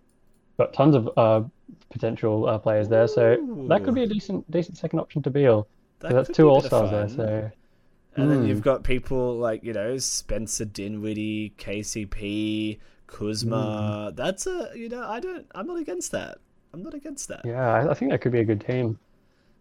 got 0.57 0.73
tons 0.73 0.95
of 0.95 1.09
uh, 1.17 1.43
potential 1.91 2.47
uh, 2.47 2.57
players 2.57 2.89
there, 2.89 3.07
so 3.07 3.37
that 3.69 3.83
could 3.83 3.95
be 3.95 4.03
a 4.03 4.07
decent 4.07 4.49
decent 4.49 4.77
second 4.77 4.99
option 4.99 5.21
to 5.23 5.29
Beal. 5.29 5.67
That 5.99 6.11
So 6.11 6.15
that's 6.15 6.37
two 6.37 6.49
All 6.49 6.61
Stars 6.61 6.91
there, 6.91 7.09
so 7.09 7.51
And 8.15 8.31
then 8.31 8.43
Mm. 8.43 8.47
you've 8.47 8.63
got 8.63 8.83
people 8.83 9.35
like, 9.35 9.63
you 9.63 9.73
know, 9.73 9.97
Spencer 9.99 10.65
Dinwiddie, 10.65 11.53
KCP, 11.57 12.79
Kuzma. 13.07 14.11
Mm. 14.11 14.15
That's 14.15 14.47
a, 14.47 14.71
you 14.75 14.89
know, 14.89 15.07
I 15.07 15.19
don't, 15.19 15.45
I'm 15.53 15.67
not 15.67 15.77
against 15.77 16.11
that. 16.13 16.39
I'm 16.73 16.81
not 16.81 16.95
against 16.95 17.27
that. 17.27 17.45
yeah, 17.45 17.73
I, 17.73 17.91
I 17.91 17.93
think 17.93 18.11
that 18.11 18.21
could 18.21 18.31
be 18.31 18.39
a 18.39 18.45
good 18.45 18.61
team. 18.61 18.99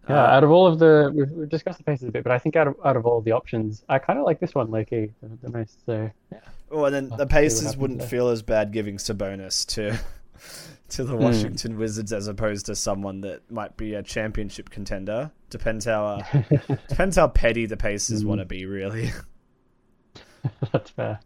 Yeah, 0.08 0.22
Uh, 0.22 0.26
out 0.36 0.44
of 0.44 0.50
all 0.50 0.66
of 0.66 0.78
the 0.78 1.12
we've, 1.14 1.30
we've 1.30 1.48
discussed 1.48 1.78
the 1.78 1.84
Pacers 1.84 2.08
a 2.08 2.12
bit, 2.12 2.22
but 2.22 2.32
I 2.32 2.38
think 2.38 2.54
out 2.56 2.68
of 2.68 2.76
out 2.84 2.96
of 2.96 3.06
all 3.06 3.20
the 3.20 3.32
options, 3.32 3.84
I 3.88 3.98
kind 3.98 4.18
of 4.18 4.24
like 4.24 4.38
this 4.40 4.54
one, 4.54 4.70
Loki, 4.70 5.12
the, 5.22 5.28
the 5.42 5.50
most. 5.58 5.84
So 5.84 6.10
yeah. 6.32 6.38
Oh, 6.70 6.84
and 6.84 6.94
then 6.94 7.08
We'll 7.08 7.18
the 7.18 7.22
have 7.24 7.28
to 7.28 7.50
see 7.50 7.64
what 7.64 7.70
Pacers 7.70 7.76
wouldn't 7.76 7.98
there. 8.00 8.08
feel 8.08 8.28
as 8.28 8.42
bad 8.42 8.72
giving 8.72 8.96
Sabonis 8.98 9.66
to 9.74 9.98
to 10.90 11.02
Hmm. 11.04 11.08
the 11.10 11.16
Washington 11.16 11.76
Wizards 11.78 12.12
as 12.12 12.28
opposed 12.28 12.66
to 12.66 12.76
someone 12.76 13.20
that 13.22 13.50
might 13.50 13.76
be 13.76 13.94
a 13.94 14.02
championship 14.02 14.70
contender. 14.70 15.30
Depends 15.50 15.84
how 15.84 16.04
uh, 16.06 16.42
depends 16.88 17.16
how 17.16 17.28
petty 17.28 17.66
the 17.66 17.76
Pacers 17.76 18.22
Hmm. 18.22 18.28
want 18.28 18.40
to 18.40 18.44
be, 18.44 18.64
really. 18.66 19.10
That's 20.72 20.90
fair. 20.90 21.18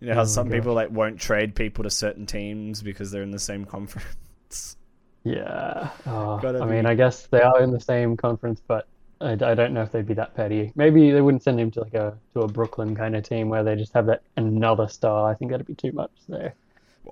You 0.00 0.08
know 0.08 0.14
how 0.14 0.20
Oh, 0.22 0.24
some 0.24 0.48
people 0.50 0.72
like 0.74 0.90
won't 0.90 1.20
trade 1.20 1.54
people 1.54 1.84
to 1.84 1.90
certain 1.90 2.26
teams 2.26 2.82
because 2.82 3.10
they're 3.10 3.22
in 3.22 3.30
the 3.30 3.38
same 3.38 3.64
conference. 3.66 4.76
Yeah. 5.24 5.90
Oh, 6.06 6.38
Gotta 6.38 6.60
I 6.60 6.66
mean, 6.66 6.86
I 6.86 6.94
guess 6.94 7.26
they 7.26 7.40
are 7.40 7.62
in 7.62 7.70
the 7.70 7.80
same 7.80 8.16
conference, 8.16 8.60
but 8.66 8.86
I, 9.20 9.32
I 9.32 9.54
don't 9.54 9.72
know 9.72 9.82
if 9.82 9.92
they'd 9.92 10.06
be 10.06 10.14
that 10.14 10.34
petty. 10.34 10.72
Maybe 10.74 11.10
they 11.10 11.20
wouldn't 11.20 11.42
send 11.42 11.60
him 11.60 11.70
to 11.72 11.80
like 11.80 11.94
a 11.94 12.18
to 12.34 12.40
a 12.40 12.48
Brooklyn 12.48 12.96
kind 12.96 13.14
of 13.14 13.22
team 13.22 13.48
where 13.48 13.62
they 13.62 13.76
just 13.76 13.92
have 13.92 14.06
that 14.06 14.22
another 14.36 14.88
star. 14.88 15.30
I 15.30 15.34
think 15.34 15.50
that'd 15.50 15.66
be 15.66 15.74
too 15.74 15.92
much. 15.92 16.10
So, 16.26 16.34
Well, 16.34 16.50
guess 16.50 16.52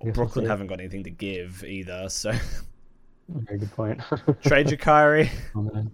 we'll 0.05 0.13
Brooklyn 0.13 0.47
haven't 0.47 0.67
got 0.67 0.81
anything 0.81 1.05
to 1.05 1.11
give 1.11 1.63
either, 1.65 2.09
so 2.09 2.33
very 3.29 3.59
good 3.59 3.73
point. 3.73 4.01
trade 4.43 4.71
your 4.71 4.79
Kyrie. 4.79 5.31
Oh, 5.55 5.63
man. 5.63 5.91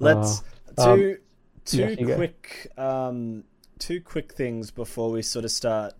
Let's 0.00 0.42
um, 0.78 0.98
two 0.98 1.18
two 1.64 1.96
yeah, 1.98 2.14
quick 2.16 2.72
um 2.76 3.44
two 3.78 4.00
quick 4.00 4.32
things 4.34 4.70
before 4.70 5.10
we 5.10 5.22
sort 5.22 5.44
of 5.44 5.50
start 5.50 5.94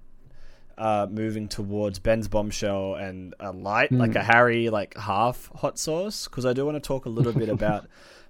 uh 0.79 1.07
moving 1.11 1.49
towards 1.49 1.99
Ben's 1.99 2.29
bombshell 2.29 2.95
and 2.95 3.35
a 3.41 3.53
light 3.53 3.91
Hmm. 3.91 3.99
like 3.99 4.15
a 4.15 4.23
Harry 4.23 4.71
like 4.71 4.97
half 4.97 5.51
hot 5.55 5.79
sauce 5.79 6.27
because 6.29 6.47
I 6.47 6.53
do 6.53 6.65
want 6.65 6.77
to 6.77 6.81
talk 6.87 7.07
a 7.07 7.11
little 7.11 7.33
bit 7.33 7.49
about 7.59 7.87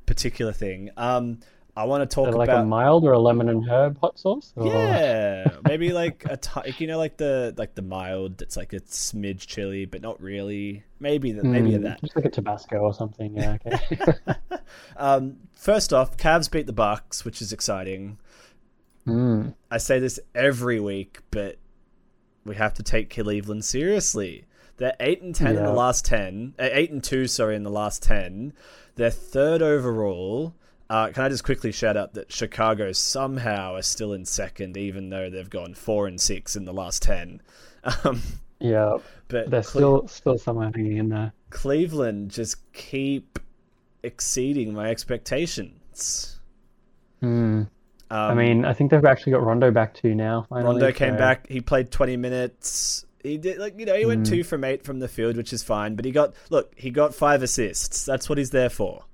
particular 0.07 0.53
thing. 0.53 0.91
Um 0.97 1.39
I 1.75 1.85
want 1.85 2.09
to 2.09 2.15
talk 2.15 2.35
like 2.35 2.49
about 2.51 2.65
a 2.65 2.67
mild 2.67 3.03
or 3.05 3.13
a 3.13 3.19
lemon 3.19 3.49
and 3.49 3.67
herb 3.67 3.99
hot 3.99 4.19
sauce? 4.19 4.53
Or... 4.57 4.67
yeah, 4.67 5.49
maybe 5.65 5.93
like 5.95 6.23
a 6.29 6.37
t- 6.37 6.75
you 6.79 6.87
know 6.87 6.99
like 6.99 7.17
the 7.17 7.55
like 7.57 7.75
the 7.75 7.81
mild 7.83 8.37
that's 8.37 8.59
like 8.59 8.75
a 8.75 8.81
smidge 8.81 9.47
chili 9.47 9.87
but 9.87 10.03
not 10.03 10.21
really. 10.21 10.85
Maybe 11.01 11.33
that 11.33 11.45
maybe 11.45 11.71
Mm, 11.71 11.83
that. 11.85 12.01
Just 12.03 12.15
like 12.15 12.27
a 12.27 12.31
Tabasco 12.31 12.77
or 12.79 12.93
something. 12.93 13.35
Yeah. 13.37 13.57
Okay. 13.67 14.13
Um 14.97 15.37
first 15.55 15.93
off, 15.93 16.17
Cavs 16.17 16.51
beat 16.51 16.67
the 16.67 16.73
Bucks, 16.73 17.25
which 17.25 17.41
is 17.43 17.53
exciting. 17.53 18.19
mm. 19.07 19.55
I 19.71 19.79
say 19.79 19.99
this 19.99 20.21
every 20.35 20.81
week, 20.81 21.21
but 21.31 21.57
we 22.45 22.57
have 22.57 22.75
to 22.75 22.83
take 22.83 23.11
Cleveland 23.11 23.65
seriously. 23.65 24.45
They're 24.79 24.97
eight 25.01 25.23
and 25.23 25.35
ten 25.35 25.57
in 25.57 25.63
the 25.65 25.73
last 25.73 26.05
ten. 26.05 26.55
Uh, 26.59 26.69
eight 26.73 26.91
and 26.91 27.03
two, 27.05 27.27
sorry, 27.27 27.55
in 27.57 27.63
the 27.63 27.71
last 27.71 28.03
ten. 28.03 28.53
They're 28.97 29.11
third 29.11 29.63
overall. 29.63 30.55
Uh, 30.91 31.09
can 31.11 31.25
I 31.25 31.29
just 31.29 31.45
quickly 31.45 31.73
shout 31.73 31.97
out 31.97 32.15
that 32.15 32.31
Chicago 32.33 32.93
somehow 32.93 33.75
are 33.77 33.83
still 33.83 34.13
in 34.13 34.25
second, 34.27 34.77
even 34.77 35.09
though 35.11 35.31
they've 35.31 35.49
gone 35.49 35.75
four 35.75 36.07
and 36.07 36.21
six 36.21 36.57
in 36.57 36.65
the 36.65 36.73
last 36.73 37.03
ten. 37.03 37.41
Um, 38.05 38.21
Yeah. 38.61 38.99
but 39.29 39.51
They're 39.51 39.63
Cle- 39.63 39.71
still 39.71 40.09
still 40.09 40.39
somewhere 40.39 40.71
hanging 40.75 40.97
in 40.99 41.09
there. 41.09 41.33
Cleveland 41.51 42.31
just 42.31 42.73
keep 42.73 43.39
exceeding 44.05 44.73
my 44.75 44.89
expectations. 44.91 46.39
Mm. 47.23 47.69
Um, 48.13 48.31
I 48.31 48.35
mean, 48.35 48.65
I 48.65 48.73
think 48.75 48.91
they've 48.91 49.05
actually 49.05 49.33
got 49.33 49.43
Rondo 49.43 49.71
back 49.71 49.95
too 49.95 50.15
now. 50.15 50.47
Finally, 50.49 50.67
Rondo 50.73 50.93
came 50.93 51.15
so- 51.15 51.19
back. 51.19 51.49
He 51.49 51.61
played 51.61 51.91
20 51.91 52.17
minutes. 52.17 53.07
He 53.23 53.39
did 53.39 53.59
like 53.59 53.79
you 53.79 53.87
know 53.87 53.95
he 53.97 54.05
went 54.05 54.27
Mm. 54.27 54.29
two 54.31 54.43
from 54.45 54.65
eight 54.65 54.85
from 54.85 54.99
the 54.99 55.07
field, 55.09 55.37
which 55.37 55.53
is 55.53 55.63
fine. 55.63 55.95
But 55.95 56.05
he 56.05 56.11
got 56.11 56.35
look, 56.51 56.73
he 56.77 56.91
got 56.91 57.15
five 57.15 57.43
assists. 57.43 58.05
That's 58.05 58.29
what 58.29 58.37
he's 58.37 58.51
there 58.51 58.69
for. 58.69 59.05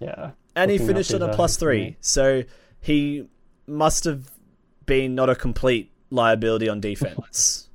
Yeah. 0.00 0.32
And 0.54 0.70
he 0.70 0.76
finished 0.78 1.12
on 1.14 1.22
a 1.22 1.32
plus 1.34 1.56
three, 1.56 1.96
so 2.00 2.42
he 2.80 3.28
must 3.66 4.04
have 4.04 4.30
been 4.84 5.14
not 5.14 5.28
a 5.30 5.34
complete 5.34 5.90
liability 6.10 6.68
on 6.68 6.80
defense, 6.80 7.68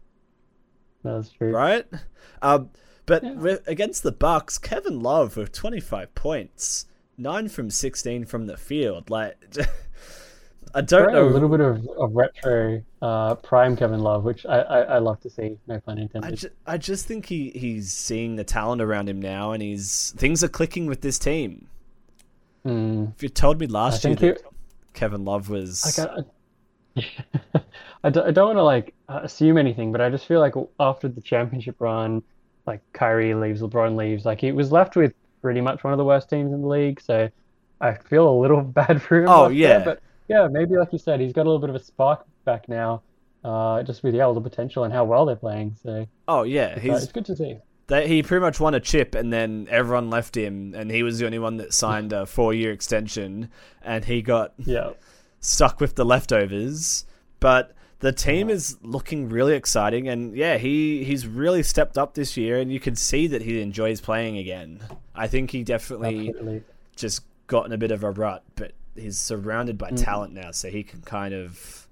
That's 1.04 1.30
true. 1.32 1.52
right? 1.52 1.86
Um, 2.42 2.70
But 3.06 3.24
with, 3.36 3.68
against 3.68 4.04
the 4.04 4.12
Bucks, 4.12 4.58
Kevin 4.58 5.02
Love 5.02 5.36
with 5.38 5.52
25 5.52 6.14
points, 6.16 6.86
9 7.18 7.50
from 7.50 7.70
16 7.70 8.26
from 8.26 8.46
the 8.46 8.58
field. 8.58 9.10
Like 9.10 9.36
I 10.74 10.82
don't 10.82 11.08
We're 11.08 11.12
know 11.12 11.28
a 11.28 11.30
little 11.30 11.50
bit 11.50 11.60
of, 11.60 11.88
of 11.98 12.16
retro 12.16 12.82
uh, 13.02 13.36
prime 13.36 13.76
Kevin 13.76 14.00
Love, 14.00 14.24
which 14.24 14.46
I, 14.46 14.60
I, 14.60 14.80
I 14.82 14.98
love 15.00 15.20
to 15.22 15.30
see. 15.30 15.58
No 15.68 15.80
pun 15.80 15.98
intended. 15.98 16.32
I, 16.32 16.36
ju- 16.36 16.50
I 16.68 16.78
just 16.78 17.08
think 17.08 17.26
he, 17.26 17.50
he's 17.52 17.92
seeing 17.92 18.36
the 18.36 18.44
talent 18.44 18.82
around 18.82 19.10
him 19.10 19.22
now, 19.22 19.52
and 19.52 19.62
he's 19.62 20.14
things 20.18 20.44
are 20.44 20.48
clicking 20.48 20.86
with 20.86 21.02
this 21.02 21.20
team. 21.20 21.68
Mm. 22.66 23.14
If 23.16 23.24
you 23.24 23.30
told 23.30 23.60
me 23.60 23.68
I 23.68 23.70
last 23.70 24.04
year 24.04 24.16
that 24.16 24.42
Kevin 24.94 25.26
Love 25.26 25.50
was, 25.50 25.98
Like, 25.98 26.10
I, 26.96 27.62
I, 28.04 28.10
don't, 28.10 28.28
I 28.28 28.32
don't 28.32 28.48
want 28.48 28.58
to 28.58 28.64
like 28.64 28.94
assume 29.08 29.58
anything, 29.58 29.92
but 29.92 30.02
I 30.02 30.10
just 30.10 30.26
feel 30.26 30.40
like 30.40 30.54
after 30.80 31.08
the 31.08 31.22
championship 31.22 31.76
run, 31.80 32.24
like 32.66 32.82
Kyrie 32.94 33.34
leaves, 33.34 33.62
LeBron 33.62 33.96
leaves, 33.96 34.26
like 34.26 34.42
he 34.42 34.52
was 34.52 34.72
left 34.72 34.96
with 34.96 35.14
pretty 35.42 35.62
much 35.62 35.84
one 35.84 35.94
of 35.94 35.98
the 35.98 36.06
worst 36.06 36.30
teams 36.30 36.54
in 36.54 36.62
the 36.62 36.68
league. 36.68 37.02
So 37.02 37.30
I 37.80 37.94
feel 37.94 38.30
a 38.30 38.38
little 38.40 38.62
bad 38.62 39.02
for 39.02 39.22
him. 39.22 39.30
Oh, 39.30 39.50
yeah. 39.50 39.80
there, 39.80 39.86
but 39.86 40.02
yeah, 40.32 40.48
maybe 40.48 40.78
like 40.78 40.94
you 40.94 41.00
said, 41.00 41.20
he's 41.20 41.34
got 41.34 41.42
a 41.42 41.50
little 41.50 41.60
bit 41.60 41.70
of 41.70 41.76
a 41.76 41.84
spark 41.84 42.26
back 42.46 42.70
now, 42.70 43.04
uh, 43.44 43.84
just 43.84 44.02
with 44.04 44.16
yeah, 44.16 44.24
all 44.24 44.34
the 44.34 44.42
potential 44.42 44.84
and 44.86 44.94
how 44.94 45.04
well 45.04 45.26
they're 45.26 45.36
playing. 45.36 45.76
So 45.84 46.08
oh 46.28 46.44
yeah, 46.44 46.76
uh, 46.78 46.80
he's 46.80 47.04
it's 47.04 47.12
good 47.12 47.26
to 47.26 47.36
see. 47.36 47.58
they, 47.88 48.08
he 48.08 48.24
pretty 48.24 48.42
much 48.42 48.60
won 48.60 48.74
a 48.74 48.80
chip, 48.80 49.14
and 49.16 49.32
then 49.34 49.68
everyone 49.70 50.10
left 50.10 50.36
him, 50.38 50.74
and 50.74 50.90
he 50.90 51.04
was 51.04 51.20
the 51.20 51.26
only 51.26 51.40
one 51.40 51.58
that 51.58 51.74
signed 51.74 52.14
a 52.14 52.26
four 52.38 52.54
year 52.54 52.72
extension, 52.72 53.50
and 53.82 54.06
he 54.06 54.22
got 54.22 54.54
Yeah, 54.66 54.92
stuck 55.40 55.80
with 55.82 55.96
the 55.96 56.06
leftovers. 56.06 57.06
But 57.42 57.74
the 58.00 58.12
team 58.14 58.50
is 58.50 58.78
looking 58.82 59.28
really 59.30 59.54
exciting, 59.56 60.08
and 60.08 60.36
yeah, 60.36 60.58
he 60.58 61.04
he's 61.04 61.28
really 61.28 61.64
stepped 61.64 61.98
up 61.98 62.14
this 62.14 62.38
year, 62.38 62.58
and 62.60 62.72
you 62.72 62.80
can 62.80 62.96
see 62.96 63.28
that 63.28 63.42
he 63.42 63.62
enjoys 63.62 64.00
playing 64.00 64.38
again. 64.38 64.80
I 65.14 65.28
think 65.28 65.52
he 65.52 65.64
definitely 65.64 66.30
absolutely. 66.30 66.64
just 66.96 67.24
got 67.48 67.66
in 67.66 67.74
a 67.74 67.78
bit 67.78 67.92
of 67.92 68.04
a 68.04 68.12
rut, 68.12 68.44
but 68.56 68.72
he's 68.96 69.20
surrounded 69.20 69.78
by 69.78 69.88
mm-hmm. 69.88 69.96
talent 69.98 70.34
now, 70.34 70.52
so 70.52 70.70
he 70.70 70.84
can 70.84 71.02
kind 71.02 71.34
of 71.34 71.88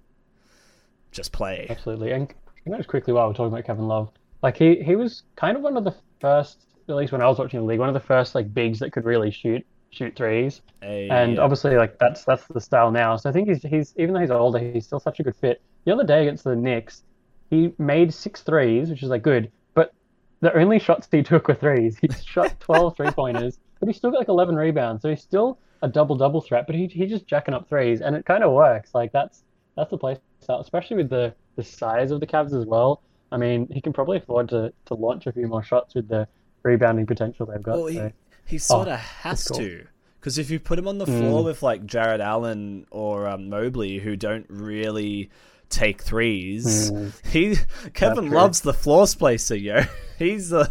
just 1.12 1.32
play. 1.32 1.68
Absolutely. 1.70 2.12
And 2.12 2.34
you 2.66 2.72
know, 2.72 2.78
just 2.78 2.90
quickly 2.90 3.14
while 3.14 3.28
we're 3.28 3.34
talking 3.34 3.54
about 3.54 3.66
Kevin 3.66 3.88
Love, 3.88 4.12
like 4.42 4.58
he, 4.58 4.82
he 4.82 4.96
was 4.96 5.24
kind 5.36 5.58
of 5.58 5.64
one 5.64 5.78
of 5.78 5.84
the 5.84 5.96
first, 6.20 6.66
at 6.88 6.96
least 6.96 7.12
when 7.12 7.22
I 7.22 7.28
was 7.28 7.40
watching 7.40 7.60
the 7.60 7.66
league, 7.66 7.80
one 7.80 7.90
of 7.90 7.94
the 7.94 8.00
first 8.00 8.36
like 8.36 8.54
bigs 8.54 8.80
that 8.80 8.92
could 8.92 9.06
really 9.06 9.32
shoot 9.32 9.66
shoot 9.92 10.16
threes. 10.16 10.62
And 10.82 11.36
yeah. 11.36 11.42
obviously 11.42 11.76
like 11.76 11.98
that's 12.00 12.24
that's 12.24 12.46
the 12.48 12.62
style 12.62 12.92
now. 12.92 13.16
So 13.16 13.30
I 13.30 13.34
think 13.34 13.48
he's 13.48 13.64
he's 13.64 13.94
even 13.98 14.14
though 14.14 14.22
he's 14.22 14.32
older, 14.32 14.60
he's 14.60 14.86
still 14.86 15.00
such 15.00 15.20
a 15.20 15.24
good 15.24 15.36
fit. 15.36 15.62
The 15.86 15.94
other 15.94 16.04
day 16.04 16.22
against 16.22 16.44
the 16.44 16.56
Knicks, 16.56 17.04
he 17.50 17.74
made 17.78 18.14
six 18.14 18.42
threes, 18.42 18.90
which 18.90 19.02
is 19.02 19.10
like 19.10 19.24
good, 19.24 19.52
but 19.74 19.94
the 20.42 20.54
only 20.54 20.80
shots 20.80 21.08
he 21.12 21.24
took 21.24 21.48
were 21.48 21.56
threes. 21.56 21.98
He 21.98 22.10
shot 22.26 22.60
12 22.60 22.96
three 22.96 23.12
pointers, 23.12 23.60
but 23.80 23.88
he 23.88 23.94
still 23.94 24.12
got 24.12 24.20
like 24.20 24.28
11 24.28 24.56
rebounds. 24.56 25.02
So 25.02 25.10
he's 25.10 25.22
still 25.22 25.58
a 25.82 25.88
double 25.88 26.16
double 26.16 26.42
threat, 26.42 26.66
but 26.68 26.76
he 26.76 26.88
he's 26.88 27.10
just 27.10 27.28
jacking 27.28 27.54
up 27.54 27.68
threes, 27.70 28.02
and 28.02 28.16
it 28.16 28.26
kind 28.26 28.44
of 28.44 28.52
works. 28.52 28.92
Like 28.94 29.12
that's 29.12 29.44
that's 29.76 29.92
the 29.92 29.98
play 29.98 30.18
style, 30.42 30.60
especially 30.62 30.98
with 30.98 31.10
the 31.10 31.34
the 31.56 31.64
size 31.64 32.12
of 32.12 32.20
the 32.20 32.28
Cavs 32.28 32.54
as 32.60 32.66
well. 32.66 33.02
I 33.32 33.38
mean, 33.38 33.68
he 33.72 33.82
can 33.82 33.94
probably 33.94 34.18
afford 34.18 34.50
to 34.50 34.74
to 34.86 34.94
launch 34.94 35.28
a 35.28 35.32
few 35.32 35.48
more 35.48 35.64
shots 35.64 35.96
with 35.96 36.08
the 36.08 36.28
rebounding 36.64 37.06
potential 37.06 37.46
they've 37.46 37.62
got. 37.64 37.78
Well, 37.78 37.88
he, 37.88 37.96
so. 37.96 38.12
he 38.46 38.58
sort 38.58 38.88
Oh, 38.88 38.94
of 38.94 39.00
has 39.00 39.48
cool. 39.48 39.58
to. 39.58 39.88
Because 40.20 40.38
if 40.38 40.50
you 40.50 40.60
put 40.60 40.78
him 40.78 40.88
on 40.88 40.98
the 40.98 41.06
floor 41.06 41.46
with 41.46 41.64
like 41.64 41.86
Jarrett 41.86 42.20
Allen 42.20 42.86
or 42.92 43.26
um, 43.26 43.50
Mobley, 43.50 44.00
who 44.00 44.18
don't 44.18 44.46
really 44.50 45.30
take 45.70 46.02
threes, 46.02 46.92
he 47.26 47.56
Kevin 47.94 48.30
loves 48.30 48.60
the 48.60 48.74
floor 48.74 49.08
spacer, 49.08 49.56
yo. 49.56 49.84
He's 50.18 50.50
the 50.50 50.70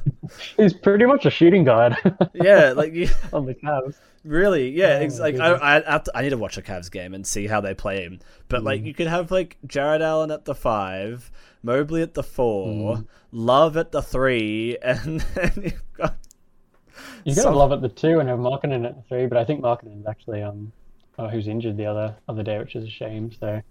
He's 0.58 0.74
pretty 0.74 1.06
much 1.06 1.24
a 1.24 1.30
shooting 1.30 1.64
guard 1.64 1.96
yeah, 2.34 2.72
like 2.76 2.92
you, 2.92 3.08
on 3.32 3.46
the 3.46 3.54
Cavs. 3.54 3.96
Really, 4.28 4.70
yeah. 4.70 5.06
Oh, 5.10 5.14
like 5.22 5.38
I. 5.40 5.76
I 5.78 5.98
to, 5.98 6.12
I 6.14 6.20
need 6.22 6.30
to 6.30 6.36
watch 6.36 6.58
a 6.58 6.62
Cavs 6.62 6.90
game 6.90 7.14
and 7.14 7.26
see 7.26 7.46
how 7.46 7.62
they 7.62 7.72
play 7.72 8.02
him. 8.02 8.20
But 8.48 8.60
Mm. 8.60 8.64
like 8.64 8.84
you 8.84 8.92
could 8.92 9.06
have 9.06 9.30
like 9.30 9.56
Jarrett 9.66 10.02
Allen 10.02 10.30
at 10.30 10.44
the 10.44 10.54
five, 10.54 11.30
Mobley 11.62 12.02
at 12.02 12.12
the 12.12 12.22
four, 12.22 12.96
Mm. 12.98 13.06
Love 13.32 13.76
at 13.78 13.90
the 13.90 14.02
three, 14.02 14.76
and 14.82 15.20
then 15.34 15.52
you've 15.62 15.92
got 15.94 16.16
You 17.24 17.32
Some- 17.32 17.54
love 17.54 17.72
at 17.72 17.80
the 17.80 17.88
two 17.88 18.20
and 18.20 18.28
have 18.28 18.38
Markkanen 18.38 18.84
at 18.84 18.96
the 18.96 19.02
three, 19.08 19.26
but 19.26 19.38
I 19.38 19.44
think 19.46 19.62
Markkanen 19.62 20.00
is 20.00 20.06
actually 20.06 20.42
um 20.42 20.72
uh, 21.18 21.28
who's 21.28 21.48
injured 21.48 21.76
the 21.78 21.86
other 21.86 22.14
other 22.28 22.42
day, 22.42 22.58
which 22.58 22.76
is 22.76 22.84
a 22.84 22.90
shame. 22.90 23.32
So 23.32 23.62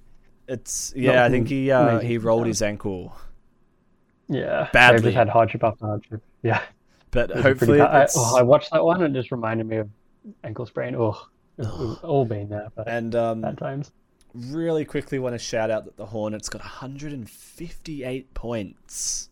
it's 0.48 0.92
yeah. 0.96 1.24
I 1.24 1.30
think 1.30 1.50
he 1.50 1.70
uh, 1.70 2.00
he 2.00 2.18
rolled 2.18 2.48
his 2.48 2.64
ankle, 2.64 3.16
yeah, 4.28 4.70
Badly. 4.74 4.98
They've 4.98 5.04
just 5.10 5.18
had 5.18 5.30
hardship 5.30 5.64
after 5.64 5.86
hardship. 5.86 6.24
Yeah, 6.42 6.62
but 7.12 7.30
hopefully. 7.32 7.80
I, 7.80 8.08
oh, 8.16 8.38
I 8.38 8.42
watched 8.42 8.72
that 8.72 8.84
one 8.84 9.04
and 9.04 9.16
it 9.16 9.20
just 9.20 9.32
reminded 9.32 9.68
me 9.68 9.78
of 9.78 9.90
ankle 10.44 10.66
sprain. 10.66 10.96
Oh, 10.96 11.28
we've 11.58 12.04
all 12.04 12.26
been 12.26 12.50
there, 12.50 12.70
but 12.76 12.88
and 12.88 13.16
um, 13.16 13.42
bad 13.42 13.58
times. 13.58 13.92
really 14.34 14.86
quickly 14.86 15.20
want 15.20 15.34
to 15.34 15.40
shout 15.40 15.72
out 15.72 15.86
that 15.86 15.98
the 15.98 16.06
Hornets 16.06 16.50
got 16.50 16.62
158 16.62 18.34
points. 18.34 19.30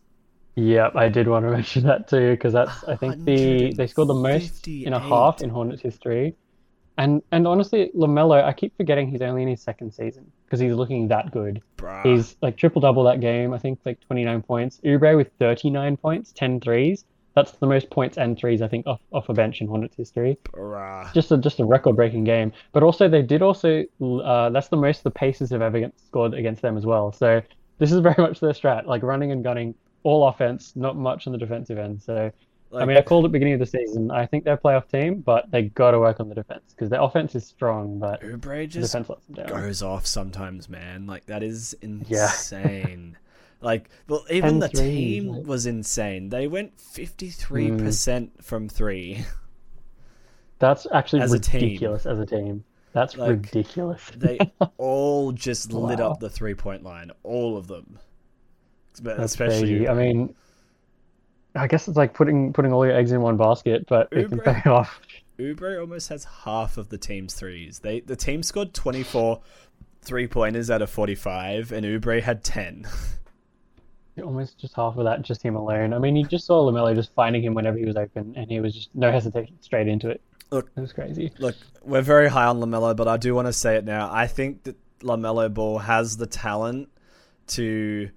Yeah, 0.56 0.90
I 0.94 1.08
did 1.08 1.28
want 1.28 1.44
to 1.44 1.50
mention 1.58 1.84
that 1.84 2.08
too 2.08 2.30
because 2.30 2.52
that's 2.52 2.84
I 2.84 2.96
think 2.96 3.24
the 3.24 3.74
they 3.74 3.86
scored 3.86 4.08
the 4.08 4.14
most 4.14 4.66
in 4.66 4.92
a 4.92 4.98
half 4.98 5.42
in 5.42 5.50
Hornets 5.50 5.82
history, 5.82 6.34
and 6.96 7.22
and 7.30 7.46
honestly, 7.46 7.90
Lamelo, 7.94 8.42
I 8.42 8.52
keep 8.54 8.74
forgetting 8.76 9.08
he's 9.08 9.20
only 9.20 9.42
in 9.42 9.48
his 9.48 9.60
second 9.60 9.92
season 9.92 10.32
because 10.46 10.58
he's 10.58 10.72
looking 10.74 11.08
that 11.08 11.30
good. 11.30 11.62
Bruh. 11.76 12.02
He's 12.04 12.36
like 12.40 12.56
triple 12.56 12.80
double 12.80 13.04
that 13.04 13.20
game. 13.20 13.52
I 13.52 13.58
think 13.58 13.80
like 13.84 14.00
29 14.00 14.42
points. 14.42 14.80
Oubre 14.82 15.14
with 15.16 15.30
39 15.38 15.96
points, 15.98 16.32
10 16.32 16.60
threes. 16.60 17.04
That's 17.36 17.52
the 17.52 17.66
most 17.66 17.90
points 17.90 18.16
and 18.16 18.36
threes 18.36 18.62
I 18.62 18.68
think 18.68 18.86
off, 18.86 19.00
off 19.12 19.28
a 19.28 19.34
bench 19.34 19.60
in 19.60 19.68
Hornets 19.68 19.94
history. 19.94 20.38
Bruh. 20.44 21.12
Just 21.12 21.30
a 21.30 21.36
just 21.36 21.60
a 21.60 21.66
record 21.66 21.94
breaking 21.94 22.24
game. 22.24 22.50
But 22.72 22.82
also 22.82 23.08
they 23.08 23.20
did 23.20 23.42
also 23.42 23.84
uh, 24.02 24.48
that's 24.50 24.68
the 24.68 24.76
most 24.76 25.04
the 25.04 25.10
Pacers 25.10 25.50
have 25.50 25.60
ever 25.60 25.92
scored 26.06 26.32
against 26.32 26.62
them 26.62 26.78
as 26.78 26.86
well. 26.86 27.12
So 27.12 27.42
this 27.78 27.92
is 27.92 28.00
very 28.08 28.16
much 28.18 28.40
their 28.40 28.52
strat, 28.52 28.86
like 28.86 29.02
running 29.02 29.32
and 29.32 29.44
gunning, 29.44 29.74
all 30.02 30.26
offense, 30.26 30.72
not 30.76 30.96
much 30.96 31.26
on 31.26 31.32
the 31.34 31.38
defensive 31.38 31.78
end. 31.78 32.02
So 32.02 32.32
I 32.74 32.84
mean, 32.84 32.96
I 32.96 33.02
called 33.02 33.26
it 33.26 33.32
beginning 33.32 33.54
of 33.54 33.60
the 33.60 33.66
season. 33.66 34.10
I 34.10 34.26
think 34.26 34.44
they're 34.44 34.54
a 34.54 34.58
playoff 34.58 34.90
team, 34.90 35.20
but 35.20 35.50
they 35.50 35.64
got 35.64 35.92
to 35.92 36.00
work 36.00 36.20
on 36.20 36.28
the 36.28 36.34
defense 36.34 36.64
because 36.70 36.88
their 36.88 37.00
offense 37.00 37.34
is 37.34 37.46
strong, 37.46 37.98
but 37.98 38.20
the 38.20 38.28
Oubre 38.28 38.68
just 38.68 38.92
defense 38.92 39.08
lets 39.08 39.24
them 39.26 39.34
down. 39.34 39.48
goes 39.48 39.82
off 39.82 40.06
sometimes, 40.06 40.68
man. 40.68 41.06
Like 41.06 41.26
that 41.26 41.42
is 41.42 41.76
Yeah. 42.08 42.28
like, 43.66 43.90
well, 44.08 44.24
even 44.30 44.60
the 44.60 44.68
threes, 44.68 44.80
team 44.80 45.28
like- 45.28 45.46
was 45.46 45.66
insane. 45.66 46.28
They 46.28 46.46
went 46.46 46.78
53% 46.78 48.30
hmm. 48.30 48.40
from 48.40 48.68
three. 48.68 49.24
That's 50.60 50.86
actually 50.92 51.22
As 51.22 51.32
a 51.32 51.34
ridiculous 51.34 52.06
as 52.06 52.18
a 52.18 52.24
team. 52.24 52.64
That's 52.92 53.16
Like, 53.16 53.28
ridiculous. 53.28 54.10
They 54.16 54.38
all 54.78 55.32
just 55.32 55.72
lit 55.72 56.00
up 56.00 56.20
the 56.20 56.30
three 56.30 56.54
point 56.54 56.82
line, 56.84 57.10
all 57.24 57.58
of 57.58 57.66
them. 57.66 57.98
But 59.02 59.18
That's 59.18 59.32
especially 59.32 59.80
crazy. 59.80 59.88
I 59.88 59.94
mean, 59.94 60.34
I 61.54 61.66
guess 61.66 61.88
it's 61.88 61.96
like 61.96 62.14
putting 62.14 62.54
putting 62.54 62.72
all 62.72 62.86
your 62.86 62.94
eggs 62.94 63.12
in 63.12 63.20
one 63.20 63.36
basket, 63.36 63.86
but 63.86 64.08
it 64.12 64.30
can 64.30 64.38
pay 64.38 64.62
off. 64.70 65.00
Oubre 65.38 65.78
almost 65.78 66.08
has 66.08 66.24
half 66.24 66.78
of 66.78 66.88
the 66.88 66.96
team's 66.96 67.34
threes. 67.34 67.80
They 67.80 68.00
the 68.00 68.16
team 68.16 68.42
scored 68.42 68.72
24 68.72 69.42
three 70.00 70.28
pointers 70.28 70.70
out 70.70 70.80
of 70.80 70.88
45, 70.88 71.72
and 71.72 71.84
Oubre 71.84 72.22
had 72.22 72.44
10. 72.44 72.86
Almost 74.22 74.58
just 74.58 74.74
half 74.74 74.96
of 74.96 75.04
that, 75.04 75.22
just 75.22 75.42
him 75.42 75.56
alone. 75.56 75.92
I 75.92 75.98
mean, 75.98 76.16
you 76.16 76.24
just 76.26 76.46
saw 76.46 76.70
Lamelo 76.70 76.94
just 76.94 77.12
finding 77.14 77.42
him 77.42 77.52
whenever 77.54 77.76
he 77.76 77.84
was 77.84 77.96
open, 77.96 78.32
and 78.36 78.50
he 78.50 78.60
was 78.60 78.74
just 78.74 78.94
no 78.94 79.12
hesitation, 79.12 79.54
straight 79.60 79.88
into 79.88 80.08
it. 80.08 80.20
Look, 80.50 80.70
It 80.76 80.80
was 80.80 80.92
crazy. 80.92 81.32
Look, 81.38 81.56
we're 81.82 82.02
very 82.02 82.28
high 82.28 82.46
on 82.46 82.60
Lamelo, 82.60 82.96
but 82.96 83.08
I 83.08 83.16
do 83.16 83.34
want 83.34 83.46
to 83.46 83.52
say 83.52 83.76
it 83.76 83.84
now. 83.84 84.08
I 84.12 84.26
think 84.26 84.62
that 84.62 84.76
Lamelo 85.00 85.52
Ball 85.52 85.80
has 85.80 86.16
the 86.16 86.26
talent 86.26 86.88
to 87.48 88.08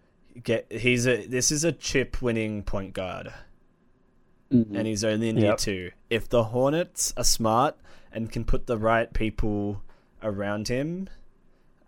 get. 0.42 0.72
He's 0.72 1.06
a. 1.08 1.26
This 1.26 1.52
is 1.52 1.64
a 1.64 1.72
chip 1.72 2.22
winning 2.22 2.64
point 2.64 2.94
guard, 2.94 3.34
and 4.52 4.88
he's 4.88 5.04
only 5.04 5.30
in 5.30 5.38
year 5.38 5.48
Yep. 5.48 5.58
two. 5.58 5.92
If 6.10 6.30
the 6.30 6.46
Hornets 6.46 7.14
are 7.18 7.24
smart 7.24 7.76
and 8.12 8.32
can 8.32 8.46
put 8.46 8.68
the 8.68 8.78
right 8.78 9.12
people 9.12 9.82
around 10.24 10.68
him, 10.70 11.10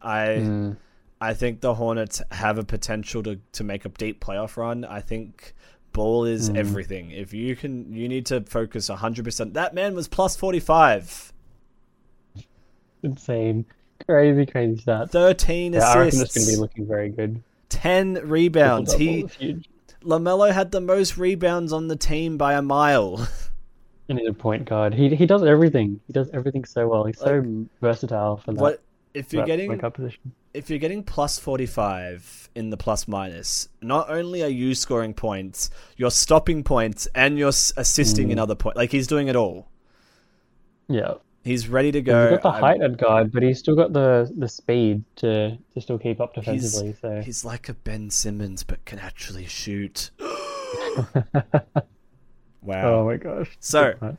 I. 0.02 0.18
Mm. 0.42 0.78
I 1.22 1.34
think 1.36 1.62
the 1.62 1.76
Hornets 1.76 2.22
have 2.32 2.58
a 2.58 2.64
potential 2.64 3.22
to, 3.24 3.40
to 3.54 3.64
make 3.64 3.86
a 3.86 3.90
deep 3.90 4.24
playoff 4.24 4.58
run. 4.58 4.84
I 4.84 5.00
think 5.02 5.54
ball 5.94 6.26
is 6.26 6.50
Mm. 6.50 6.58
everything. 6.58 7.12
If 7.12 7.32
you 7.34 7.56
can, 7.56 7.94
you 7.94 8.10
need 8.10 8.26
to 8.28 8.42
focus 8.42 8.90
100%. 8.90 9.54
That 9.54 9.74
man 9.76 9.94
was 9.94 10.08
plus 10.08 10.36
45, 10.36 11.32
Insane, 13.04 13.66
crazy, 14.06 14.46
crazy 14.46 14.82
stats. 14.84 15.10
13 15.10 15.74
Yeah, 15.74 15.80
I 15.82 15.98
reckon 15.98 16.22
assists, 16.22 16.36
going 16.38 16.46
to 16.48 16.52
be 16.54 16.58
looking 16.60 16.86
very 16.88 17.10
good. 17.10 17.42
10 17.70 18.28
rebounds. 18.28 18.94
He. 18.94 19.26
LaMelo 20.04 20.52
had 20.52 20.72
the 20.72 20.82
most 20.82 21.18
rebounds 21.18 21.72
on 21.74 21.88
the 21.88 21.96
team 21.96 22.38
by 22.38 22.54
a 22.54 22.62
mile. 22.62 23.28
and 24.10 24.20
he's 24.20 24.28
a 24.28 24.34
point 24.34 24.66
guard. 24.66 24.94
He 24.94 25.16
he 25.16 25.26
does 25.26 25.44
everything. 25.44 26.00
He 26.08 26.14
does 26.14 26.30
everything 26.34 26.66
so 26.66 26.88
well. 26.88 27.06
He's 27.06 27.20
so 27.20 27.66
versatile 27.82 28.38
for 28.38 28.54
that. 28.54 28.60
what 28.62 28.82
if 29.14 29.32
you're 29.32 29.44
that 29.44 29.48
getting 29.48 29.70
point 29.70 29.82
guard 29.82 29.94
position. 29.94 30.32
If 30.54 30.70
you're 30.70 30.80
getting 30.80 31.04
plus 31.04 31.40
45 31.40 32.50
in 32.56 32.70
the 32.70 32.78
plus 32.78 33.08
minus, 33.08 33.70
not 33.82 34.10
only 34.10 34.44
are 34.44 34.48
you 34.50 34.76
scoring 34.76 35.14
points, 35.14 35.70
you're 35.98 36.12
stopping 36.12 36.64
points 36.64 37.08
and 37.16 37.38
you're 37.38 37.50
assisting 37.50 38.28
Mm. 38.28 38.32
in 38.34 38.40
other 38.40 38.56
points. 38.56 38.76
Like 38.78 38.92
he's 38.92 39.08
doing 39.08 39.28
it 39.30 39.36
all. 39.36 39.68
Yeah. 40.88 41.16
He's 41.44 41.68
ready 41.68 41.92
to 41.94 42.00
He's 42.00 42.06
go. 42.06 42.30
got 42.32 42.42
the 42.44 42.52
height 42.52 42.82
at 42.82 42.98
guard, 42.98 43.32
but 43.32 43.42
he's 43.42 43.58
still 43.60 43.76
got 43.76 43.94
the 43.94 44.32
the 44.38 44.48
speed 44.48 45.04
to 45.18 45.58
to 45.74 45.82
still 45.82 45.98
keep 45.98 46.20
up 46.22 46.36
defensively. 46.36 46.94
So 47.02 47.22
He's 47.22 47.44
like 47.44 47.68
a 47.70 47.74
Ben 47.74 48.10
Simmons, 48.12 48.64
but 48.64 48.84
can 48.86 49.00
actually 49.00 49.46
shoot. 49.48 50.12
wow. 52.62 52.94
oh 52.94 53.06
my 53.06 53.18
gosh. 53.18 53.58
So- 53.60 53.94
Too 53.94 54.18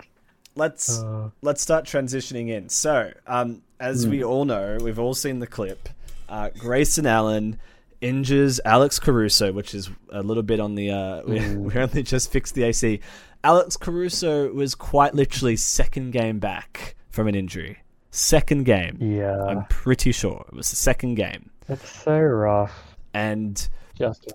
let's 0.55 0.99
Uh, 1.01 1.31
let's 1.43 1.63
start 1.63 1.85
transitioning 1.85 2.49
in. 2.49 2.69
So, 2.69 3.13
um, 3.27 3.63
as 3.81 4.07
we 4.07 4.23
all 4.23 4.45
know, 4.45 4.79
we've 4.83 4.99
all 4.99 5.15
seen 5.15 5.39
the 5.39 5.47
clip. 5.47 5.89
Uh, 6.33 6.49
Grayson 6.57 7.05
Allen 7.07 7.59
injures 8.01 8.59
Alex 8.65 8.99
Caruso, 8.99 9.53
which 9.53 9.75
is 9.75 9.91
a 10.11 10.23
little 10.23 10.43
bit 10.43 10.61
on 10.61 10.75
the. 10.75 10.91
Uh, 10.91 11.23
we, 11.27 11.57
we 11.57 11.75
only 11.75 12.03
just 12.03 12.33
fixed 12.33 12.55
the 12.55 12.63
AC. 12.63 13.01
Alex 13.45 13.77
Caruso 13.77 14.51
was 14.53 14.75
quite 14.75 15.15
literally 15.15 15.57
second 15.57 16.13
game 16.13 16.39
back 16.39 16.97
from 17.11 17.29
an 17.29 17.35
injury. 17.35 17.83
Second 18.11 18.65
game. 18.65 18.97
yeah, 18.99 19.45
I'm 19.45 19.65
pretty 19.67 20.13
sure 20.13 20.45
it 20.49 20.55
was 20.55 20.71
the 20.71 20.77
second 20.77 21.17
game. 21.17 21.51
it's 21.69 21.89
so 22.03 22.19
rough. 22.19 22.97
And 23.13 23.69
Just. 23.95 24.33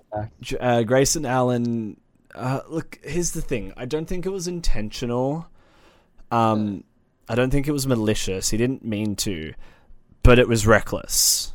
Uh, 0.59 0.83
Grayson 0.83 1.25
Allen. 1.25 1.99
Uh, 2.35 2.61
look, 2.69 2.99
here's 3.03 3.31
the 3.31 3.41
thing. 3.41 3.73
I 3.75 3.85
don't 3.85 4.05
think 4.05 4.27
it 4.27 4.29
was 4.29 4.47
intentional. 4.47 5.47
Um, 6.29 6.83
I 7.27 7.33
don't 7.33 7.49
think 7.49 7.67
it 7.67 7.71
was 7.71 7.87
malicious. 7.87 8.49
He 8.49 8.57
didn't 8.57 8.85
mean 8.85 9.15
to, 9.17 9.53
but 10.21 10.37
it 10.37 10.47
was 10.47 10.67
reckless. 10.67 11.53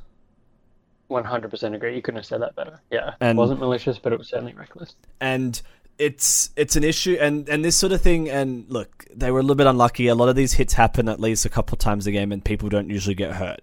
One 1.12 1.24
hundred 1.24 1.50
percent 1.50 1.74
agree. 1.74 1.94
You 1.94 2.02
couldn't 2.02 2.18
have 2.18 2.26
said 2.26 2.40
that 2.40 2.56
better. 2.56 2.80
Yeah, 2.90 3.14
And- 3.20 3.38
it 3.38 3.40
wasn't 3.40 3.60
malicious, 3.60 3.98
but 3.98 4.12
it 4.12 4.18
was 4.18 4.28
certainly 4.28 4.54
reckless. 4.54 4.96
and 5.20 5.60
it's 5.98 6.50
it's 6.56 6.74
an 6.74 6.82
issue 6.82 7.16
and 7.20 7.48
and 7.50 7.62
this 7.62 7.76
sort 7.76 7.92
of 7.92 8.00
thing 8.00 8.28
and 8.28 8.64
look 8.70 9.04
they 9.14 9.30
were 9.30 9.40
a 9.40 9.42
little 9.42 9.56
bit 9.56 9.66
unlucky. 9.66 10.08
A 10.08 10.14
lot 10.14 10.30
of 10.30 10.36
these 10.36 10.54
hits 10.54 10.72
happen 10.72 11.08
at 11.08 11.20
least 11.20 11.44
a 11.44 11.50
couple 11.50 11.76
times 11.76 12.06
a 12.06 12.12
game 12.12 12.32
and 12.32 12.42
people 12.42 12.68
don't 12.68 12.88
usually 12.88 13.14
get 13.14 13.34
hurt. 13.34 13.60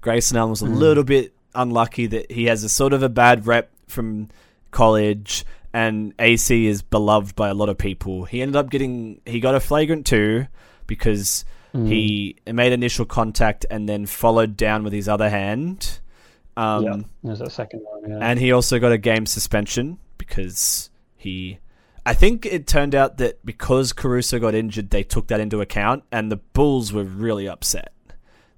Grayson 0.00 0.38
allen 0.38 0.50
was 0.50 0.62
a 0.62 0.66
hmm. 0.66 0.74
little 0.74 1.04
bit 1.04 1.34
unlucky 1.54 2.06
that 2.06 2.32
he 2.32 2.46
has 2.46 2.64
a 2.64 2.68
sort 2.68 2.92
of 2.92 3.02
a 3.02 3.08
bad 3.08 3.46
rep 3.46 3.70
from 3.86 4.28
college 4.70 5.44
and 5.72 6.14
ac 6.18 6.66
is 6.66 6.80
beloved 6.80 7.36
by 7.36 7.50
a 7.50 7.54
lot 7.54 7.68
of 7.68 7.76
people. 7.76 8.24
He 8.24 8.40
ended 8.40 8.56
up 8.56 8.70
getting 8.70 9.20
he 9.26 9.38
got 9.38 9.54
a 9.54 9.60
flagrant 9.60 10.06
two 10.06 10.46
because 10.86 11.44
hmm. 11.72 11.86
he 11.86 12.36
made 12.50 12.72
initial 12.72 13.04
contact 13.04 13.66
and 13.70 13.86
then 13.86 14.06
followed 14.06 14.56
down 14.56 14.82
with 14.82 14.94
his 14.94 15.08
other 15.08 15.28
hand 15.28 16.00
um, 16.56 16.84
yeah, 16.84 16.96
there's 17.24 17.40
a 17.40 17.50
second 17.50 17.80
one. 17.80 18.10
Yeah. 18.10 18.18
and 18.20 18.38
he 18.38 18.52
also 18.52 18.78
got 18.78 18.92
a 18.92 18.98
game 18.98 19.26
suspension 19.26 19.98
because 20.18 20.90
he. 21.16 21.58
I 22.04 22.14
think 22.14 22.46
it 22.46 22.68
turned 22.68 22.94
out 22.94 23.18
that 23.18 23.44
because 23.44 23.92
Caruso 23.92 24.38
got 24.38 24.54
injured, 24.54 24.90
they 24.90 25.02
took 25.02 25.26
that 25.26 25.40
into 25.40 25.60
account, 25.60 26.04
and 26.12 26.30
the 26.30 26.36
Bulls 26.36 26.92
were 26.92 27.02
really 27.04 27.48
upset. 27.48 27.92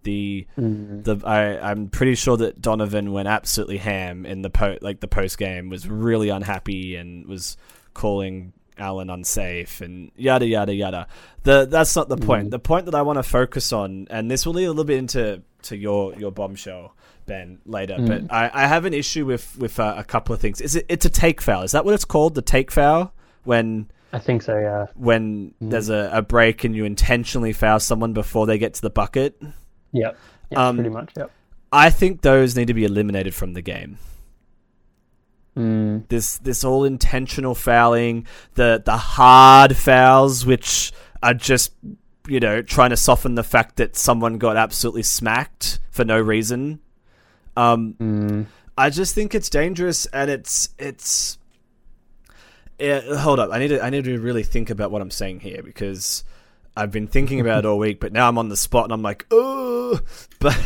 The 0.02 0.46
Mm. 0.58 1.02
the 1.04 1.20
I 1.26 1.58
I'm 1.70 1.88
pretty 1.88 2.14
sure 2.14 2.36
that 2.36 2.60
Donovan 2.60 3.10
went 3.12 3.26
absolutely 3.26 3.78
ham 3.78 4.24
in 4.26 4.42
the 4.42 4.50
po 4.50 4.76
like 4.80 5.00
the 5.00 5.08
post 5.08 5.38
game 5.38 5.70
was 5.70 5.88
really 5.88 6.28
unhappy 6.28 6.94
and 6.96 7.26
was 7.26 7.56
calling 7.94 8.52
Allen 8.78 9.10
unsafe 9.10 9.80
and 9.80 10.12
yada 10.14 10.46
yada 10.46 10.72
yada. 10.72 11.08
The 11.42 11.66
that's 11.68 11.96
not 11.96 12.08
the 12.08 12.16
point. 12.16 12.50
The 12.52 12.60
point 12.60 12.84
that 12.84 12.94
I 12.94 13.02
want 13.02 13.18
to 13.18 13.24
focus 13.24 13.72
on, 13.72 14.06
and 14.08 14.30
this 14.30 14.46
will 14.46 14.52
lead 14.54 14.66
a 14.66 14.68
little 14.68 14.84
bit 14.84 14.98
into 14.98 15.42
to 15.62 15.76
your 15.76 16.14
your 16.14 16.30
bombshell, 16.30 16.94
Ben, 17.28 17.58
later. 17.64 17.96
But 18.00 18.32
I, 18.32 18.50
I 18.52 18.66
have 18.66 18.84
an 18.84 18.94
issue 18.94 19.24
with 19.24 19.56
with 19.58 19.78
uh, 19.78 19.94
a 19.96 20.04
couple 20.04 20.34
of 20.34 20.40
things. 20.40 20.60
Is 20.60 20.74
it 20.74 20.86
it's 20.88 21.04
a 21.04 21.10
take 21.10 21.40
foul? 21.40 21.62
Is 21.62 21.72
that 21.72 21.84
what 21.84 21.94
it's 21.94 22.04
called? 22.04 22.34
The 22.34 22.42
take 22.42 22.72
foul 22.72 23.12
when 23.44 23.90
I 24.12 24.18
think 24.18 24.42
so. 24.42 24.58
Yeah. 24.58 24.86
when 24.94 25.54
there's 25.60 25.90
a, 25.90 26.10
a 26.12 26.22
break 26.22 26.64
and 26.64 26.74
you 26.74 26.84
intentionally 26.84 27.52
foul 27.52 27.78
someone 27.78 28.12
before 28.12 28.46
they 28.46 28.58
get 28.58 28.74
to 28.74 28.82
the 28.82 28.90
bucket. 28.90 29.40
Yep. 29.92 30.16
Yeah. 30.50 30.68
Um, 30.68 30.76
pretty 30.76 30.90
much. 30.90 31.12
Yep. 31.16 31.30
I 31.70 31.90
think 31.90 32.22
those 32.22 32.56
need 32.56 32.68
to 32.68 32.74
be 32.74 32.84
eliminated 32.84 33.34
from 33.34 33.52
the 33.52 33.62
game. 33.62 33.98
Mm. 35.56 36.08
This 36.08 36.38
this 36.38 36.64
all 36.64 36.84
intentional 36.84 37.54
fouling, 37.54 38.26
the 38.54 38.82
the 38.84 38.96
hard 38.96 39.76
fouls, 39.76 40.46
which 40.46 40.92
are 41.22 41.34
just 41.34 41.72
you 42.28 42.40
know 42.40 42.62
trying 42.62 42.90
to 42.90 42.96
soften 42.96 43.34
the 43.34 43.42
fact 43.42 43.76
that 43.76 43.96
someone 43.96 44.38
got 44.38 44.56
absolutely 44.56 45.02
smacked 45.02 45.80
for 45.90 46.04
no 46.04 46.18
reason. 46.20 46.80
Um, 47.58 47.94
Mm. 47.98 48.46
I 48.76 48.90
just 48.90 49.14
think 49.14 49.34
it's 49.34 49.50
dangerous, 49.50 50.06
and 50.06 50.30
it's 50.30 50.68
it's. 50.78 51.38
Yeah, 52.78 53.16
hold 53.18 53.40
up. 53.40 53.50
I 53.52 53.58
need 53.58 53.68
to 53.68 53.82
I 53.82 53.90
need 53.90 54.04
to 54.04 54.18
really 54.20 54.44
think 54.44 54.70
about 54.70 54.92
what 54.92 55.02
I'm 55.02 55.10
saying 55.10 55.40
here 55.40 55.62
because 55.64 56.22
I've 56.76 56.92
been 56.92 57.08
thinking 57.08 57.40
about 57.40 57.64
it 57.64 57.66
all 57.66 57.78
week, 57.78 57.98
but 57.98 58.12
now 58.12 58.28
I'm 58.28 58.38
on 58.38 58.48
the 58.48 58.56
spot 58.56 58.84
and 58.84 58.92
I'm 58.92 59.02
like, 59.02 59.26
oh. 59.32 59.98
But 60.38 60.56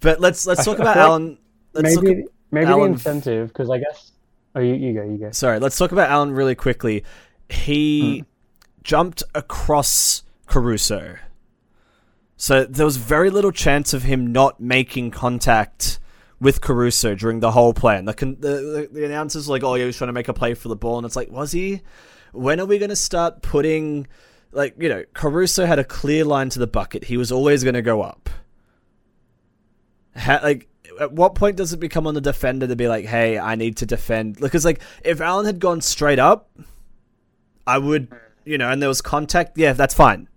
but 0.00 0.20
let's 0.20 0.46
let's 0.46 0.64
talk 0.64 0.78
about 0.78 0.96
Allen. 1.06 1.36
Let's 1.74 2.00
Maybe 2.00 2.24
maybe 2.50 2.66
Allen- 2.66 2.92
the 2.92 2.94
incentive 2.94 3.48
because 3.48 3.68
I 3.68 3.78
guess. 3.78 4.12
Oh, 4.54 4.60
you, 4.60 4.74
you 4.74 4.94
go. 4.94 5.02
You 5.02 5.18
go. 5.18 5.30
sorry, 5.32 5.58
let's 5.58 5.76
talk 5.76 5.92
about 5.92 6.08
Allen 6.10 6.32
really 6.32 6.54
quickly. 6.54 7.04
He 7.50 8.24
jumped 8.82 9.22
across 9.34 10.22
Caruso. 10.46 11.16
So 12.42 12.64
there 12.64 12.84
was 12.84 12.96
very 12.96 13.30
little 13.30 13.52
chance 13.52 13.94
of 13.94 14.02
him 14.02 14.32
not 14.32 14.58
making 14.58 15.12
contact 15.12 16.00
with 16.40 16.60
Caruso 16.60 17.14
during 17.14 17.38
the 17.38 17.52
whole 17.52 17.72
play. 17.72 17.96
And 17.96 18.08
the, 18.08 18.14
the, 18.14 18.88
the, 18.90 19.04
announcers 19.04 19.48
like, 19.48 19.62
oh, 19.62 19.76
yeah, 19.76 19.82
he 19.82 19.86
was 19.86 19.96
trying 19.96 20.08
to 20.08 20.12
make 20.12 20.26
a 20.26 20.34
play 20.34 20.54
for 20.54 20.66
the 20.66 20.74
ball. 20.74 20.98
And 20.98 21.06
it's 21.06 21.14
like, 21.14 21.30
was 21.30 21.52
he? 21.52 21.82
When 22.32 22.58
are 22.58 22.66
we 22.66 22.78
going 22.78 22.88
to 22.88 22.96
start 22.96 23.42
putting, 23.42 24.08
like, 24.50 24.74
you 24.76 24.88
know, 24.88 25.04
Caruso 25.14 25.66
had 25.66 25.78
a 25.78 25.84
clear 25.84 26.24
line 26.24 26.48
to 26.48 26.58
the 26.58 26.66
bucket. 26.66 27.04
He 27.04 27.16
was 27.16 27.30
always 27.30 27.62
going 27.62 27.74
to 27.74 27.82
go 27.82 28.02
up. 28.02 28.28
Ha- 30.16 30.40
like, 30.42 30.66
at 30.98 31.12
what 31.12 31.36
point 31.36 31.54
does 31.54 31.72
it 31.72 31.78
become 31.78 32.08
on 32.08 32.14
the 32.14 32.20
defender 32.20 32.66
to 32.66 32.74
be 32.74 32.88
like, 32.88 33.04
hey, 33.04 33.38
I 33.38 33.54
need 33.54 33.76
to 33.76 33.86
defend? 33.86 34.40
Because, 34.40 34.64
like, 34.64 34.80
if 35.04 35.20
Allen 35.20 35.46
had 35.46 35.60
gone 35.60 35.80
straight 35.80 36.18
up, 36.18 36.50
I 37.68 37.78
would, 37.78 38.08
you 38.44 38.58
know, 38.58 38.68
and 38.68 38.82
there 38.82 38.88
was 38.88 39.00
contact, 39.00 39.56
yeah, 39.56 39.74
that's 39.74 39.94
fine. 39.94 40.28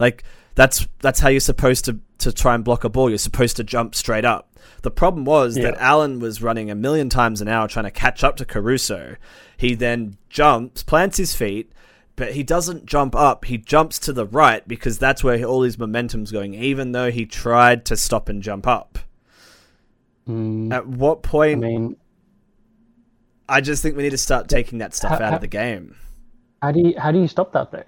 Like, 0.00 0.24
that's 0.58 0.86
that's 0.98 1.20
how 1.20 1.28
you're 1.28 1.40
supposed 1.40 1.84
to 1.86 2.00
to 2.18 2.32
try 2.32 2.54
and 2.54 2.64
block 2.64 2.82
a 2.84 2.88
ball. 2.88 3.08
You're 3.08 3.18
supposed 3.18 3.56
to 3.56 3.64
jump 3.64 3.94
straight 3.94 4.24
up. 4.24 4.50
The 4.82 4.90
problem 4.90 5.24
was 5.24 5.54
that 5.54 5.74
Yeah. 5.74 5.90
Allen 5.90 6.18
was 6.18 6.42
running 6.42 6.68
a 6.70 6.74
million 6.74 7.08
times 7.08 7.40
an 7.40 7.46
hour 7.48 7.68
trying 7.68 7.84
to 7.84 7.90
catch 7.92 8.24
up 8.24 8.36
to 8.36 8.44
Caruso. 8.44 9.14
He 9.56 9.74
then 9.74 10.16
jumps, 10.28 10.82
plants 10.82 11.16
his 11.16 11.34
feet, 11.34 11.70
but 12.16 12.32
he 12.32 12.42
doesn't 12.42 12.86
jump 12.86 13.14
up. 13.14 13.44
He 13.44 13.56
jumps 13.58 13.98
to 14.00 14.12
the 14.12 14.26
right 14.26 14.66
because 14.66 14.98
that's 14.98 15.22
where 15.22 15.42
all 15.44 15.62
his 15.62 15.78
momentum's 15.78 16.32
going, 16.32 16.54
even 16.54 16.90
though 16.92 17.10
he 17.12 17.24
tried 17.24 17.84
to 17.86 17.96
stop 17.96 18.28
and 18.28 18.42
jump 18.42 18.66
up. 18.66 18.98
Mm. 20.28 20.72
At 20.72 20.86
what 20.88 21.18
I 21.24 21.28
point? 21.28 21.60
mean, 21.60 21.96
I 23.48 23.60
just 23.60 23.80
think 23.82 23.96
we 23.96 24.02
need 24.02 24.10
to 24.10 24.18
start 24.18 24.48
taking 24.48 24.78
that 24.78 24.94
stuff 24.94 25.18
Ha- 25.18 25.24
out 25.24 25.30
ha- 25.30 25.34
of 25.36 25.40
the 25.40 25.46
game. 25.46 25.94
how 26.62 26.72
do 26.72 26.80
you 26.80 26.94
how 26.98 27.12
do 27.12 27.20
you 27.20 27.28
stop 27.28 27.52
that 27.52 27.70
though? 27.70 27.84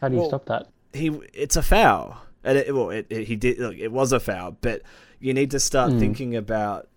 How 0.00 0.08
do 0.08 0.14
you 0.14 0.20
Well, 0.20 0.28
stop 0.30 0.46
that? 0.46 0.68
He 0.94 1.08
it's 1.32 1.56
a 1.56 1.62
foul. 1.62 2.20
And 2.42 2.58
it, 2.58 2.74
well, 2.74 2.90
it, 2.90 3.06
it, 3.08 3.26
he 3.26 3.36
did. 3.36 3.58
Look, 3.58 3.76
it 3.76 3.90
was 3.90 4.12
a 4.12 4.20
foul, 4.20 4.56
but 4.60 4.82
you 5.18 5.32
need 5.32 5.50
to 5.52 5.60
start 5.60 5.92
hmm. 5.92 5.98
thinking 5.98 6.36
about. 6.36 6.88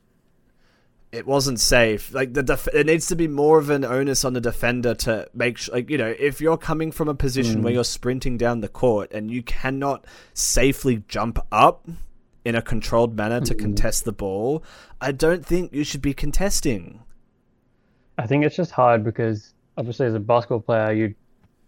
It 1.10 1.25
wasn't 1.25 1.62
safe. 1.62 2.13
Like 2.13 2.33
the 2.33 2.43
def- 2.43 2.67
it 2.73 2.86
needs 2.86 3.07
to 3.07 3.15
be 3.15 3.29
more 3.29 3.57
of 3.57 3.69
an 3.69 3.86
onus 3.86 4.25
on 4.25 4.33
the 4.33 4.41
defender 4.41 4.93
to 4.95 5.29
make 5.33 5.57
sure. 5.57 5.75
Like 5.75 5.89
you 5.89 5.97
know, 5.97 6.13
if 6.19 6.41
you're 6.41 6.57
coming 6.57 6.91
from 6.91 7.07
a 7.07 7.15
position 7.15 7.62
where 7.62 7.71
hmm. 7.71 7.75
you're 7.75 7.83
sprinting 7.86 8.38
down 8.38 8.60
the 8.60 8.67
court 8.67 9.12
and 9.13 9.31
you 9.31 9.41
cannot 9.41 10.05
safely 10.33 11.03
jump 11.07 11.39
up 11.51 11.88
in 12.43 12.55
a 12.55 12.62
controlled 12.62 13.15
manner 13.15 13.39
to 13.41 13.53
hmm. 13.53 13.60
contest 13.60 14.03
the 14.03 14.12
ball, 14.12 14.63
I 14.99 15.13
don't 15.13 15.45
think 15.45 15.73
you 15.73 15.86
should 15.86 16.01
be 16.01 16.13
contesting. 16.13 17.01
I 18.17 18.27
think 18.27 18.43
it's 18.43 18.55
just 18.55 18.71
hard 18.71 19.03
because 19.03 19.53
obviously 19.77 20.07
as 20.07 20.13
a 20.13 20.19
basketball 20.19 20.60
player, 20.60 20.91
you 20.91 21.15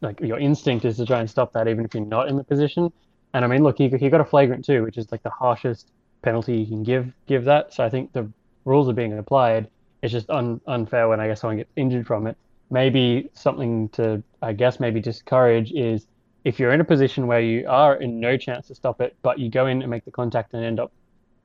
like 0.01 0.19
your 0.21 0.39
instinct 0.39 0.85
is 0.85 0.97
to 0.97 1.05
try 1.05 1.19
and 1.19 1.29
stop 1.29 1.53
that 1.53 1.67
even 1.67 1.85
if 1.85 1.93
you're 1.93 2.05
not 2.05 2.27
in 2.29 2.37
the 2.37 2.43
position. 2.43 2.91
And 3.33 3.45
I 3.45 3.47
mean, 3.47 3.63
look, 3.63 3.77
he 3.77 3.89
he 3.89 4.09
got 4.09 4.21
a 4.21 4.25
flagrant 4.25 4.65
too, 4.65 4.83
which 4.83 4.97
is 4.97 5.11
like 5.11 5.23
the 5.23 5.29
harshest 5.29 5.91
penalty 6.21 6.57
you 6.57 6.65
can 6.65 6.83
give 6.83 7.11
give 7.27 7.45
that. 7.45 7.73
So 7.73 7.83
I 7.83 7.89
think 7.89 8.13
the 8.13 8.29
rules 8.65 8.89
are 8.89 8.93
being 8.93 9.17
applied. 9.17 9.69
It's 10.01 10.11
just 10.11 10.29
un, 10.29 10.61
unfair 10.67 11.09
when 11.09 11.19
I 11.19 11.27
guess 11.27 11.41
someone 11.41 11.57
gets 11.57 11.71
injured 11.75 12.07
from 12.07 12.27
it. 12.27 12.37
Maybe 12.71 13.29
something 13.33 13.89
to 13.89 14.23
I 14.41 14.53
guess 14.53 14.79
maybe 14.79 15.01
discourage 15.01 15.71
is 15.71 16.07
if 16.45 16.59
you're 16.59 16.71
in 16.71 16.79
a 16.79 16.85
position 16.85 17.27
where 17.27 17.41
you 17.41 17.65
are 17.67 17.95
in 17.95 18.19
no 18.19 18.37
chance 18.37 18.67
to 18.67 18.75
stop 18.75 19.01
it, 19.01 19.15
but 19.21 19.39
you 19.39 19.49
go 19.49 19.67
in 19.67 19.81
and 19.81 19.91
make 19.91 20.05
the 20.05 20.11
contact 20.11 20.53
and 20.53 20.63
end 20.63 20.79
up 20.79 20.91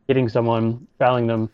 hitting 0.07 0.29
someone, 0.29 0.87
fouling 0.99 1.27
them, 1.27 1.51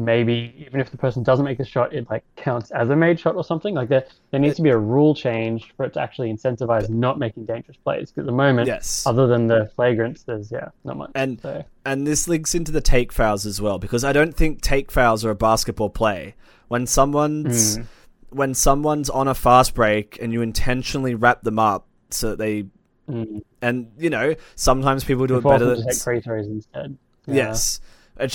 maybe 0.00 0.54
even 0.66 0.80
if 0.80 0.90
the 0.90 0.96
person 0.96 1.22
doesn't 1.22 1.44
make 1.44 1.58
the 1.58 1.64
shot, 1.64 1.92
it 1.92 2.08
like 2.10 2.24
counts 2.36 2.70
as 2.72 2.90
a 2.90 2.96
made 2.96 3.20
shot 3.20 3.36
or 3.36 3.44
something. 3.44 3.74
Like 3.74 3.88
there, 3.88 4.04
there 4.30 4.40
needs 4.40 4.56
to 4.56 4.62
be 4.62 4.70
a 4.70 4.78
rule 4.78 5.14
change 5.14 5.72
for 5.76 5.84
it 5.84 5.92
to 5.94 6.00
actually 6.00 6.32
incentivize 6.32 6.88
not 6.88 7.18
making 7.18 7.44
dangerous 7.44 7.76
plays. 7.76 8.10
Because 8.10 8.22
at 8.22 8.26
the 8.26 8.32
moment, 8.32 8.66
Yes. 8.66 9.04
other 9.06 9.26
than 9.26 9.46
the 9.46 9.70
flagrants, 9.78 10.24
there's 10.24 10.50
yeah, 10.50 10.70
not 10.84 10.96
much. 10.96 11.10
And 11.14 11.40
so, 11.40 11.64
and 11.84 12.06
this 12.06 12.26
links 12.26 12.54
into 12.54 12.72
the 12.72 12.80
take 12.80 13.12
fouls 13.12 13.46
as 13.46 13.60
well 13.60 13.78
because 13.78 14.02
I 14.04 14.12
don't 14.12 14.34
think 14.34 14.60
take 14.62 14.90
fouls 14.90 15.24
are 15.24 15.30
a 15.30 15.34
basketball 15.36 15.90
play. 15.90 16.34
When 16.68 16.86
someone's 16.86 17.76
Hmm. 17.76 17.82
when 18.30 18.54
someone's 18.54 19.10
on 19.10 19.28
a 19.28 19.34
fast 19.34 19.74
break 19.74 20.18
and 20.20 20.32
you 20.32 20.40
intentionally 20.42 21.14
wrap 21.14 21.42
them 21.42 21.58
up 21.58 21.86
so 22.10 22.30
that 22.30 22.38
they 22.38 22.64
mm, 23.08 23.42
and 23.60 23.90
you 23.98 24.08
know 24.10 24.34
sometimes 24.54 25.04
people 25.04 25.26
do 25.26 25.36
it 25.36 25.42
better 25.44 25.64
than 25.76 25.84
take 25.86 25.96
free 25.98 26.20
throws 26.20 26.46
instead. 26.46 26.96
Yeah. 27.26 27.34
Yes. 27.34 27.80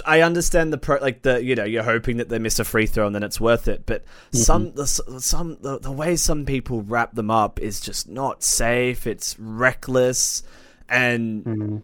I 0.05 0.21
understand 0.21 0.71
the 0.73 0.77
pro, 0.77 0.97
like 0.97 1.21
the 1.21 1.43
you 1.43 1.55
know 1.55 1.63
you're 1.63 1.83
hoping 1.83 2.17
that 2.17 2.29
they 2.29 2.39
miss 2.39 2.59
a 2.59 2.63
free 2.63 2.85
throw 2.85 3.05
and 3.05 3.15
then 3.15 3.23
it's 3.23 3.39
worth 3.39 3.67
it, 3.67 3.85
but 3.85 4.03
Mm-hmm. 4.05 4.37
some 4.37 4.71
the 4.73 4.85
some 4.87 5.57
the, 5.61 5.79
the 5.79 5.91
way 5.91 6.15
some 6.15 6.45
people 6.45 6.81
wrap 6.81 7.13
them 7.15 7.29
up 7.31 7.59
is 7.59 7.79
just 7.81 8.07
not 8.09 8.43
safe. 8.43 9.05
It's 9.07 9.37
reckless, 9.39 10.43
and 10.89 11.43
Mm. 11.45 11.83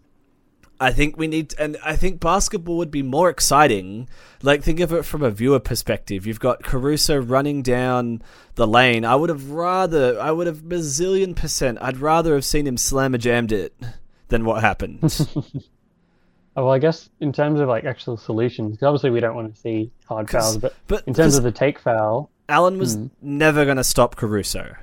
I 0.80 0.90
think 0.90 1.16
we 1.16 1.28
need 1.28 1.54
and 1.60 1.76
I 1.84 1.94
think 1.94 2.18
basketball 2.18 2.76
would 2.78 2.90
be 2.90 3.02
more 3.02 3.30
exciting. 3.30 4.08
Like 4.42 4.64
think 4.64 4.80
of 4.80 4.92
it 4.92 5.04
from 5.04 5.22
a 5.22 5.30
viewer 5.30 5.60
perspective. 5.60 6.26
You've 6.26 6.40
got 6.40 6.64
Caruso 6.64 7.16
running 7.18 7.62
down 7.62 8.20
the 8.56 8.66
lane. 8.66 9.04
I 9.04 9.14
would 9.14 9.28
have 9.28 9.50
rather 9.50 10.20
I 10.20 10.32
would 10.32 10.48
have 10.48 10.62
bazillion 10.62 11.36
percent. 11.36 11.78
I'd 11.80 11.98
rather 11.98 12.34
have 12.34 12.44
seen 12.44 12.66
him 12.66 12.76
slammer 12.76 13.18
jammed 13.18 13.52
it 13.52 13.76
than 14.26 14.44
what 14.44 14.60
happened. 14.62 15.02
Oh, 16.56 16.64
well, 16.64 16.74
I 16.74 16.78
guess 16.78 17.08
in 17.20 17.32
terms 17.32 17.60
of 17.60 17.68
like 17.68 17.84
actual 17.84 18.16
solutions, 18.16 18.76
'cause 18.78 18.86
obviously 18.86 19.10
we 19.10 19.20
don't 19.20 19.34
want 19.34 19.54
to 19.54 19.60
see 19.60 19.90
hard 20.06 20.28
fouls, 20.28 20.58
but, 20.58 20.74
but 20.86 21.02
in 21.06 21.14
terms 21.14 21.36
of 21.36 21.44
the 21.44 21.52
take 21.52 21.78
foul, 21.78 22.30
Allen 22.48 22.78
was 22.78 22.96
Mm. 22.96 23.10
never 23.22 23.64
going 23.64 23.78
to 23.78 23.84
stop 23.84 24.16
Caruso. 24.16 24.74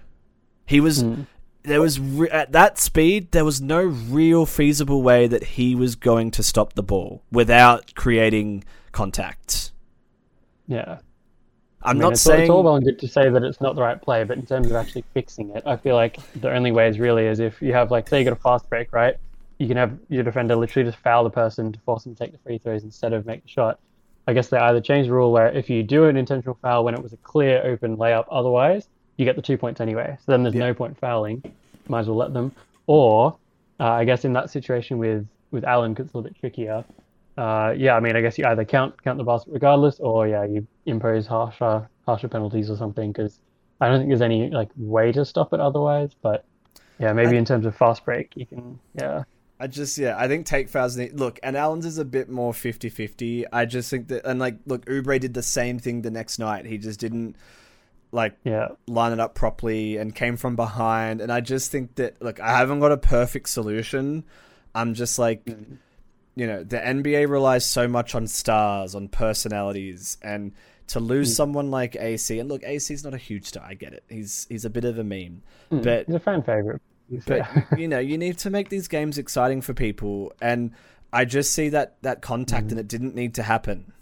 He 0.65 0.79
was 0.79 1.03
Mm. 1.03 1.27
there 1.63 1.79
was 1.81 1.99
re- 1.99 2.29
at 2.29 2.51
that 2.53 2.79
speed 2.79 3.31
there 3.31 3.45
was 3.45 3.61
no 3.61 3.83
real 3.83 4.45
feasible 4.47 5.03
way 5.03 5.27
that 5.27 5.43
he 5.43 5.75
was 5.75 5.95
going 5.95 6.31
to 6.31 6.41
stop 6.41 6.73
the 6.73 6.81
ball 6.81 7.21
without 7.31 7.93
creating 7.95 8.63
contact. 8.91 9.71
yeah. 10.67 10.97
I'm 11.81 11.91
I 11.91 11.93
mean, 11.93 12.01
not 12.01 12.11
it's, 12.13 12.27
all- 12.27 12.31
saying 12.31 12.41
it's 12.43 12.49
all 12.49 12.63
well 12.63 12.75
and 12.75 12.83
good 12.85 12.99
to 12.99 13.07
say 13.07 13.29
that 13.29 13.41
it's 13.43 13.61
not 13.61 13.75
the 13.75 13.81
right 13.81 14.01
play, 14.01 14.23
but 14.25 14.37
in 14.37 14.45
terms 14.45 14.67
of 14.67 14.75
actually 14.75 15.03
fixing 15.13 15.49
it, 15.51 15.63
I 15.65 15.77
feel 15.77 15.95
like 15.95 16.17
the 16.35 16.51
only 16.53 16.71
way 16.73 16.89
is 16.89 16.99
really 16.99 17.25
is 17.25 17.39
if 17.39 17.61
you 17.61 17.71
have 17.73 17.89
like 17.89 18.09
say 18.09 18.19
you 18.19 18.25
got 18.25 18.33
a 18.33 18.35
fast 18.35 18.69
break, 18.69 18.91
right? 18.91 19.15
You 19.59 19.67
can 19.67 19.77
have 19.77 19.97
your 20.09 20.23
defender 20.23 20.55
literally 20.55 20.89
just 20.89 21.01
foul 21.03 21.23
the 21.23 21.29
person 21.29 21.71
to 21.73 21.79
force 21.81 22.03
them 22.05 22.15
to 22.15 22.19
take 22.23 22.31
the 22.31 22.37
free 22.39 22.57
throws 22.57 22.83
instead 22.83 23.13
of 23.13 23.25
make 23.25 23.43
the 23.43 23.49
shot. 23.49 23.79
I 24.27 24.33
guess 24.33 24.47
they 24.49 24.57
either 24.57 24.79
change 24.81 25.07
the 25.07 25.13
rule 25.13 25.31
where 25.31 25.47
if 25.49 25.69
you 25.69 25.83
do 25.83 26.05
an 26.05 26.15
intentional 26.17 26.57
foul 26.61 26.83
when 26.83 26.93
it 26.93 27.01
was 27.03 27.13
a 27.13 27.17
clear 27.17 27.61
open 27.65 27.97
layup, 27.97 28.25
otherwise 28.31 28.87
you 29.17 29.25
get 29.25 29.35
the 29.35 29.41
two 29.41 29.57
points 29.57 29.81
anyway. 29.81 30.17
So 30.25 30.31
then 30.31 30.43
there's 30.43 30.55
Yeah. 30.55 30.67
no 30.67 30.73
point 30.73 30.97
fouling. 30.97 31.43
Might 31.87 32.01
as 32.01 32.07
well 32.07 32.17
let 32.17 32.33
them. 32.33 32.51
Or 32.87 33.35
uh, 33.79 33.85
I 33.85 34.05
guess 34.05 34.25
in 34.25 34.33
that 34.33 34.49
situation 34.49 34.97
with 34.97 35.27
with 35.51 35.63
Allen, 35.65 35.91
it's 35.91 35.99
a 35.99 36.03
little 36.17 36.21
bit 36.21 36.35
trickier. 36.39 36.83
Uh, 37.37 37.73
yeah, 37.75 37.95
I 37.95 37.99
mean, 38.01 38.15
I 38.15 38.21
guess 38.21 38.37
you 38.37 38.45
either 38.45 38.63
count 38.65 39.01
count 39.03 39.17
the 39.17 39.23
basket 39.23 39.51
regardless, 39.53 39.99
or 39.99 40.27
yeah, 40.27 40.43
you 40.45 40.65
impose 40.85 41.25
harsher 41.27 41.87
harsher 42.05 42.27
penalties 42.27 42.69
or 42.69 42.77
something. 42.77 43.11
Because 43.11 43.39
I 43.81 43.87
don't 43.89 43.97
think 43.99 44.09
there's 44.09 44.21
any 44.21 44.49
like 44.51 44.69
way 44.77 45.11
to 45.11 45.25
stop 45.25 45.51
it 45.53 45.59
otherwise. 45.59 46.11
But 46.21 46.45
yeah, 46.99 47.11
maybe 47.13 47.35
I- 47.35 47.39
in 47.39 47.45
terms 47.45 47.65
of 47.65 47.75
fast 47.75 48.05
break, 48.05 48.31
you 48.35 48.45
can 48.45 48.79
yeah. 48.95 49.23
I 49.59 49.67
just 49.67 49.97
yeah, 49.97 50.15
I 50.17 50.27
think 50.27 50.45
take 50.45 50.69
fouls 50.69 50.97
look, 50.97 51.39
and 51.43 51.57
Allen's 51.57 51.85
is 51.85 51.97
a 51.97 52.05
bit 52.05 52.29
more 52.29 52.53
50-50. 52.53 53.45
I 53.51 53.65
just 53.65 53.89
think 53.89 54.07
that 54.07 54.25
and 54.25 54.39
like 54.39 54.57
look, 54.65 54.85
Oubre 54.85 55.19
did 55.19 55.33
the 55.33 55.43
same 55.43 55.79
thing 55.79 56.01
the 56.01 56.11
next 56.11 56.39
night. 56.39 56.65
He 56.65 56.77
just 56.77 56.99
didn't 56.99 57.35
like 58.11 58.37
Yeah, 58.43 58.69
line 58.87 59.11
it 59.11 59.19
up 59.19 59.35
properly 59.35 59.97
and 59.97 60.15
came 60.15 60.37
from 60.37 60.55
behind. 60.55 61.19
And 61.19 61.31
I 61.31 61.41
just 61.41 61.71
think 61.71 61.95
that 61.95 62.21
look, 62.21 62.39
I 62.39 62.57
haven't 62.57 62.79
got 62.79 62.93
a 62.93 62.97
perfect 62.97 63.49
solution. 63.49 64.23
I'm 64.73 64.93
just 64.93 65.19
like 65.19 65.43
mm-hmm. 65.43 65.75
you 66.35 66.47
know, 66.47 66.63
the 66.63 66.77
NBA 66.77 67.29
relies 67.29 67.65
so 67.65 67.87
much 67.87 68.15
on 68.15 68.27
stars, 68.27 68.95
on 68.95 69.09
personalities, 69.09 70.17
and 70.21 70.53
to 70.87 70.99
lose 70.99 71.33
mm. 71.33 71.35
someone 71.35 71.69
like 71.69 71.95
AC, 71.97 72.39
and 72.39 72.49
look, 72.49 72.63
AC's 72.63 73.03
not 73.03 73.13
a 73.13 73.17
huge 73.17 73.45
star. 73.45 73.63
I 73.63 73.73
get 73.73 73.93
it. 73.93 74.03
He's 74.09 74.47
he's 74.49 74.63
a 74.63 74.69
bit 74.69 74.85
of 74.85 74.97
a 74.97 75.03
meme, 75.03 75.43
mm. 75.69 75.83
but 75.83 76.05
he's 76.05 76.15
a 76.15 76.19
fan 76.19 76.43
favorite. 76.43 76.81
But 77.25 77.47
you 77.77 77.87
know, 77.87 77.99
you 77.99 78.17
need 78.17 78.37
to 78.39 78.49
make 78.49 78.69
these 78.69 78.87
games 78.87 79.17
exciting 79.17 79.61
for 79.61 79.73
people, 79.73 80.33
and 80.41 80.71
I 81.11 81.25
just 81.25 81.53
see 81.53 81.69
that 81.69 82.01
that 82.01 82.21
contact, 82.21 82.71
and 82.71 82.79
it 82.79 82.87
didn't 82.87 83.15
need 83.15 83.35
to 83.35 83.43
happen. 83.43 83.93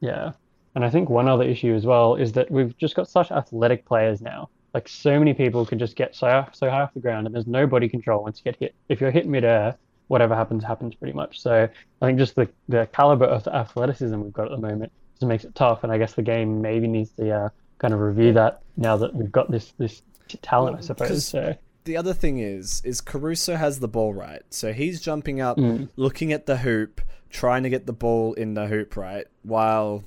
Yeah. 0.00 0.32
And 0.74 0.84
I 0.84 0.90
think 0.90 1.08
one 1.08 1.28
other 1.28 1.44
issue 1.44 1.74
as 1.74 1.84
well 1.84 2.14
is 2.14 2.32
that 2.32 2.50
we've 2.50 2.76
just 2.78 2.94
got 2.94 3.08
such 3.08 3.30
athletic 3.30 3.84
players 3.84 4.20
now. 4.20 4.48
Like 4.74 4.88
so 4.88 5.18
many 5.18 5.34
people 5.34 5.66
can 5.66 5.78
just 5.78 5.96
get 5.96 6.14
so 6.14 6.46
so 6.52 6.70
high 6.70 6.82
off 6.82 6.94
the 6.94 7.00
ground 7.00 7.26
and 7.26 7.34
there's 7.34 7.46
no 7.46 7.66
body 7.66 7.88
control 7.88 8.22
once 8.22 8.38
you 8.38 8.44
get 8.44 8.60
hit. 8.60 8.74
If 8.88 9.00
you're 9.00 9.10
hit 9.10 9.26
midair, 9.26 9.76
whatever 10.08 10.34
happens 10.34 10.62
happens 10.62 10.94
pretty 10.94 11.14
much. 11.14 11.40
So 11.40 11.68
I 12.02 12.06
think 12.06 12.18
just 12.18 12.36
the 12.36 12.48
the 12.68 12.86
caliber 12.92 13.24
of 13.24 13.44
the 13.44 13.54
athleticism 13.54 14.20
we've 14.20 14.32
got 14.32 14.44
at 14.44 14.50
the 14.60 14.68
moment 14.68 14.92
just 15.14 15.26
makes 15.26 15.44
it 15.44 15.54
tough. 15.54 15.84
And 15.84 15.92
I 15.92 15.98
guess 15.98 16.12
the 16.12 16.22
game 16.22 16.60
maybe 16.60 16.86
needs 16.86 17.10
to 17.12 17.30
uh, 17.30 17.48
kind 17.78 17.94
of 17.94 18.00
review 18.00 18.34
that 18.34 18.62
now 18.76 18.96
that 18.98 19.14
we've 19.14 19.32
got 19.32 19.50
this 19.50 19.72
this 19.78 20.02
talent, 20.42 20.76
I 20.76 20.80
suppose. 20.80 21.26
So 21.26 21.56
The 21.88 21.96
other 21.96 22.12
thing 22.12 22.38
is, 22.38 22.82
is 22.84 23.00
Caruso 23.00 23.56
has 23.56 23.80
the 23.80 23.88
ball 23.88 24.12
right, 24.12 24.42
so 24.50 24.74
he's 24.74 25.00
jumping 25.00 25.40
up, 25.40 25.56
Mm. 25.56 25.88
looking 25.96 26.34
at 26.34 26.44
the 26.44 26.58
hoop, 26.58 27.00
trying 27.30 27.62
to 27.62 27.70
get 27.70 27.86
the 27.86 27.94
ball 27.94 28.34
in 28.34 28.52
the 28.52 28.66
hoop, 28.66 28.94
right? 28.94 29.26
While 29.42 30.04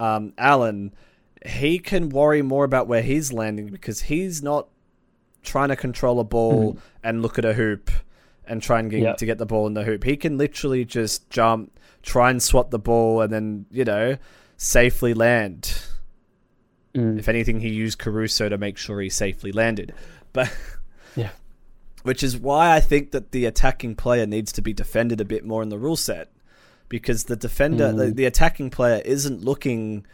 um, 0.00 0.32
Allen, 0.36 0.92
he 1.46 1.78
can 1.78 2.08
worry 2.08 2.42
more 2.42 2.64
about 2.64 2.88
where 2.88 3.02
he's 3.02 3.32
landing 3.32 3.68
because 3.68 4.02
he's 4.02 4.42
not 4.42 4.66
trying 5.44 5.68
to 5.68 5.76
control 5.76 6.18
a 6.18 6.24
ball 6.24 6.76
and 7.04 7.22
look 7.22 7.38
at 7.38 7.44
a 7.44 7.52
hoop 7.54 7.90
and 8.44 8.60
try 8.60 8.80
and 8.80 8.90
get 8.90 9.00
Yeah. 9.00 9.12
to 9.14 9.26
get 9.26 9.38
the 9.38 9.46
ball 9.46 9.66
in 9.68 9.74
the 9.74 9.84
hoop. 9.84 10.02
He 10.02 10.16
can 10.16 10.38
literally 10.38 10.84
just 10.84 11.30
jump, 11.30 11.78
try 12.02 12.30
and 12.30 12.42
swat 12.42 12.72
the 12.72 12.78
ball, 12.80 13.20
and 13.20 13.32
then 13.32 13.66
you 13.70 13.84
know 13.84 14.16
safely 14.56 15.14
land. 15.14 15.72
mm, 16.94 17.16
If 17.18 17.28
anything, 17.28 17.60
he 17.60 17.68
used 17.68 17.98
Caruso 17.98 18.48
to 18.48 18.58
make 18.58 18.76
sure 18.76 19.00
he 19.00 19.08
safely 19.10 19.52
landed. 19.52 19.92
But 20.32 20.54
yeah. 21.16 21.30
which 22.02 22.22
is 22.22 22.36
why 22.36 22.74
I 22.74 22.80
think 22.80 23.12
that 23.12 23.32
the 23.32 23.44
attacking 23.46 23.96
player 23.96 24.26
needs 24.26 24.52
to 24.52 24.62
be 24.62 24.72
defended 24.72 25.20
a 25.20 25.24
bit 25.24 25.44
more 25.44 25.62
in 25.62 25.68
the 25.68 25.78
rule 25.78 25.96
set 25.96 26.30
because 26.88 27.24
the 27.24 27.36
defender, 27.36 27.92
the, 27.92 28.04
mm. 28.04 28.16
the 28.16 28.24
attacking 28.24 28.70
player, 28.70 29.02
isn't 29.04 29.44
looking 29.44 30.06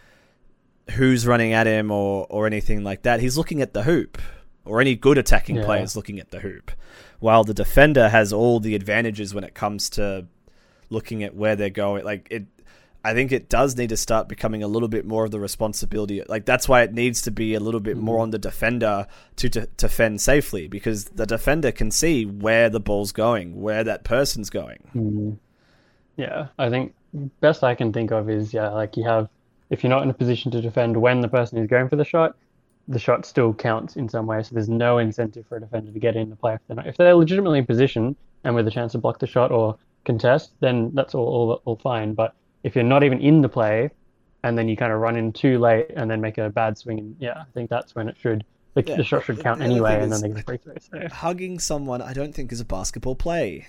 who's 0.92 1.26
running 1.26 1.52
at 1.52 1.66
him 1.66 1.90
or 1.90 2.26
or 2.28 2.46
anything 2.46 2.84
like 2.84 3.02
that. 3.02 3.20
He's 3.20 3.36
looking 3.36 3.62
at 3.62 3.72
the 3.72 3.84
hoop, 3.84 4.20
or 4.64 4.80
any 4.80 4.94
good 4.96 5.18
attacking 5.18 5.56
Yeah. 5.56 5.64
player 5.64 5.82
is 5.82 5.96
looking 5.96 6.20
at 6.20 6.30
the 6.30 6.40
hoop, 6.40 6.70
while 7.20 7.44
the 7.44 7.54
defender 7.54 8.08
has 8.08 8.32
all 8.32 8.60
the 8.60 8.74
advantages 8.74 9.34
when 9.34 9.44
it 9.44 9.54
comes 9.54 9.88
to 9.90 10.26
looking 10.90 11.22
at 11.22 11.34
where 11.34 11.56
they're 11.56 11.70
going. 11.70 12.04
Like 12.04 12.28
it. 12.30 12.46
I 13.04 13.12
think 13.12 13.32
it 13.32 13.50
does 13.50 13.76
need 13.76 13.90
to 13.90 13.98
start 13.98 14.28
becoming 14.28 14.62
a 14.62 14.66
little 14.66 14.88
bit 14.88 15.04
more 15.04 15.26
of 15.26 15.30
the 15.30 15.38
responsibility. 15.38 16.22
Like 16.26 16.46
that's 16.46 16.66
why 16.66 16.82
it 16.82 16.94
needs 16.94 17.20
to 17.22 17.30
be 17.30 17.52
a 17.54 17.60
little 17.60 17.80
bit 17.80 17.98
more 17.98 18.18
on 18.18 18.30
the 18.30 18.38
defender 18.38 19.06
to, 19.36 19.50
to 19.50 19.66
defend 19.76 20.22
safely 20.22 20.68
because 20.68 21.04
the 21.06 21.26
defender 21.26 21.70
can 21.70 21.90
see 21.90 22.24
where 22.24 22.70
the 22.70 22.80
ball's 22.80 23.12
going, 23.12 23.60
where 23.60 23.84
that 23.84 24.04
person's 24.04 24.48
going. 24.48 24.78
Mm. 24.96 25.36
Yeah, 26.16 26.46
I 26.58 26.70
think 26.70 26.94
best 27.40 27.62
I 27.62 27.74
can 27.74 27.92
think 27.92 28.10
of 28.10 28.30
is 28.30 28.54
yeah, 28.54 28.70
like 28.70 28.96
you 28.96 29.04
have 29.04 29.28
if 29.68 29.82
you're 29.82 29.90
not 29.90 30.02
in 30.02 30.10
a 30.10 30.14
position 30.14 30.50
to 30.52 30.62
defend 30.62 30.96
when 30.96 31.20
the 31.20 31.28
person 31.28 31.58
is 31.58 31.68
going 31.68 31.88
for 31.88 31.96
the 31.96 32.04
shot, 32.04 32.36
the 32.88 32.98
shot 32.98 33.26
still 33.26 33.52
counts 33.52 33.96
in 33.96 34.08
some 34.08 34.26
way. 34.26 34.42
So 34.42 34.54
there's 34.54 34.68
no 34.68 34.98
incentive 34.98 35.46
for 35.46 35.56
a 35.56 35.60
defender 35.60 35.92
to 35.92 35.98
get 35.98 36.16
in 36.16 36.30
the 36.30 36.36
play 36.36 36.54
if 36.54 36.60
they're 36.66 36.76
not. 36.76 36.86
If 36.86 36.96
they're 36.96 37.14
legitimately 37.14 37.58
in 37.58 37.66
position 37.66 38.16
and 38.44 38.54
with 38.54 38.66
a 38.66 38.70
chance 38.70 38.92
to 38.92 38.98
block 38.98 39.18
the 39.18 39.26
shot 39.26 39.50
or 39.50 39.76
contest, 40.04 40.52
then 40.60 40.92
that's 40.94 41.14
all 41.14 41.26
all, 41.26 41.62
all 41.66 41.76
fine. 41.76 42.14
But 42.14 42.34
if 42.64 42.74
you're 42.74 42.82
not 42.82 43.04
even 43.04 43.20
in 43.20 43.40
the 43.40 43.48
play, 43.48 43.90
and 44.42 44.58
then 44.58 44.68
you 44.68 44.76
kind 44.76 44.92
of 44.92 44.98
run 44.98 45.16
in 45.16 45.32
too 45.32 45.58
late 45.58 45.86
and 45.94 46.10
then 46.10 46.20
make 46.20 46.38
a 46.38 46.50
bad 46.50 46.76
swing, 46.76 46.98
and 46.98 47.16
yeah, 47.20 47.40
I 47.40 47.44
think 47.54 47.70
that's 47.70 47.94
when 47.94 48.08
it 48.08 48.16
should 48.18 48.44
the, 48.74 48.82
Yeah. 48.84 48.96
the 48.96 49.04
shot 49.04 49.24
should 49.24 49.40
count 49.40 49.60
The 49.60 49.66
anyway, 49.66 50.02
and 50.02 50.10
then 50.10 50.20
they 50.20 50.28
get 50.30 50.40
a 50.40 50.42
free 50.42 50.56
throw. 50.56 50.74
So 50.80 51.08
Hugging 51.08 51.60
someone, 51.60 52.02
I 52.02 52.12
don't 52.12 52.34
think 52.34 52.50
is 52.50 52.60
a 52.60 52.64
basketball 52.64 53.14
play. 53.14 53.68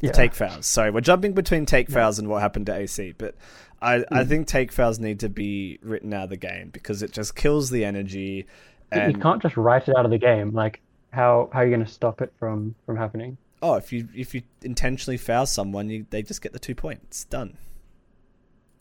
Yeah. 0.00 0.12
take 0.12 0.34
fouls. 0.34 0.66
Sorry, 0.66 0.92
we're 0.92 1.00
jumping 1.00 1.32
between 1.32 1.66
take 1.66 1.90
fouls 1.90 2.20
and 2.20 2.28
what 2.28 2.40
happened 2.40 2.66
to 2.66 2.74
AC, 2.76 3.14
but 3.18 3.34
I, 3.82 4.04
I 4.12 4.22
hmm. 4.22 4.28
think 4.28 4.46
take 4.46 4.70
fouls 4.70 5.00
need 5.00 5.18
to 5.20 5.28
be 5.28 5.80
written 5.82 6.14
out 6.14 6.24
of 6.24 6.30
the 6.30 6.36
game 6.36 6.70
because 6.70 7.02
it 7.02 7.10
just 7.10 7.34
kills 7.34 7.70
the 7.70 7.84
energy. 7.84 8.46
you 8.94 9.14
can't 9.14 9.42
just 9.42 9.56
write 9.56 9.88
it 9.88 9.96
out 9.96 10.04
of 10.04 10.12
the 10.12 10.18
game. 10.18 10.52
Like 10.52 10.80
how 11.12 11.50
how 11.52 11.60
are 11.60 11.64
you 11.64 11.70
going 11.70 11.84
to 11.84 11.90
stop 11.90 12.20
it 12.22 12.32
from 12.38 12.76
from 12.86 12.96
happening? 12.96 13.36
oh, 13.62 13.74
if 13.74 13.92
you 13.92 14.08
if 14.14 14.34
you 14.34 14.42
intentionally 14.62 15.16
foul 15.16 15.46
someone, 15.46 15.88
you, 15.88 16.06
they 16.10 16.22
just 16.22 16.42
get 16.42 16.52
the 16.52 16.58
two 16.58 16.74
points. 16.74 17.24
Done. 17.24 17.56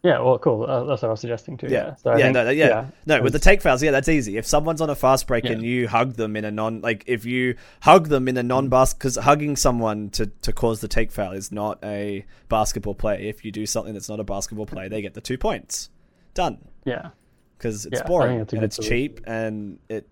Yeah, 0.01 0.19
well, 0.21 0.39
cool. 0.39 0.63
Uh, 0.63 0.85
that's 0.85 1.01
what 1.01 1.09
I 1.09 1.11
was 1.11 1.19
suggesting 1.19 1.57
too. 1.57 1.67
Yeah, 1.67 1.87
Yeah, 1.87 1.95
So 1.95 2.11
yeah, 2.15 2.23
think- 2.23 2.33
no, 2.33 2.49
yeah, 2.51 2.85
no. 3.05 3.21
With 3.21 3.33
the 3.33 3.39
take 3.39 3.61
fouls, 3.61 3.83
yeah, 3.83 3.91
that's 3.91 4.07
easy. 4.07 4.37
If 4.37 4.45
someone's 4.45 4.79
on 4.79 4.89
a 4.89 4.95
fast 4.95 5.27
break 5.27 5.43
Yeah. 5.43 5.51
and 5.51 5.61
you 5.63 5.89
hug 5.89 6.13
them 6.13 6.37
in 6.37 6.45
a 6.45 6.51
non, 6.51 6.79
like 6.79 7.03
if 7.05 7.25
you 7.25 7.55
hug 7.81 8.07
them 8.07 8.29
in 8.29 8.37
a 8.37 8.43
non-basket, 8.43 8.97
because 8.97 9.15
hugging 9.17 9.57
someone 9.57 10.09
to 10.11 10.27
to 10.27 10.53
cause 10.53 10.79
the 10.79 10.87
take 10.87 11.11
foul 11.11 11.33
is 11.33 11.51
not 11.51 11.79
a 11.83 12.23
basketball 12.47 12.95
play. 12.95 13.27
If 13.27 13.43
you 13.43 13.51
do 13.51 13.65
something 13.65 13.93
that's 13.93 14.07
not 14.07 14.21
a 14.21 14.23
basketball 14.23 14.65
play, 14.65 14.87
they 14.87 15.01
get 15.01 15.15
the 15.15 15.21
two 15.21 15.37
points. 15.37 15.89
Done. 16.33 16.59
yeah, 16.85 17.09
Because 17.57 17.85
it's 17.85 17.99
Yeah, 17.99 18.07
boring 18.07 18.37
a 18.37 18.45
and 18.53 18.63
it's 18.63 18.77
solution. 18.77 18.95
cheap 18.97 19.19
and 19.27 19.79
it 19.89 20.07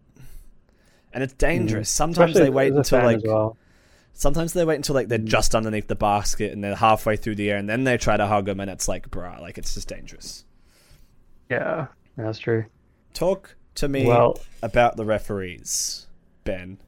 and 1.13 1.23
it's 1.23 1.33
dangerous. 1.33 1.89
Sometimes 1.89 2.31
Especially 2.31 2.43
they 2.49 2.53
wait 2.53 2.73
until 2.73 3.03
like 3.03 3.21
well. 3.23 3.55
Sometimes 4.17 4.53
they 4.53 4.65
wait 4.65 4.75
until 4.75 4.95
like 4.95 5.07
they're 5.07 5.19
mm. 5.19 5.25
just 5.25 5.55
underneath 5.55 5.87
the 5.87 5.95
basket 5.95 6.51
and 6.51 6.63
they're 6.63 6.75
halfway 6.75 7.15
through 7.15 7.35
the 7.35 7.49
air 7.51 7.57
and 7.57 7.69
then 7.69 7.83
they 7.83 7.97
try 7.97 8.17
to 8.17 8.25
hug 8.25 8.45
them 8.45 8.59
and 8.59 8.69
it's 8.69 8.87
like, 8.87 9.09
bruh, 9.09 9.39
like 9.39 9.57
it's 9.57 9.75
just 9.75 9.87
dangerous. 9.87 10.43
Yeah, 11.49 11.87
that's 12.17 12.39
true. 12.39 12.65
Talk 13.13 13.55
to 13.75 13.87
me 13.87 14.05
Well- 14.05 14.39
about 14.61 14.97
the 14.97 15.05
referees, 15.05 16.07
Ben. 16.43 16.79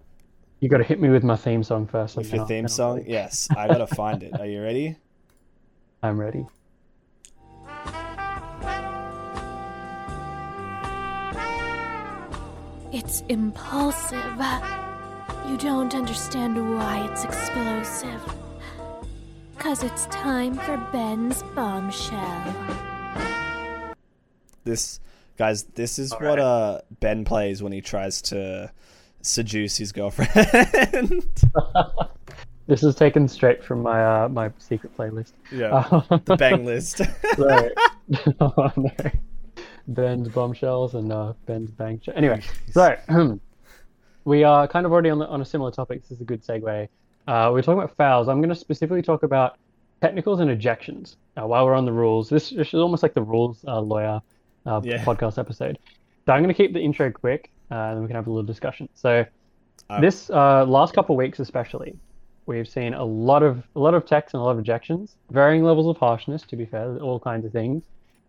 You 0.59 0.67
got 0.67 0.79
to 0.79 0.83
hit 0.83 0.99
me 0.99 1.07
with 1.09 1.23
my 1.23 1.37
theme 1.37 1.63
song 1.63 1.87
first. 1.87 2.17
With 2.17 2.33
your 2.33 2.45
theme 2.45 2.67
song? 2.67 2.97
leave. 2.97 3.07
Yes, 3.07 3.47
I 3.55 3.67
gotta 3.67 3.87
find 3.87 4.21
it. 4.23 4.37
Are 4.37 4.45
you 4.45 4.61
ready? 4.61 4.97
I'm 6.03 6.19
ready. 6.19 6.45
It's 12.91 13.21
impulsive. 13.29 14.19
You 15.47 15.57
don't 15.57 15.93
understand 15.95 16.75
why 16.75 17.07
it's 17.11 17.23
explosive. 17.23 18.21
Cause 19.57 19.83
it's 19.83 20.05
time 20.07 20.53
for 20.55 20.77
Ben's 20.91 21.43
bombshell. 21.55 22.53
This 24.63 24.99
guys, 25.37 25.63
this 25.75 25.99
is 25.99 26.11
All 26.13 26.19
what 26.19 26.37
right. 26.37 26.39
uh 26.39 26.81
Ben 26.99 27.25
plays 27.25 27.61
when 27.61 27.71
he 27.73 27.81
tries 27.81 28.21
to 28.23 28.71
seduce 29.21 29.77
his 29.77 29.91
girlfriend. 29.91 31.25
This 32.67 32.83
is 32.83 32.93
taken 32.93 33.27
straight 33.27 33.63
from 33.63 33.81
my 33.81 34.25
uh, 34.25 34.29
my 34.29 34.51
secret 34.59 34.95
playlist. 34.95 35.31
yeah. 35.51 35.81
The 36.25 36.35
bang 36.37 36.65
list. 36.65 37.01
Right. 37.39 37.71
oh, 38.39 38.71
no. 38.77 38.91
Ben's 39.87 40.29
bombshells 40.29 40.93
and 40.93 41.11
uh, 41.11 41.33
Ben's 41.47 41.71
bang. 41.71 41.99
Anyway, 42.13 42.43
so 42.69 42.95
we 44.25 44.43
are 44.43 44.67
kind 44.67 44.85
of 44.85 44.91
already 44.91 45.09
on 45.09 45.19
the, 45.19 45.27
on 45.27 45.41
a 45.41 45.45
similar 45.45 45.71
topic. 45.71 46.01
This 46.01 46.11
is 46.11 46.21
a 46.21 46.25
good 46.25 46.43
segue. 46.43 46.87
Uh, 47.27 47.49
we're 47.53 47.61
talking 47.61 47.79
about 47.79 47.95
fouls. 47.95 48.27
I'm 48.27 48.39
going 48.39 48.49
to 48.49 48.55
specifically 48.55 49.01
talk 49.01 49.23
about 49.23 49.57
technicals 50.01 50.39
and 50.39 50.49
ejections 50.49 51.15
uh, 51.39 51.45
while 51.45 51.65
we're 51.65 51.75
on 51.75 51.85
the 51.85 51.93
rules. 51.93 52.29
This, 52.29 52.49
this 52.49 52.69
is 52.69 52.75
almost 52.75 53.03
like 53.03 53.13
the 53.13 53.21
rules 53.21 53.63
uh, 53.67 53.79
lawyer 53.79 54.19
uh, 54.65 54.81
Yeah. 54.83 55.03
podcast 55.03 55.37
episode. 55.37 55.77
So 56.25 56.33
I'm 56.33 56.41
going 56.43 56.53
to 56.53 56.57
keep 56.57 56.73
the 56.73 56.79
intro 56.81 57.11
quick, 57.11 57.51
uh, 57.71 57.75
and 57.75 57.97
then 57.97 58.01
we 58.03 58.07
can 58.07 58.15
have 58.15 58.27
a 58.27 58.29
little 58.31 58.43
discussion. 58.43 58.89
So 58.93 59.25
Uh, 59.89 60.01
this 60.01 60.29
uh, 60.29 60.65
last 60.65 60.93
couple 60.93 61.15
of 61.15 61.17
weeks, 61.17 61.39
especially, 61.39 61.97
we've 62.45 62.67
seen 62.67 62.93
a 62.93 63.03
lot 63.03 63.41
of 63.43 63.63
a 63.75 63.79
lot 63.79 63.93
of 63.93 64.05
techs 64.05 64.33
and 64.33 64.41
a 64.41 64.43
lot 64.43 64.57
of 64.57 64.63
ejections, 64.63 65.15
varying 65.31 65.63
levels 65.63 65.87
of 65.87 65.97
harshness. 65.97 66.43
To 66.43 66.55
be 66.55 66.65
fair, 66.65 66.97
all 66.97 67.19
kinds 67.19 67.45
of 67.45 67.51
things, 67.51 67.83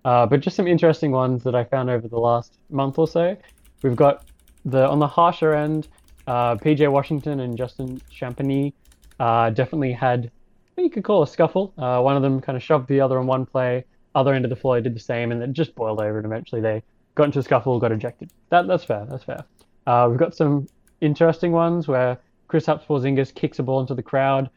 uh, 0.05 0.27
but 0.27 0.41
just 0.41 0.57
some 0.57 0.67
interesting 0.67 1.11
ones 1.11 1.43
that 1.45 1.55
I 1.55 1.65
found 1.65 1.91
over 1.91 2.09
the 2.09 2.19
last 2.19 2.59
month 2.71 2.99
or 2.99 3.07
so. 3.09 3.37
We've 3.83 3.97
got 3.97 4.25
the 4.65 4.87
on 4.87 4.99
the 4.99 5.07
harsher 5.07 5.55
end, 5.55 5.89
uh, 6.27 6.57
PJ 6.57 6.91
Washington 6.91 7.41
and 7.41 7.57
Justin 7.57 8.01
Champagnie 8.13 8.73
uh, 9.19 9.51
definitely 9.51 9.93
had 9.93 10.31
what 10.75 10.85
you 10.85 10.91
could 10.91 11.05
call 11.05 11.23
a 11.23 11.27
scuffle. 11.27 11.73
Uh, 11.79 12.01
one 12.01 12.17
of 12.17 12.23
them 12.23 12.41
kind 12.41 12.57
of 12.57 12.63
shoved 12.63 12.89
the 12.89 13.01
other 13.01 13.19
on 13.19 13.27
one 13.27 13.47
play, 13.47 13.85
other 14.15 14.35
end 14.35 14.45
of 14.45 14.51
the 14.51 14.57
floor 14.57 14.81
did 14.81 14.95
the 14.95 15.01
same, 15.01 15.33
and 15.33 15.43
it 15.43 15.53
just 15.53 15.75
boiled 15.75 16.01
over, 16.01 16.19
and 16.19 16.27
eventually 16.27 16.61
they 16.61 16.83
got 17.15 17.25
into 17.25 17.39
a 17.39 17.43
scuffle, 17.43 17.79
got 17.79 17.93
ejected. 17.93 18.31
That 18.51 18.67
that's 18.67 18.85
fair. 18.85 19.07
That's 19.09 19.25
fair. 19.25 19.45
Uh, 19.87 20.07
we've 20.11 20.19
got 20.19 20.35
some 20.35 20.69
interesting 21.01 21.53
ones 21.53 21.89
where 21.89 22.19
Chris 22.49 22.67
Porzingis 22.67 23.35
kicks 23.35 23.59
a 23.59 23.63
ball 23.63 23.81
into 23.81 23.95
the 23.95 24.03
crowd 24.03 24.51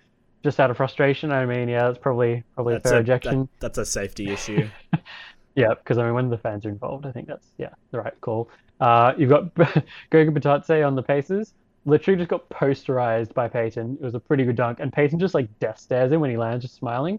just 0.44 0.60
out 0.60 0.70
of 0.70 0.78
frustration. 0.78 1.32
I 1.32 1.46
mean, 1.46 1.70
yeah, 1.70 1.84
that's 1.84 1.98
probably 1.98 2.44
probably 2.56 2.76
a 2.76 2.80
fair 2.80 2.98
a, 2.98 3.00
ejection. 3.00 3.42
that- 3.42 3.60
that's 3.60 3.78
a 3.78 3.86
safety 3.86 4.30
issue. 4.30 4.68
Yeah, 5.56 5.70
because 5.76 5.98
I 5.98 6.04
mean, 6.06 6.16
when 6.16 6.30
the 6.30 6.38
fans 6.38 6.66
are 6.66 6.70
involved, 6.70 7.06
I 7.06 7.12
think 7.12 7.28
that's 7.28 7.48
yeah 7.58 7.70
the 7.92 8.00
right 8.00 8.20
call. 8.22 8.50
Uh, 8.84 9.14
you've 9.18 9.30
got 9.30 9.54
Goga 10.10 10.32
Bitadze 10.32 10.86
on 10.86 10.96
the 10.96 11.02
Pacers. 11.04 11.54
Literally 11.86 12.18
just 12.18 12.30
got 12.30 12.50
posterized 12.50 13.34
by 13.34 13.48
Payton. 13.48 13.98
It 14.02 14.04
was 14.04 14.14
a 14.14 14.20
pretty 14.20 14.44
good 14.44 14.58
dunk, 14.58 14.80
and 14.82 14.92
Payton 14.92 15.20
just 15.20 15.34
like 15.34 15.48
death 15.60 15.80
stares 15.80 16.12
him 16.12 16.20
when 16.20 16.30
he 16.30 16.36
lands, 16.38 16.64
just 16.66 16.76
smiling. 16.76 17.18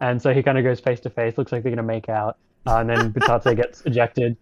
And 0.00 0.20
so 0.20 0.34
he 0.34 0.42
kind 0.42 0.58
of 0.58 0.64
goes 0.64 0.78
face 0.78 1.00
to 1.00 1.10
face. 1.10 1.38
Looks 1.38 1.52
like 1.52 1.62
they're 1.62 1.72
gonna 1.72 1.82
make 1.82 2.10
out, 2.10 2.36
uh, 2.66 2.76
and 2.80 2.90
then 2.90 3.12
Bitadze 3.14 3.56
gets 3.62 3.80
ejected. 3.86 4.36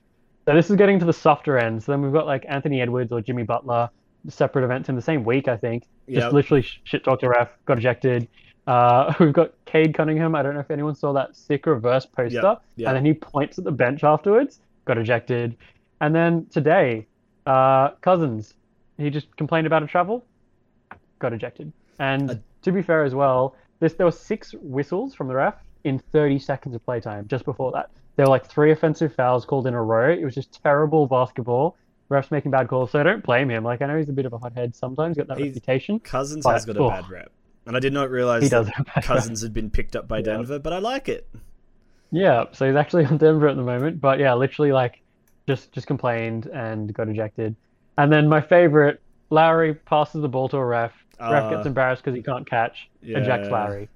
So 0.47 0.55
this 0.55 0.69
is 0.69 0.75
getting 0.75 0.99
to 0.99 1.05
the 1.05 1.13
softer 1.13 1.59
ends. 1.59 1.87
then 1.87 2.03
we've 2.03 2.13
got 2.13 2.27
like 2.27 2.45
Anthony 2.49 2.81
Edwards 2.81 3.13
or 3.13 3.21
Jimmy 3.21 3.45
Butler, 3.45 3.89
separate 4.29 4.65
events 4.65 4.89
in 4.89 4.97
the 4.97 5.03
same 5.03 5.23
week, 5.25 5.47
I 5.47 5.57
think. 5.57 5.85
Just 6.09 6.25
Yep. 6.25 6.33
literally 6.33 6.63
shit 6.83 7.05
talked 7.05 7.23
a 7.23 7.29
ref, 7.29 7.51
got 7.67 7.79
ejected. 7.79 8.27
Uh, 8.67 9.15
we've 9.21 9.33
got 9.33 9.53
Cade 9.65 9.95
Cunningham. 9.95 10.35
I 10.35 10.43
don't 10.43 10.55
know 10.55 10.61
if 10.61 10.71
anyone 10.73 10.97
saw 10.97 11.13
that 11.13 11.37
sick 11.37 11.67
reverse 11.67 12.05
poster. 12.05 12.41
Yep, 12.43 12.63
yep. 12.77 12.89
And 12.89 12.97
then 12.97 13.05
he 13.05 13.15
points 13.15 13.59
at 13.59 13.65
the 13.65 13.73
bench 13.73 14.03
afterwards, 14.03 14.59
got 14.87 14.99
ejected. 14.99 15.57
And 16.01 16.15
then 16.15 16.47
today, 16.51 17.07
uh, 17.47 17.91
Cousins, 18.01 18.55
he 18.99 19.11
just 19.11 19.35
complained 19.37 19.67
about 19.67 19.83
a 19.83 19.87
travel, 19.87 20.25
got 21.19 21.33
ejected. 21.33 21.73
And 21.99 22.31
Uh, 22.31 22.35
to 22.63 22.73
be 22.73 22.83
fair 22.83 23.05
as 23.05 23.15
well, 23.15 23.55
this 23.81 23.95
there 23.95 24.07
were 24.07 24.13
six 24.13 24.53
whistles 24.61 25.15
from 25.15 25.29
the 25.29 25.35
ref 25.35 25.55
in 25.85 25.99
30 25.99 26.39
seconds 26.39 26.75
of 26.75 26.85
playtime 26.85 27.27
just 27.29 27.45
before 27.45 27.73
that. 27.73 27.91
There 28.17 28.25
were 28.27 28.31
like 28.31 28.47
three 28.47 28.71
offensive 28.73 29.15
fouls 29.15 29.45
called 29.45 29.67
in 29.67 29.75
a 29.75 29.83
row. 29.83 30.11
It 30.11 30.25
was 30.25 30.35
just 30.35 30.63
terrible 30.63 31.07
basketball. 31.07 31.77
Refs 32.11 32.31
making 32.31 32.51
bad 32.51 32.69
calls, 32.69 32.91
so 32.91 33.01
I 33.01 33.03
don't 33.03 33.25
blame 33.25 33.51
him. 33.51 33.65
Like 33.65 33.81
I 33.83 33.87
know 33.87 33.97
he's 33.97 34.09
a 34.11 34.13
bit 34.13 34.27
of 34.27 34.33
a 34.33 34.39
hothead 34.39 34.75
sometimes, 34.77 35.17
got 35.17 35.27
that 35.29 35.39
reputation. 35.41 35.99
Cousins 36.01 36.45
But- 36.45 36.53
has 36.53 36.65
got 36.67 36.77
a 36.77 36.81
oh. 36.81 36.89
bad 36.91 37.09
rep. 37.11 37.33
And 37.67 37.75
I 37.77 37.81
did 37.81 37.95
not 37.95 38.11
realize 38.11 38.43
He 38.43 38.51
does 38.51 38.69
have 38.69 38.87
a 38.87 38.91
bad 38.93 39.05
Cousins 39.05 39.41
had 39.41 39.55
been 39.55 39.71
picked 39.71 39.97
up 39.97 40.07
by 40.07 40.19
Yeah. 40.19 40.25
Denver, 40.25 40.59
but 40.59 40.75
I 40.75 40.79
like 40.79 41.09
it. 41.09 41.27
Yeah, 42.11 42.45
so 42.53 42.67
he's 42.67 42.77
actually 42.77 43.07
on 43.11 43.17
Denver 43.17 43.49
at 43.49 43.57
the 43.57 43.63
moment, 43.63 44.01
but 44.03 44.19
yeah, 44.19 44.35
literally 44.35 44.71
like 44.71 45.01
just 45.47 45.73
just 45.73 45.87
complained 45.87 46.47
and 46.47 46.93
got 46.95 47.09
ejected. 47.09 47.55
And 47.99 48.13
then 48.13 48.29
my 48.29 48.41
favorite, 48.41 49.01
Lowry 49.31 49.75
passes 49.75 50.23
the 50.23 50.29
ball 50.29 50.49
to 50.49 50.57
a 50.57 50.65
ref. 50.65 50.93
Ref 51.21 51.45
Uh, 51.45 51.51
gets 51.51 51.67
embarrassed 51.67 52.03
because 52.03 52.17
he 52.17 52.23
can't 52.23 52.49
catch. 52.49 52.89
Ejects 53.03 53.47
yeah. 53.47 53.53
Lowry. 53.53 53.89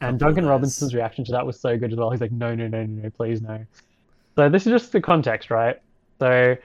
And 0.00 0.18
Duncan. 0.18 0.46
Robinson's 0.46 0.94
reaction 0.94 1.24
to 1.24 1.32
that 1.32 1.44
was 1.44 1.58
so 1.58 1.76
good 1.76 1.92
as 1.92 1.98
well. 1.98 2.10
He's 2.10 2.20
like, 2.20 2.32
no, 2.32 2.54
no, 2.54 2.68
no, 2.68 2.84
no, 2.84 3.02
no, 3.02 3.10
please 3.10 3.42
no. 3.42 3.64
So 4.36 4.48
this 4.48 4.66
is 4.66 4.70
just 4.70 4.92
the 4.92 5.00
context, 5.00 5.50
right? 5.50 5.80
So 6.18 6.56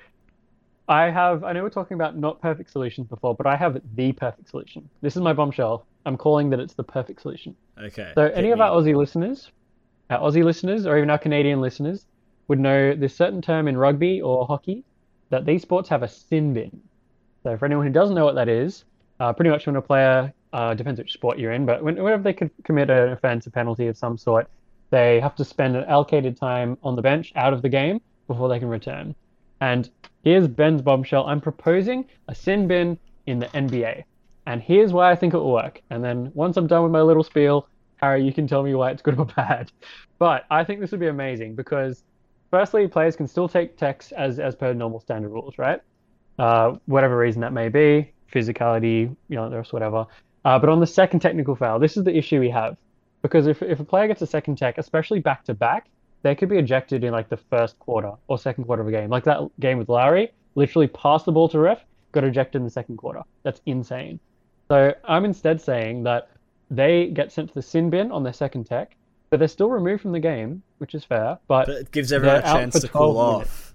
I 0.88 1.10
have, 1.10 1.44
I 1.44 1.52
know 1.52 1.64
we're 1.64 1.70
talking 1.70 1.96
about 1.96 2.16
not 2.16 2.40
perfect 2.42 2.72
solutions 2.72 3.08
before, 3.08 3.36
but 3.36 3.48
I 3.48 3.58
have 3.58 3.82
the 3.96 4.14
perfect 4.14 4.50
solution. 4.50 4.88
This 5.02 5.16
is 5.16 5.22
my 5.22 5.34
bombshell. 5.34 5.86
I'm 6.06 6.16
calling 6.16 6.50
that 6.52 6.60
it's 6.60 6.76
the 6.76 6.84
perfect 6.84 7.22
solution. 7.22 7.56
Okay. 7.78 8.12
So 8.16 8.24
hit 8.24 8.34
any 8.36 8.52
of 8.52 8.62
our 8.62 8.72
Aussie 8.72 8.96
listeners, 8.96 9.52
our 10.10 10.20
Aussie 10.20 10.44
listeners, 10.44 10.86
or 10.86 10.96
even 10.98 11.10
our 11.10 11.18
Canadian 11.18 11.60
listeners, 11.60 12.06
would 12.48 12.60
know 12.60 12.94
this 12.94 13.16
certain 13.16 13.42
term 13.42 13.68
in 13.68 13.78
rugby 13.78 14.22
or 14.22 14.46
hockey 14.46 14.84
that 15.30 15.46
these 15.46 15.62
sports 15.62 15.90
have 15.90 16.04
a 16.04 16.08
sin 16.08 16.54
bin. 16.54 16.82
So 17.44 17.58
for 17.58 17.66
anyone 17.66 17.86
who 17.88 17.94
doesn't 17.94 18.16
know 18.16 18.26
what 18.26 18.36
that 18.36 18.50
is, 18.50 18.86
uh, 19.20 19.34
pretty 19.34 19.50
much 19.50 19.66
when 19.66 19.76
a 19.76 19.82
player 19.82 20.34
uh, 20.54 20.74
depends 20.74 21.00
which 21.00 21.14
sport 21.14 21.38
you're 21.38 21.52
in, 21.52 21.66
but 21.66 21.84
whenever 21.84 22.22
they 22.22 22.34
could 22.34 22.52
commit 22.64 22.90
an 22.90 23.10
offense, 23.10 23.48
a 23.48 23.52
penalty 23.52 23.88
of 23.88 23.98
some 23.98 24.18
sort, 24.18 24.50
they 24.90 25.20
have 25.20 25.36
to 25.36 25.44
spend 25.44 25.76
an 25.76 25.84
allocated 25.86 26.38
time 26.38 26.78
on 26.84 26.96
the 26.96 27.02
bench 27.02 27.34
out 27.36 27.54
of 27.54 27.62
the 27.62 27.70
game 27.70 28.02
before 28.28 28.48
they 28.48 28.60
can 28.60 28.70
return. 28.70 29.14
And 29.60 29.90
here's 30.24 30.48
Ben's 30.48 30.82
bombshell. 30.82 31.26
I'm 31.26 31.42
proposing 31.42 32.06
a 32.28 32.36
sin 32.36 32.68
bin 32.68 32.98
in 33.26 33.40
the 33.40 33.48
NBA. 33.48 34.04
And 34.46 34.62
here's 34.62 34.94
why 34.94 35.12
I 35.12 35.16
think 35.16 35.34
it 35.34 35.38
will 35.38 35.52
work. 35.52 35.82
And 35.90 36.04
then 36.04 36.32
once 36.34 36.56
I'm 36.56 36.68
done 36.68 36.84
with 36.84 36.92
my 36.92 37.02
little 37.02 37.24
spiel, 37.24 37.68
Harry, 37.98 38.24
you 38.24 38.32
can 38.32 38.48
tell 38.48 38.64
me 38.64 38.76
why 38.76 38.92
it's 38.92 39.02
good 39.02 39.20
or 39.20 39.26
bad. 39.36 39.72
But 40.20 40.46
I 40.50 40.64
think 40.64 40.80
this 40.80 40.92
would 40.92 41.00
be 41.00 41.08
amazing 41.08 41.56
because, 41.56 42.04
firstly, 42.52 42.88
players 42.88 43.16
can 43.16 43.28
still 43.28 43.48
take 43.48 43.78
techs 43.78 44.12
as 44.12 44.40
as 44.40 44.56
per 44.56 44.74
normal 44.74 45.00
standard 45.00 45.30
rules, 45.30 45.58
right? 45.58 45.82
Uh, 46.40 46.78
whatever 46.86 47.18
reason 47.18 47.42
that 47.42 47.54
may 47.54 47.70
be, 47.70 48.12
physicality, 48.32 49.16
you 49.28 49.36
know, 49.36 49.64
whatever. 49.72 50.06
Uh, 50.46 50.60
but 50.60 50.70
on 50.70 50.80
the 50.80 50.88
second 50.88 51.20
technical 51.20 51.56
foul, 51.56 51.80
this 51.80 51.98
is 51.98 52.04
the 52.04 52.16
issue 52.16 52.40
we 52.40 52.50
have. 52.50 52.78
Because 53.22 53.48
if, 53.48 53.62
if 53.62 53.80
a 53.80 53.84
player 53.84 54.08
gets 54.08 54.22
a 54.22 54.28
second 54.28 54.58
tech, 54.58 54.78
especially 54.78 55.20
back 55.20 55.44
to 55.46 55.54
back, 55.54 55.88
they 56.22 56.36
could 56.36 56.50
be 56.50 56.58
ejected 56.58 57.04
in 57.04 57.12
like 57.12 57.30
the 57.30 57.38
first 57.38 57.78
quarter 57.80 58.12
or 58.28 58.38
second 58.38 58.66
quarter 58.66 58.82
of 58.82 58.88
a 58.88 58.92
game. 58.92 59.10
Like 59.10 59.24
that 59.24 59.40
game 59.60 59.78
with 59.78 59.90
Lowry, 59.90 60.32
literally 60.56 60.88
passed 60.88 61.26
the 61.26 61.32
ball 61.32 61.50
to 61.50 61.60
ref, 61.60 61.84
got 62.12 62.24
ejected 62.24 62.60
in 62.60 62.66
the 62.66 62.72
second 62.72 62.98
quarter. 62.98 63.22
That's 63.44 63.62
insane. 63.66 64.20
So 64.70 64.94
I'm 65.06 65.26
instead 65.26 65.62
saying 65.62 66.04
that 66.04 66.30
they 66.70 67.08
get 67.08 67.32
sent 67.32 67.50
to 67.50 67.54
the 67.54 67.62
sin 67.62 67.90
bin 67.90 68.12
on 68.12 68.24
their 68.24 68.34
second 68.34 68.66
tech, 68.66 68.97
but 69.30 69.40
they're 69.40 69.48
still 69.48 69.70
removed 69.70 70.02
from 70.02 70.12
the 70.12 70.20
game, 70.20 70.64
which 70.78 70.96
is 70.96 71.04
fair. 71.04 71.38
But, 71.48 71.68
But 71.68 71.76
it 71.76 71.92
gives 71.92 72.12
everyone 72.12 72.38
a 72.38 72.42
chance 72.42 72.80
to 72.80 72.88
cool 72.88 73.14
12 73.14 73.34
minutes. 73.34 73.52
off. 73.52 73.74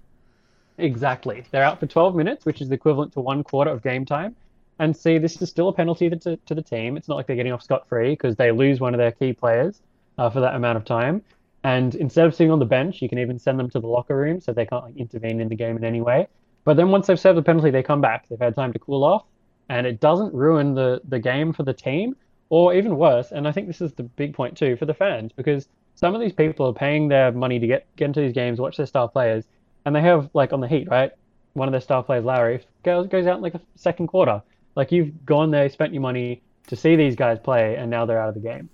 exactly, 0.77 1.45
they're 1.51 1.63
out 1.63 1.79
for 1.79 1.87
12 1.87 2.15
minutes, 2.15 2.45
which 2.45 2.61
is 2.61 2.71
equivalent 2.71 3.13
to 3.13 3.19
one 3.19 3.43
quarter 3.43 3.71
of 3.71 3.83
game 3.83 4.05
time. 4.05 4.35
And 4.79 4.95
see, 4.97 5.19
this 5.19 5.41
is 5.41 5.49
still 5.49 5.69
a 5.69 5.73
penalty 5.73 6.09
to, 6.09 6.37
to 6.37 6.55
the 6.55 6.61
team. 6.61 6.97
It's 6.97 7.07
not 7.07 7.15
like 7.15 7.27
they're 7.27 7.35
getting 7.35 7.53
off 7.53 7.61
scot 7.61 7.87
free 7.87 8.11
because 8.11 8.35
they 8.35 8.51
lose 8.51 8.79
one 8.79 8.93
of 8.93 8.97
their 8.97 9.11
key 9.11 9.33
players 9.33 9.81
uh, 10.17 10.29
for 10.29 10.39
that 10.39 10.55
amount 10.55 10.77
of 10.77 10.85
time. 10.85 11.21
And 11.63 11.95
instead 11.95 12.25
of 12.25 12.33
sitting 12.33 12.51
on 12.51 12.59
the 12.59 12.65
bench, 12.65 13.01
you 13.01 13.07
can 13.07 13.19
even 13.19 13.39
send 13.39 13.59
them 13.59 13.69
to 13.69 13.79
the 13.79 13.87
locker 13.87 14.17
room 14.17 14.41
so 14.41 14.51
they 14.51 14.65
can't 14.65 14.83
like, 14.83 14.97
intervene 14.97 15.39
in 15.39 15.47
the 15.47 15.55
game 15.55 15.77
in 15.77 15.83
any 15.83 16.01
way. 16.01 16.27
But 16.65 16.75
then 16.75 16.89
once 16.89 17.07
they've 17.07 17.19
served 17.19 17.37
the 17.37 17.43
penalty, 17.43 17.69
they 17.71 17.83
come 17.83 18.01
back. 18.01 18.27
They've 18.27 18.39
had 18.39 18.55
time 18.55 18.73
to 18.73 18.79
cool 18.79 19.03
off, 19.03 19.25
and 19.69 19.85
it 19.85 19.99
doesn't 19.99 20.33
ruin 20.33 20.73
the 20.73 21.01
the 21.07 21.19
game 21.19 21.53
for 21.53 21.63
the 21.63 21.73
team, 21.73 22.15
or 22.49 22.73
even 22.73 22.97
worse. 22.97 23.31
And 23.31 23.47
I 23.47 23.51
think 23.51 23.67
this 23.67 23.81
is 23.81 23.93
the 23.93 24.03
big 24.03 24.33
point 24.33 24.57
too 24.57 24.75
for 24.75 24.85
the 24.85 24.93
fans 24.93 25.31
because 25.35 25.67
some 25.95 26.15
of 26.15 26.21
these 26.21 26.33
people 26.33 26.67
are 26.67 26.73
paying 26.73 27.07
their 27.07 27.31
money 27.31 27.59
to 27.59 27.67
get 27.67 27.85
get 27.95 28.05
into 28.05 28.21
these 28.21 28.33
games, 28.33 28.59
watch 28.59 28.77
their 28.77 28.85
star 28.85 29.07
players, 29.07 29.45
and 29.85 29.95
they 29.95 30.01
have 30.01 30.29
like 30.33 30.53
on 30.53 30.59
the 30.59 30.67
Heat, 30.67 30.87
right? 30.89 31.11
One 31.53 31.67
of 31.67 31.71
their 31.71 31.81
star 31.81 32.03
players, 32.03 32.25
Lowry, 32.25 32.61
goes 32.83 33.07
goes 33.07 33.27
out 33.27 33.37
in 33.37 33.43
like 33.43 33.55
a 33.55 33.61
second 33.75 34.07
quarter. 34.07 34.41
Like 34.75 34.91
you've 34.91 35.25
gone 35.25 35.51
there, 35.51 35.69
spent 35.69 35.93
your 35.93 36.01
money 36.01 36.41
to 36.67 36.75
see 36.75 36.95
these 36.95 37.15
guys 37.15 37.37
play, 37.39 37.75
and 37.75 37.89
now 37.89 38.05
they're 38.05 38.19
out 38.19 38.29
of 38.29 38.35
the 38.35 38.41
game. 38.41 38.69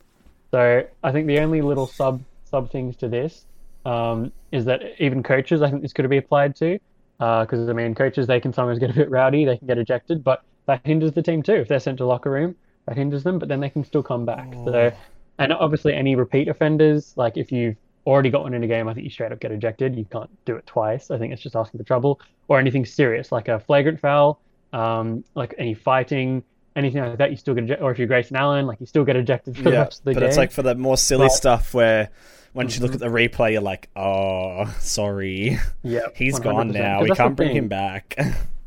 So 0.51 0.85
I 1.03 1.11
think 1.11 1.27
the 1.27 1.39
only 1.39 1.61
little 1.61 1.87
sub 1.87 2.21
sub 2.45 2.71
things 2.71 2.95
to 2.97 3.07
this 3.07 3.45
um, 3.85 4.31
is 4.51 4.65
that 4.65 4.81
even 4.99 5.23
coaches, 5.23 5.61
I 5.61 5.69
think 5.69 5.81
this 5.81 5.93
could 5.93 6.09
be 6.09 6.17
applied 6.17 6.55
to, 6.57 6.79
because 7.17 7.67
uh, 7.67 7.69
I 7.69 7.73
mean, 7.73 7.93
coaches 7.95 8.27
they 8.27 8.39
can 8.39 8.53
sometimes 8.53 8.79
get 8.79 8.89
a 8.89 8.93
bit 8.93 9.09
rowdy, 9.09 9.45
they 9.45 9.57
can 9.57 9.67
get 9.67 9.77
ejected, 9.77 10.23
but 10.23 10.43
that 10.65 10.81
hinders 10.85 11.11
the 11.13 11.21
team 11.21 11.43
too. 11.43 11.53
If 11.53 11.67
they're 11.67 11.79
sent 11.79 11.97
to 11.97 12.05
locker 12.05 12.31
room, 12.31 12.55
that 12.89 12.97
hinders 12.97 13.23
them, 13.23 13.37
but 13.37 13.47
then 13.47 13.59
they 13.59 13.69
can 13.69 13.83
still 13.83 14.03
come 14.03 14.25
back. 14.25 14.51
Oh. 14.55 14.65
So, 14.65 14.91
and 15.37 15.53
obviously 15.53 15.93
any 15.93 16.15
repeat 16.15 16.47
offenders, 16.47 17.13
like 17.15 17.37
if 17.37 17.51
you've 17.51 17.77
already 18.05 18.31
got 18.31 18.41
one 18.41 18.53
in 18.55 18.63
a 18.63 18.67
game, 18.67 18.87
I 18.87 18.93
think 18.93 19.03
you 19.03 19.11
straight 19.11 19.31
up 19.31 19.39
get 19.39 19.51
ejected. 19.51 19.95
You 19.95 20.05
can't 20.05 20.29
do 20.45 20.55
it 20.55 20.65
twice. 20.65 21.11
I 21.11 21.17
think 21.19 21.31
it's 21.31 21.41
just 21.41 21.55
asking 21.55 21.79
for 21.79 21.83
trouble 21.85 22.19
or 22.47 22.59
anything 22.59 22.85
serious 22.85 23.31
like 23.31 23.47
a 23.47 23.59
flagrant 23.59 23.99
foul, 23.99 24.41
um, 24.73 25.23
like 25.35 25.53
any 25.59 25.75
fighting, 25.75 26.43
anything 26.75 27.01
like 27.01 27.19
that. 27.19 27.29
You 27.29 27.37
still 27.37 27.53
get 27.53 27.65
ejected. 27.65 27.83
Or 27.83 27.91
if 27.91 27.99
you're 27.99 28.07
Grayson 28.07 28.35
Allen, 28.35 28.65
like 28.65 28.79
you 28.79 28.87
still 28.87 29.05
get 29.05 29.15
ejected 29.15 29.55
for 29.55 29.63
yeah, 29.63 29.69
the 29.69 29.77
rest 29.77 29.99
of 29.99 30.05
the 30.05 30.11
but 30.11 30.19
game. 30.19 30.21
But 30.21 30.29
it's 30.29 30.37
like 30.37 30.51
for 30.51 30.63
the 30.63 30.75
more 30.75 30.97
silly 30.97 31.27
but, 31.27 31.33
stuff 31.33 31.75
where 31.75 32.09
once 32.55 32.73
mm-hmm. 32.73 32.81
you 32.81 32.87
look 32.87 32.95
at 32.95 32.99
the 32.99 33.07
replay, 33.15 33.51
you're 33.51 33.61
like, 33.61 33.89
oh, 33.95 34.65
sorry. 34.79 35.59
Yeah, 35.83 36.07
he's 36.15 36.39
gone 36.39 36.69
now. 36.69 37.03
We 37.03 37.11
can't 37.11 37.35
bring 37.35 37.55
him 37.55 37.67
back. 37.67 38.17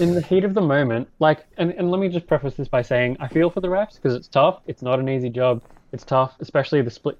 in 0.00 0.14
the 0.14 0.22
heat 0.22 0.44
of 0.44 0.54
the 0.54 0.60
moment, 0.60 1.08
like, 1.18 1.46
and, 1.58 1.72
and 1.72 1.90
let 1.90 2.00
me 2.00 2.08
just 2.08 2.26
preface 2.26 2.54
this 2.54 2.68
by 2.68 2.82
saying 2.82 3.18
I 3.20 3.28
feel 3.28 3.50
for 3.50 3.60
the 3.60 3.68
refs 3.68 3.94
because 3.96 4.14
it's 4.14 4.28
tough. 4.28 4.60
It's 4.66 4.82
not 4.82 4.98
an 4.98 5.08
easy 5.08 5.28
job. 5.28 5.62
It's 5.92 6.04
tough, 6.04 6.36
especially 6.40 6.82
the 6.82 6.90
split 6.90 7.18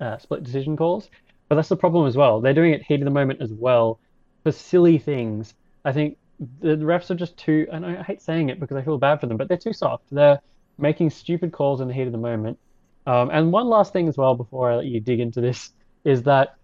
uh, 0.00 0.18
split 0.18 0.42
decision 0.42 0.76
calls. 0.76 1.10
But 1.48 1.56
that's 1.56 1.68
the 1.68 1.76
problem 1.76 2.06
as 2.06 2.16
well. 2.16 2.40
They're 2.40 2.54
doing 2.54 2.72
it 2.72 2.82
heat 2.82 3.00
of 3.00 3.04
the 3.04 3.10
moment 3.10 3.40
as 3.40 3.52
well 3.52 4.00
for 4.42 4.50
silly 4.50 4.98
things. 4.98 5.54
I 5.84 5.92
think 5.92 6.16
the 6.60 6.76
refs 6.76 7.10
are 7.10 7.14
just 7.14 7.36
too, 7.36 7.66
and 7.70 7.84
I 7.84 8.02
hate 8.02 8.22
saying 8.22 8.48
it 8.48 8.58
because 8.58 8.76
I 8.76 8.82
feel 8.82 8.98
bad 8.98 9.20
for 9.20 9.26
them, 9.26 9.36
but 9.36 9.48
they're 9.48 9.56
too 9.56 9.72
soft. 9.72 10.04
They're 10.10 10.40
making 10.78 11.10
stupid 11.10 11.52
calls 11.52 11.80
in 11.80 11.88
the 11.88 11.94
heat 11.94 12.06
of 12.06 12.12
the 12.12 12.18
moment. 12.18 12.58
Um, 13.06 13.30
and 13.30 13.52
one 13.52 13.68
last 13.68 13.92
thing 13.92 14.08
as 14.08 14.16
well 14.16 14.34
before 14.34 14.70
I 14.70 14.76
let 14.76 14.86
you 14.86 15.00
dig 15.00 15.20
into 15.20 15.40
this 15.40 15.70
is 16.04 16.22
that 16.24 16.56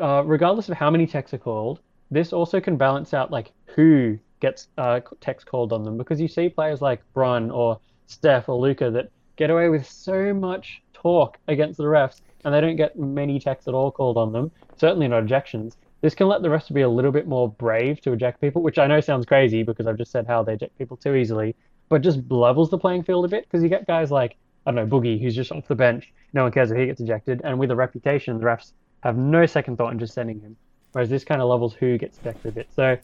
uh, 0.00 0.22
regardless 0.24 0.68
of 0.68 0.76
how 0.76 0.90
many 0.90 1.06
techs 1.06 1.32
are 1.32 1.38
called, 1.38 1.80
this 2.10 2.32
also 2.32 2.60
can 2.60 2.76
balance 2.76 3.14
out 3.14 3.30
like 3.30 3.52
who 3.66 4.18
gets 4.40 4.68
uh, 4.78 5.00
techs 5.20 5.44
called 5.44 5.72
on 5.72 5.84
them 5.84 5.96
because 5.96 6.20
you 6.20 6.28
see 6.28 6.48
players 6.48 6.80
like 6.80 7.00
Bron 7.12 7.50
or 7.50 7.78
Steph 8.06 8.48
or 8.48 8.58
Luka 8.60 8.90
that 8.90 9.10
get 9.36 9.50
away 9.50 9.68
with 9.68 9.88
so 9.88 10.34
much 10.34 10.82
talk 10.92 11.38
against 11.48 11.78
the 11.78 11.84
refs 11.84 12.20
and 12.44 12.54
they 12.54 12.60
don't 12.60 12.76
get 12.76 12.98
many 12.98 13.38
techs 13.38 13.68
at 13.68 13.74
all 13.74 13.90
called 13.90 14.16
on 14.16 14.32
them. 14.32 14.50
Certainly 14.76 15.08
not 15.08 15.24
ejections. 15.24 15.74
This 16.00 16.14
can 16.14 16.28
let 16.28 16.42
the 16.42 16.48
refs 16.48 16.72
be 16.72 16.80
a 16.80 16.88
little 16.88 17.12
bit 17.12 17.28
more 17.28 17.50
brave 17.50 18.00
to 18.02 18.12
eject 18.12 18.40
people, 18.40 18.62
which 18.62 18.78
I 18.78 18.86
know 18.86 19.00
sounds 19.00 19.26
crazy 19.26 19.62
because 19.62 19.86
I've 19.86 19.98
just 19.98 20.10
said 20.10 20.26
how 20.26 20.42
they 20.42 20.54
eject 20.54 20.78
people 20.78 20.96
too 20.96 21.14
easily, 21.14 21.54
but 21.88 22.00
just 22.00 22.20
levels 22.30 22.70
the 22.70 22.78
playing 22.78 23.04
field 23.04 23.26
a 23.26 23.28
bit 23.28 23.44
because 23.44 23.62
you 23.62 23.68
get 23.68 23.86
guys 23.86 24.10
like 24.10 24.36
I 24.66 24.72
don't 24.72 24.88
know, 24.88 24.98
Boogie, 24.98 25.20
who's 25.20 25.34
just 25.34 25.52
off 25.52 25.66
the 25.68 25.74
bench. 25.74 26.12
No 26.34 26.42
one 26.42 26.52
cares 26.52 26.70
if 26.70 26.76
he 26.76 26.86
gets 26.86 27.00
ejected. 27.00 27.40
And 27.44 27.58
with 27.58 27.70
a 27.70 27.76
reputation, 27.76 28.38
the 28.38 28.44
refs 28.44 28.72
have 29.02 29.16
no 29.16 29.46
second 29.46 29.76
thought 29.76 29.92
in 29.92 29.98
just 29.98 30.14
sending 30.14 30.40
him. 30.40 30.56
Whereas 30.92 31.08
this 31.08 31.24
kind 31.24 31.40
of 31.40 31.48
levels 31.48 31.74
who 31.74 31.96
gets 31.96 32.18
ejected 32.18 32.46
a 32.46 32.52
bit. 32.52 32.68
So 32.74 32.98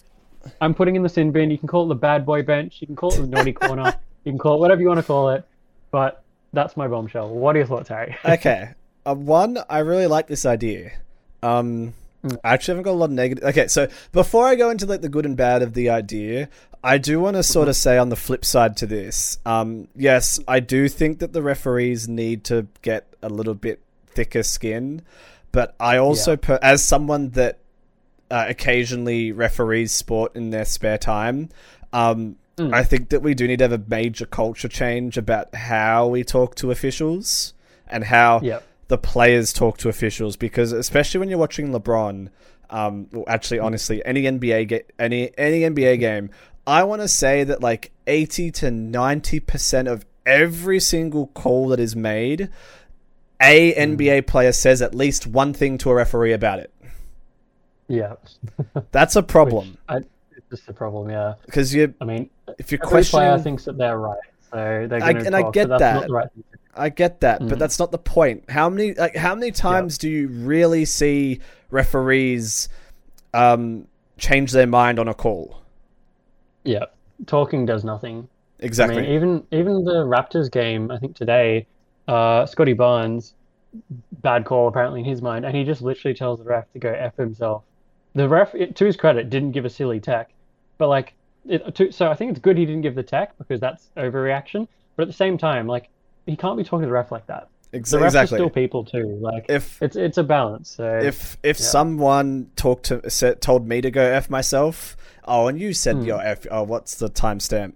I'm 0.60 0.74
putting 0.74 0.96
in 0.96 1.02
the 1.02 1.08
sin 1.08 1.32
bin. 1.32 1.50
You 1.50 1.58
can 1.58 1.68
call 1.68 1.84
it 1.84 1.88
the 1.88 1.94
bad 1.94 2.26
boy 2.26 2.42
bench. 2.42 2.78
You 2.80 2.86
can 2.86 2.96
call 2.96 3.12
it 3.12 3.20
the 3.20 3.26
naughty 3.26 3.52
corner. 3.54 3.94
You 4.24 4.32
can 4.32 4.38
call 4.38 4.56
it 4.56 4.60
whatever 4.60 4.80
you 4.80 4.88
want 4.88 5.00
to 5.00 5.06
call 5.06 5.30
it. 5.30 5.44
But 5.90 6.22
that's 6.52 6.76
my 6.76 6.88
bombshell. 6.88 7.28
What 7.28 7.56
are 7.56 7.60
your 7.60 7.68
thoughts, 7.68 7.88
Harry? 7.88 8.16
okay. 8.24 8.70
Uh, 9.04 9.14
one, 9.14 9.58
I 9.68 9.78
really 9.78 10.06
like 10.06 10.26
this 10.26 10.44
idea. 10.44 10.92
Um, 11.42 11.94
Mm. 12.26 12.38
I 12.42 12.54
actually 12.54 12.72
haven't 12.72 12.84
got 12.84 12.92
a 12.92 12.92
lot 12.92 13.04
of 13.06 13.10
negative. 13.12 13.44
Okay, 13.44 13.68
so 13.68 13.88
before 14.12 14.46
I 14.46 14.54
go 14.54 14.70
into 14.70 14.86
like 14.86 15.00
the 15.00 15.08
good 15.08 15.26
and 15.26 15.36
bad 15.36 15.62
of 15.62 15.74
the 15.74 15.90
idea, 15.90 16.48
I 16.82 16.98
do 16.98 17.20
want 17.20 17.36
to 17.36 17.42
sort 17.42 17.68
of 17.68 17.74
mm-hmm. 17.74 17.80
say 17.80 17.98
on 17.98 18.08
the 18.08 18.16
flip 18.16 18.44
side 18.44 18.76
to 18.78 18.86
this. 18.86 19.38
Um, 19.46 19.88
yes, 19.94 20.40
I 20.48 20.60
do 20.60 20.88
think 20.88 21.18
that 21.20 21.32
the 21.32 21.42
referees 21.42 22.08
need 22.08 22.44
to 22.44 22.66
get 22.82 23.06
a 23.22 23.28
little 23.28 23.54
bit 23.54 23.80
thicker 24.06 24.42
skin, 24.42 25.02
but 25.52 25.74
I 25.78 25.98
also, 25.98 26.32
yeah. 26.32 26.36
per- 26.36 26.58
as 26.62 26.82
someone 26.82 27.30
that 27.30 27.58
uh, 28.30 28.46
occasionally 28.48 29.32
referees 29.32 29.92
sport 29.92 30.34
in 30.36 30.50
their 30.50 30.64
spare 30.64 30.98
time, 30.98 31.48
um, 31.92 32.36
mm. 32.56 32.72
I 32.72 32.84
think 32.84 33.10
that 33.10 33.22
we 33.22 33.34
do 33.34 33.46
need 33.46 33.58
to 33.58 33.64
have 33.64 33.72
a 33.72 33.84
major 33.88 34.26
culture 34.26 34.68
change 34.68 35.16
about 35.16 35.54
how 35.54 36.08
we 36.08 36.24
talk 36.24 36.54
to 36.56 36.70
officials 36.70 37.54
and 37.86 38.04
how. 38.04 38.40
Yep 38.42 38.64
the 38.88 38.98
players 38.98 39.52
talk 39.52 39.78
to 39.78 39.88
officials 39.88 40.36
because 40.36 40.72
especially 40.72 41.20
when 41.20 41.28
you're 41.28 41.38
watching 41.38 41.72
LeBron, 41.72 42.28
um, 42.70 43.08
well, 43.12 43.24
actually, 43.28 43.58
honestly, 43.58 44.04
any 44.04 44.22
NBA 44.22 44.68
ga- 44.68 44.84
any 44.98 45.36
any 45.38 45.60
NBA 45.60 46.00
game, 46.00 46.30
I 46.66 46.84
want 46.84 47.02
to 47.02 47.08
say 47.08 47.44
that 47.44 47.60
like 47.60 47.92
eighty 48.06 48.50
to 48.52 48.70
ninety 48.70 49.40
percent 49.40 49.88
of 49.88 50.04
every 50.24 50.80
single 50.80 51.28
call 51.28 51.68
that 51.68 51.80
is 51.80 51.94
made, 51.94 52.50
a. 53.40 53.74
NBA 53.74 54.26
player 54.26 54.52
says 54.52 54.82
at 54.82 54.94
least 54.94 55.26
one 55.26 55.52
thing 55.52 55.78
to 55.78 55.90
a 55.90 55.94
referee 55.94 56.32
about 56.32 56.58
it. 56.58 56.72
Yeah, 57.88 58.14
that's 58.90 59.16
a 59.16 59.22
problem. 59.22 59.78
I, 59.88 59.98
it's 59.98 60.50
just 60.50 60.68
a 60.68 60.72
problem, 60.72 61.10
yeah. 61.10 61.34
Because 61.44 61.74
you, 61.74 61.94
I 62.00 62.04
mean, 62.04 62.30
if 62.58 62.72
you're 62.72 62.78
questioning, 62.78 63.26
player 63.26 63.38
thinks 63.38 63.64
that 63.64 63.78
they're 63.78 63.98
right, 63.98 64.18
so 64.50 64.86
they're 64.88 65.00
going 65.00 65.16
to 65.16 65.26
and 65.26 65.32
talk, 65.32 65.46
I 65.46 65.50
get 65.50 65.68
so 65.68 65.78
that. 65.78 66.10
Right 66.10 66.28
I 66.76 66.88
get 66.90 67.20
that, 67.20 67.40
mm. 67.40 67.48
but 67.48 67.58
that's 67.58 67.78
not 67.78 67.90
the 67.90 67.98
point. 67.98 68.44
How 68.50 68.68
many 68.68 68.94
like 68.94 69.16
how 69.16 69.34
many 69.34 69.50
times 69.50 69.94
yep. 69.94 70.00
do 70.00 70.10
you 70.10 70.28
really 70.28 70.84
see 70.84 71.40
referees 71.70 72.68
um, 73.34 73.86
change 74.18 74.52
their 74.52 74.66
mind 74.66 74.98
on 74.98 75.08
a 75.08 75.14
call? 75.14 75.62
Yeah, 76.64 76.86
talking 77.26 77.66
does 77.66 77.84
nothing. 77.84 78.28
Exactly. 78.58 78.98
I 78.98 79.02
mean, 79.02 79.10
even 79.10 79.46
even 79.52 79.84
the 79.84 80.04
Raptors 80.04 80.50
game, 80.50 80.90
I 80.90 80.98
think 80.98 81.16
today, 81.16 81.66
uh, 82.08 82.46
Scottie 82.46 82.74
Barnes, 82.74 83.34
bad 84.22 84.44
call 84.44 84.68
apparently 84.68 85.00
in 85.00 85.06
his 85.06 85.22
mind, 85.22 85.44
and 85.44 85.56
he 85.56 85.64
just 85.64 85.82
literally 85.82 86.14
tells 86.14 86.38
the 86.38 86.44
ref 86.44 86.70
to 86.72 86.78
go 86.78 86.92
f 86.92 87.16
himself. 87.16 87.62
The 88.16 88.28
ref, 88.28 88.52
to 88.52 88.84
his 88.84 88.96
credit, 88.96 89.30
didn't 89.30 89.52
give 89.52 89.64
a 89.64 89.70
silly 89.70 90.00
tech, 90.00 90.30
but 90.78 90.88
like, 90.88 91.12
it, 91.48 91.74
to, 91.76 91.92
so 91.92 92.10
I 92.10 92.14
think 92.14 92.32
it's 92.32 92.40
good 92.40 92.58
he 92.58 92.66
didn't 92.66 92.82
give 92.82 92.96
the 92.96 93.02
tech 93.02 93.38
because 93.38 93.60
that's 93.60 93.90
overreaction. 93.96 94.66
But 94.96 95.02
at 95.02 95.08
the 95.08 95.14
same 95.14 95.38
time, 95.38 95.68
like 95.68 95.90
he 96.24 96.34
can't 96.34 96.56
be 96.56 96.64
talking 96.64 96.80
to 96.80 96.86
the 96.86 96.92
ref 96.92 97.12
like 97.12 97.26
that. 97.26 97.48
Ex- 97.72 97.90
the 97.90 97.98
refs 97.98 98.06
exactly. 98.06 98.36
are 98.36 98.38
still 98.38 98.50
people 98.50 98.84
too. 98.84 99.18
Like 99.20 99.46
if 99.48 99.80
it's 99.82 99.96
it's 99.96 100.18
a 100.18 100.22
balance. 100.24 100.70
So 100.70 100.98
if 100.98 101.36
if 101.42 101.58
yeah. 101.58 101.66
someone 101.66 102.50
talked 102.56 102.86
to 102.86 103.08
said, 103.10 103.40
told 103.40 103.68
me 103.68 103.80
to 103.80 103.90
go 103.90 104.02
f 104.02 104.30
myself, 104.30 104.96
oh, 105.24 105.48
and 105.48 105.60
you 105.60 105.72
said 105.74 105.96
mm. 105.96 106.06
your 106.06 106.22
f, 106.22 106.46
oh, 106.50 106.62
what's 106.62 106.94
the 106.94 107.10
timestamp? 107.10 107.74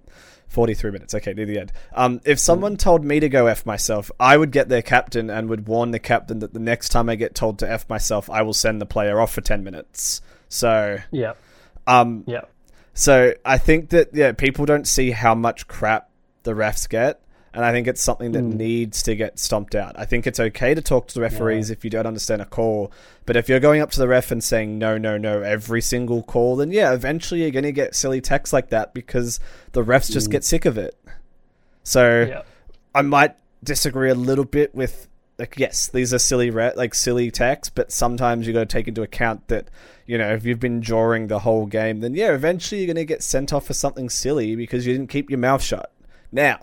43 0.50 0.90
minutes. 0.90 1.14
Okay, 1.14 1.32
near 1.32 1.46
the 1.46 1.58
end. 1.58 1.72
Um, 1.94 2.20
if 2.24 2.38
someone 2.38 2.76
told 2.76 3.04
me 3.04 3.20
to 3.20 3.28
go 3.28 3.46
F 3.46 3.64
myself, 3.64 4.10
I 4.20 4.36
would 4.36 4.50
get 4.50 4.68
their 4.68 4.82
captain 4.82 5.30
and 5.30 5.48
would 5.48 5.66
warn 5.66 5.92
the 5.92 5.98
captain 5.98 6.40
that 6.40 6.52
the 6.52 6.60
next 6.60 6.90
time 6.90 7.08
I 7.08 7.14
get 7.14 7.34
told 7.34 7.58
to 7.60 7.70
F 7.70 7.88
myself, 7.88 8.28
I 8.28 8.42
will 8.42 8.52
send 8.52 8.80
the 8.80 8.86
player 8.86 9.20
off 9.20 9.32
for 9.32 9.40
10 9.40 9.64
minutes. 9.64 10.20
So, 10.48 10.98
yeah. 11.12 11.34
Um, 11.86 12.24
yeah. 12.26 12.42
So 12.94 13.34
I 13.44 13.58
think 13.58 13.90
that, 13.90 14.10
yeah, 14.12 14.32
people 14.32 14.66
don't 14.66 14.86
see 14.86 15.12
how 15.12 15.34
much 15.34 15.68
crap 15.68 16.10
the 16.42 16.52
refs 16.52 16.88
get 16.88 17.22
and 17.52 17.64
I 17.64 17.72
think 17.72 17.88
it's 17.88 18.00
something 18.00 18.32
that 18.32 18.44
mm. 18.44 18.54
needs 18.54 19.02
to 19.04 19.16
get 19.16 19.38
stomped 19.38 19.74
out. 19.74 19.98
I 19.98 20.04
think 20.04 20.26
it's 20.26 20.38
okay 20.38 20.74
to 20.74 20.80
talk 20.80 21.08
to 21.08 21.14
the 21.14 21.20
referees 21.20 21.68
yeah. 21.68 21.74
if 21.74 21.84
you 21.84 21.90
don't 21.90 22.06
understand 22.06 22.40
a 22.40 22.46
call, 22.46 22.92
but 23.26 23.36
if 23.36 23.48
you're 23.48 23.60
going 23.60 23.80
up 23.80 23.90
to 23.92 23.98
the 23.98 24.06
ref 24.06 24.30
and 24.30 24.42
saying 24.42 24.78
no, 24.78 24.98
no, 24.98 25.18
no 25.18 25.42
every 25.42 25.80
single 25.80 26.22
call, 26.22 26.56
then 26.56 26.70
yeah, 26.70 26.92
eventually 26.92 27.42
you're 27.42 27.50
going 27.50 27.64
to 27.64 27.72
get 27.72 27.94
silly 27.94 28.20
techs 28.20 28.52
like 28.52 28.70
that 28.70 28.94
because 28.94 29.40
the 29.72 29.84
refs 29.84 30.10
just 30.10 30.28
mm. 30.28 30.32
get 30.32 30.44
sick 30.44 30.64
of 30.64 30.78
it. 30.78 30.96
So 31.82 32.26
yeah. 32.28 32.42
I 32.94 33.02
might 33.02 33.36
disagree 33.64 34.10
a 34.10 34.14
little 34.14 34.44
bit 34.44 34.74
with 34.74 35.08
like 35.40 35.54
yes, 35.58 35.88
these 35.88 36.12
are 36.12 36.18
silly 36.18 36.50
re- 36.50 36.74
like 36.76 36.94
silly 36.94 37.30
texts, 37.30 37.72
but 37.74 37.90
sometimes 37.90 38.46
you 38.46 38.52
got 38.52 38.60
to 38.60 38.66
take 38.66 38.86
into 38.86 39.02
account 39.02 39.48
that 39.48 39.68
you 40.06 40.18
know 40.18 40.30
if 40.34 40.44
you've 40.44 40.60
been 40.60 40.80
drawing 40.80 41.26
the 41.26 41.40
whole 41.40 41.66
game, 41.66 42.00
then 42.00 42.14
yeah, 42.14 42.32
eventually 42.32 42.82
you're 42.82 42.86
going 42.86 42.96
to 42.96 43.04
get 43.06 43.22
sent 43.22 43.52
off 43.52 43.66
for 43.66 43.74
something 43.74 44.10
silly 44.10 44.54
because 44.54 44.86
you 44.86 44.92
didn't 44.92 45.08
keep 45.08 45.30
your 45.30 45.38
mouth 45.38 45.62
shut. 45.62 45.92
Now, 46.30 46.60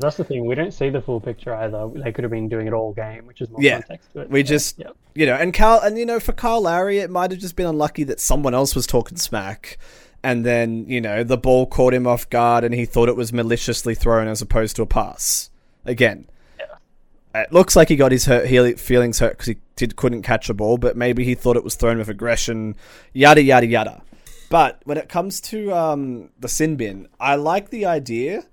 that's 0.00 0.16
the 0.16 0.24
thing. 0.24 0.44
We 0.46 0.54
don't 0.54 0.72
see 0.72 0.90
the 0.90 1.00
full 1.00 1.20
picture 1.20 1.54
either. 1.54 1.88
They 1.94 2.12
could 2.12 2.24
have 2.24 2.30
been 2.30 2.48
doing 2.48 2.66
it 2.66 2.72
all 2.72 2.92
game, 2.92 3.26
which 3.26 3.40
is 3.40 3.50
more 3.50 3.62
yeah. 3.62 3.80
context 3.80 4.12
to 4.12 4.20
it. 4.20 4.30
We 4.30 4.44
so, 4.44 4.48
just, 4.48 4.78
yeah. 4.78 4.90
you 5.14 5.26
know, 5.26 5.34
and 5.34 5.52
Carl, 5.54 5.80
and 5.80 5.98
you 5.98 6.06
know, 6.06 6.20
for 6.20 6.32
Kyle 6.32 6.62
Lowry, 6.62 6.98
it 6.98 7.10
might 7.10 7.30
have 7.30 7.40
just 7.40 7.56
been 7.56 7.66
unlucky 7.66 8.04
that 8.04 8.20
someone 8.20 8.54
else 8.54 8.74
was 8.74 8.86
talking 8.86 9.18
smack, 9.18 9.78
and 10.22 10.44
then 10.44 10.86
you 10.88 11.00
know 11.00 11.22
the 11.22 11.38
ball 11.38 11.66
caught 11.66 11.94
him 11.94 12.06
off 12.06 12.28
guard, 12.30 12.64
and 12.64 12.74
he 12.74 12.84
thought 12.84 13.08
it 13.08 13.16
was 13.16 13.32
maliciously 13.32 13.94
thrown 13.94 14.28
as 14.28 14.42
opposed 14.42 14.76
to 14.76 14.82
a 14.82 14.86
pass. 14.86 15.50
Again, 15.84 16.26
yeah. 16.58 17.42
it 17.42 17.52
looks 17.52 17.76
like 17.76 17.88
he 17.88 17.96
got 17.96 18.12
his 18.12 18.26
hurt, 18.26 18.48
feelings 18.78 19.18
hurt 19.18 19.32
because 19.32 19.46
he 19.46 19.56
did 19.76 19.96
couldn't 19.96 20.22
catch 20.22 20.48
a 20.48 20.54
ball, 20.54 20.78
but 20.78 20.96
maybe 20.96 21.24
he 21.24 21.34
thought 21.34 21.56
it 21.56 21.64
was 21.64 21.74
thrown 21.74 21.98
with 21.98 22.08
aggression, 22.08 22.76
yada 23.12 23.42
yada 23.42 23.66
yada. 23.66 24.02
But 24.50 24.80
when 24.84 24.98
it 24.98 25.08
comes 25.08 25.40
to 25.42 25.72
um, 25.72 26.30
the 26.40 26.48
sin 26.48 26.76
bin, 26.76 27.08
I 27.20 27.36
like 27.36 27.70
the 27.70 27.86
idea. 27.86 28.44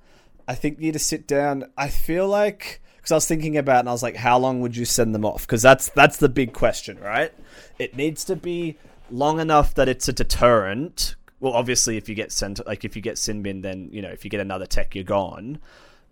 I 0.48 0.56
think 0.56 0.78
you 0.78 0.86
need 0.86 0.94
to 0.94 1.00
sit 1.00 1.28
down. 1.28 1.66
I 1.78 1.90
feel 1.90 2.28
like 2.28 2.82
because 2.98 3.12
I 3.12 3.16
was 3.16 3.28
thinking 3.28 3.58
about, 3.58 3.78
it 3.78 3.80
and 3.82 3.90
I 3.90 3.92
was 3.92 4.04
like, 4.04 4.16
how 4.16 4.38
long 4.38 4.62
would 4.62 4.76
you 4.76 4.86
send 4.86 5.16
them 5.16 5.26
off? 5.26 5.42
Because 5.42 5.62
that's 5.62 5.90
that's 5.90 6.18
the 6.18 6.30
big 6.30 6.54
question, 6.54 7.00
right? 7.00 7.34
It 7.80 7.96
needs 7.96 8.24
to 8.26 8.36
be 8.36 8.78
long 9.10 9.40
enough 9.40 9.74
that 9.76 9.88
it's 9.88 10.08
a 10.08 10.14
deterrent. 10.14 11.16
Well, 11.40 11.54
obviously, 11.54 11.98
if 11.98 12.10
you 12.10 12.16
get 12.16 12.32
sent, 12.32 12.66
like 12.66 12.84
if 12.84 12.96
you 12.96 13.02
get 13.02 13.18
sin 13.18 13.44
bin, 13.44 13.62
then 13.62 13.90
you 13.92 14.02
know 14.02 14.10
if 14.10 14.24
you 14.24 14.30
get 14.30 14.40
another 14.40 14.66
tech, 14.66 14.96
you're 14.96 15.04
gone. 15.04 15.60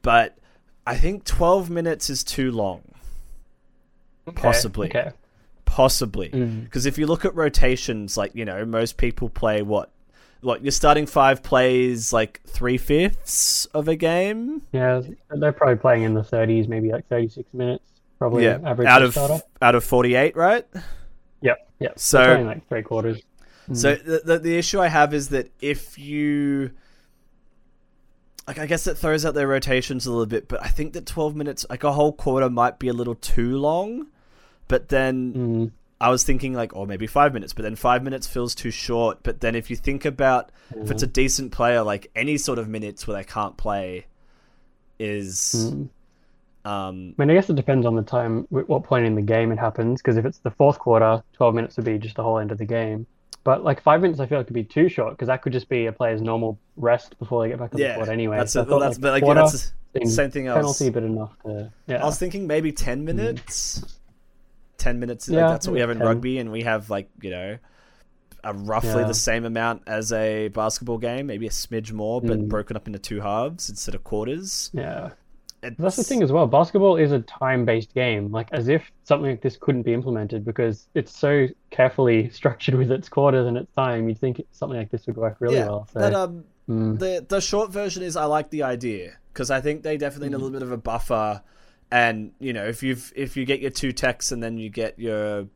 But 0.01 0.37
I 0.85 0.95
think 0.97 1.23
12 1.23 1.69
minutes 1.69 2.09
is 2.09 2.23
too 2.23 2.51
long. 2.51 2.83
Possibly. 4.35 4.89
Okay. 4.89 5.11
Possibly. 5.65 6.29
Mm. 6.29 6.63
Because 6.63 6.85
if 6.85 6.97
you 6.97 7.07
look 7.07 7.25
at 7.25 7.35
rotations, 7.35 8.17
like, 8.17 8.35
you 8.35 8.45
know, 8.45 8.65
most 8.65 8.97
people 8.97 9.29
play 9.29 9.61
what? 9.61 9.91
What, 10.45 10.61
your 10.63 10.71
starting 10.71 11.05
five 11.07 11.41
plays 11.43 12.13
like 12.13 12.39
three 12.47 12.77
fifths 12.77 13.65
of 13.73 13.87
a 13.87 13.95
game? 13.95 14.61
Yeah, 14.71 15.01
they're 15.29 15.51
probably 15.51 15.77
playing 15.77 16.03
in 16.03 16.13
the 16.13 16.21
30s, 16.21 16.67
maybe 16.67 16.91
like 16.91 17.07
36 17.07 17.51
minutes. 17.53 17.83
Probably 18.19 18.43
yeah. 18.45 18.59
average 18.63 18.87
Out 18.87 19.01
of 19.01 19.11
starter. 19.13 19.41
out 19.61 19.75
of 19.75 19.83
48, 19.83 20.35
right? 20.35 20.65
Yep, 21.41 21.69
yep. 21.79 21.99
So- 21.99 22.41
like 22.41 22.67
three 22.69 22.83
quarters. 22.83 23.21
So 23.73 23.95
the, 23.95 24.21
the 24.23 24.37
the 24.39 24.57
issue 24.59 24.79
I 24.79 24.87
have 24.89 25.11
is 25.15 25.29
that 25.29 25.49
if 25.59 25.97
you 25.97 26.69
like 28.47 28.59
I 28.59 28.67
guess 28.67 28.85
it 28.85 28.95
throws 28.95 29.25
out 29.25 29.33
their 29.33 29.47
rotations 29.47 30.05
a 30.05 30.11
little 30.11 30.27
bit, 30.27 30.47
but 30.47 30.61
I 30.63 30.67
think 30.67 30.93
that 30.93 31.07
12 31.07 31.35
minutes 31.35 31.65
like 31.67 31.83
a 31.83 31.91
whole 31.91 32.13
quarter 32.13 32.47
might 32.47 32.77
be 32.77 32.89
a 32.89 32.93
little 32.93 33.15
too 33.15 33.57
long. 33.57 34.07
But 34.67 34.89
then 34.89 35.33
Mm. 35.33 35.71
I 35.99 36.09
was 36.09 36.23
thinking 36.23 36.53
like, 36.53 36.75
or 36.75 36.85
maybe 36.85 37.07
five 37.07 37.33
minutes, 37.33 37.53
but 37.53 37.63
then 37.63 37.75
five 37.75 38.03
minutes 38.03 38.27
feels 38.27 38.53
too 38.53 38.71
short. 38.71 39.19
But 39.23 39.39
then 39.41 39.55
if 39.55 39.69
you 39.69 39.75
think 39.75 40.05
about 40.05 40.51
if 40.75 40.91
it's 40.91 41.03
a 41.03 41.07
decent 41.07 41.51
player, 41.51 41.83
like 41.83 42.11
any 42.15 42.37
sort 42.37 42.59
of 42.59 42.67
minutes 42.67 43.07
where 43.07 43.15
they 43.17 43.23
can't 43.23 43.55
play 43.57 44.05
is, 44.99 45.53
Mm. 45.55 45.89
um, 46.69 47.15
I 47.17 47.21
mean, 47.21 47.29
I 47.29 47.33
guess 47.33 47.49
it 47.49 47.55
depends 47.55 47.85
on 47.85 47.95
the 47.95 48.01
time, 48.03 48.45
what 48.49 48.83
point 48.83 49.05
in 49.05 49.15
the 49.15 49.21
game 49.21 49.51
it 49.51 49.59
happens. 49.59 50.01
Because 50.01 50.17
if 50.17 50.25
it's 50.25 50.39
the 50.39 50.51
fourth 50.51 50.79
quarter, 50.79 51.23
12 51.33 51.55
minutes 51.55 51.77
would 51.77 51.85
be 51.85 51.97
just 51.97 52.15
the 52.15 52.23
whole 52.23 52.39
end 52.39 52.51
of 52.51 52.57
the 52.57 52.65
game. 52.65 53.07
But 53.45 53.63
like 53.63 53.81
five 53.81 54.01
minutes, 54.01 54.19
I 54.19 54.25
feel 54.25 54.39
like 54.39 54.47
could 54.47 54.53
be 54.53 54.63
too 54.63 54.89
short 54.89 55.11
because 55.13 55.27
that 55.27 55.43
could 55.43 55.53
just 55.53 55.69
be 55.69 55.85
a 55.85 55.91
player's 55.91 56.19
normal 56.21 56.57
rest 56.77 57.17
before 57.19 57.43
they 57.43 57.49
get 57.49 57.59
back 57.59 57.73
on 57.75 57.79
yeah. 57.79 57.89
the 57.89 57.95
court 57.97 58.09
anyway. 58.09 58.37
That's 58.37 58.53
So 58.53 58.61
it. 58.61 58.67
Well, 58.67 58.79
that's 58.79 58.97
but 58.97 59.11
like 59.11 59.23
quarter 59.23 59.41
that's 59.41 59.71
the 59.93 59.99
seemed 59.99 60.11
same 60.11 60.31
thing 60.31 60.47
else. 60.47 60.57
penalty, 60.57 60.89
but 60.89 61.03
enough 61.03 61.37
to 61.43 61.71
yeah. 61.87 62.01
I 62.01 62.05
was 62.05 62.17
thinking 62.17 62.47
maybe 62.47 62.71
10 62.71 63.05
minutes. 63.05 63.99
10 64.77 64.99
minutes. 64.99 65.27
like, 65.29 65.35
Yeah, 65.37 65.47
that's 65.49 65.67
what 65.67 65.73
we 65.73 65.79
have 65.79 65.89
in 65.89 65.97
10. 65.99 66.07
rugby, 66.07 66.37
and 66.39 66.51
we 66.51 66.63
have 66.63 66.89
like 66.89 67.09
you 67.21 67.31
know. 67.31 67.57
A 68.47 68.53
roughly 68.53 69.01
Yeah. 69.01 69.07
the 69.07 69.13
same 69.15 69.43
amount 69.43 69.81
as 69.87 70.13
a 70.13 70.49
basketball 70.49 70.99
game, 70.99 71.25
maybe 71.25 71.47
a 71.47 71.49
smidge 71.49 71.91
more, 71.91 72.21
but 72.21 72.37
Mm. 72.41 72.47
broken 72.47 72.75
up 72.77 72.85
into 72.85 72.99
two 72.99 73.19
halves 73.21 73.69
instead 73.71 73.95
of 73.95 74.03
quarters. 74.03 74.69
yeah. 74.73 75.09
It's, 75.63 75.75
That's 75.79 75.95
the 75.95 76.03
thing 76.03 76.21
as 76.21 76.31
well. 76.31 76.45
Basketball 76.45 76.95
is 76.97 77.11
a 77.11 77.21
time-based 77.21 77.95
game, 77.95 78.31
like 78.31 78.49
as 78.51 78.67
if 78.67 78.83
something 79.03 79.31
like 79.31 79.41
this 79.41 79.57
couldn't 79.57 79.81
be 79.81 79.95
implemented 79.95 80.45
because 80.45 80.87
it's 80.93 81.17
so 81.17 81.47
carefully 81.71 82.29
structured 82.39 82.75
with 82.75 82.91
its 82.91 83.09
quarters 83.09 83.47
and 83.47 83.57
its 83.57 83.71
time. 83.73 84.07
You'd 84.07 84.19
think 84.19 84.39
something 84.51 84.77
like 84.77 84.91
this 84.91 85.07
would 85.07 85.17
work 85.17 85.37
really 85.39 85.55
yeah, 85.55 85.65
well. 85.65 85.87
So, 85.91 85.99
but 86.01 86.13
um, 86.13 86.43
mm, 86.69 86.99
the 86.99 87.25
the 87.27 87.41
short 87.41 87.71
version 87.71 88.03
is 88.03 88.15
I 88.15 88.25
like 88.25 88.51
the 88.51 88.61
idea 88.61 89.13
because 89.33 89.49
I 89.49 89.59
think 89.59 89.81
they 89.81 89.97
definitely 89.97 90.27
Mm. 90.27 90.31
need 90.33 90.35
a 90.35 90.37
little 90.43 90.51
bit 90.59 90.61
of 90.61 90.71
a 90.71 90.77
buffer, 90.77 91.41
and 91.91 92.31
you 92.39 92.53
know 92.53 92.65
if 92.65 92.83
you've 92.83 93.11
if 93.15 93.37
you 93.37 93.45
get 93.45 93.59
your 93.61 93.71
two 93.71 93.91
techs 93.91 94.31
and 94.31 94.41
then 94.43 94.57
you 94.57 94.69
get 94.69 94.97
your 94.99 95.47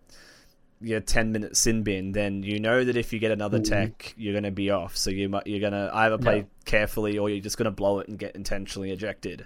your 0.82 1.00
ten 1.02 1.32
minute 1.32 1.58
sin 1.58 1.84
bin, 1.84 2.14
then 2.14 2.42
you 2.44 2.60
know 2.60 2.84
that 2.86 2.96
if 2.96 3.12
you 3.12 3.20
get 3.20 3.32
another 3.32 3.60
Mm. 3.60 3.64
tech, 3.70 4.14
you're 4.18 4.34
gonna 4.34 4.52
be 4.52 4.70
off. 4.70 4.96
So 4.96 5.10
you 5.10 5.28
might 5.30 5.46
you're 5.48 5.60
gonna 5.60 5.90
either 5.94 6.18
play 6.18 6.38
Yeah. 6.38 6.44
carefully 6.66 7.18
or 7.18 7.30
you're 7.30 7.42
just 7.44 7.58
gonna 7.58 7.72
blow 7.72 8.00
it 8.00 8.08
and 8.08 8.18
get 8.18 8.36
intentionally 8.36 8.92
ejected. 8.92 9.46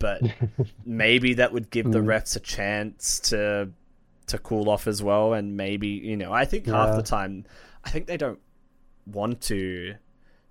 But 0.00 0.22
maybe 0.84 1.34
that 1.34 1.52
would 1.52 1.70
give 1.70 1.90
the 1.92 2.00
Mm. 2.00 2.06
refs 2.06 2.34
a 2.36 2.40
chance 2.40 3.20
to 3.30 3.70
to 4.26 4.38
cool 4.38 4.68
off 4.70 4.86
as 4.88 5.02
well, 5.02 5.34
and 5.34 5.56
maybe 5.56 5.88
you 5.88 6.16
know 6.16 6.32
I 6.32 6.44
think 6.46 6.66
half 6.66 6.96
the 6.96 7.02
time 7.02 7.44
I 7.84 7.90
think 7.90 8.06
they 8.06 8.16
don't 8.16 8.40
want 9.06 9.42
to 9.42 9.94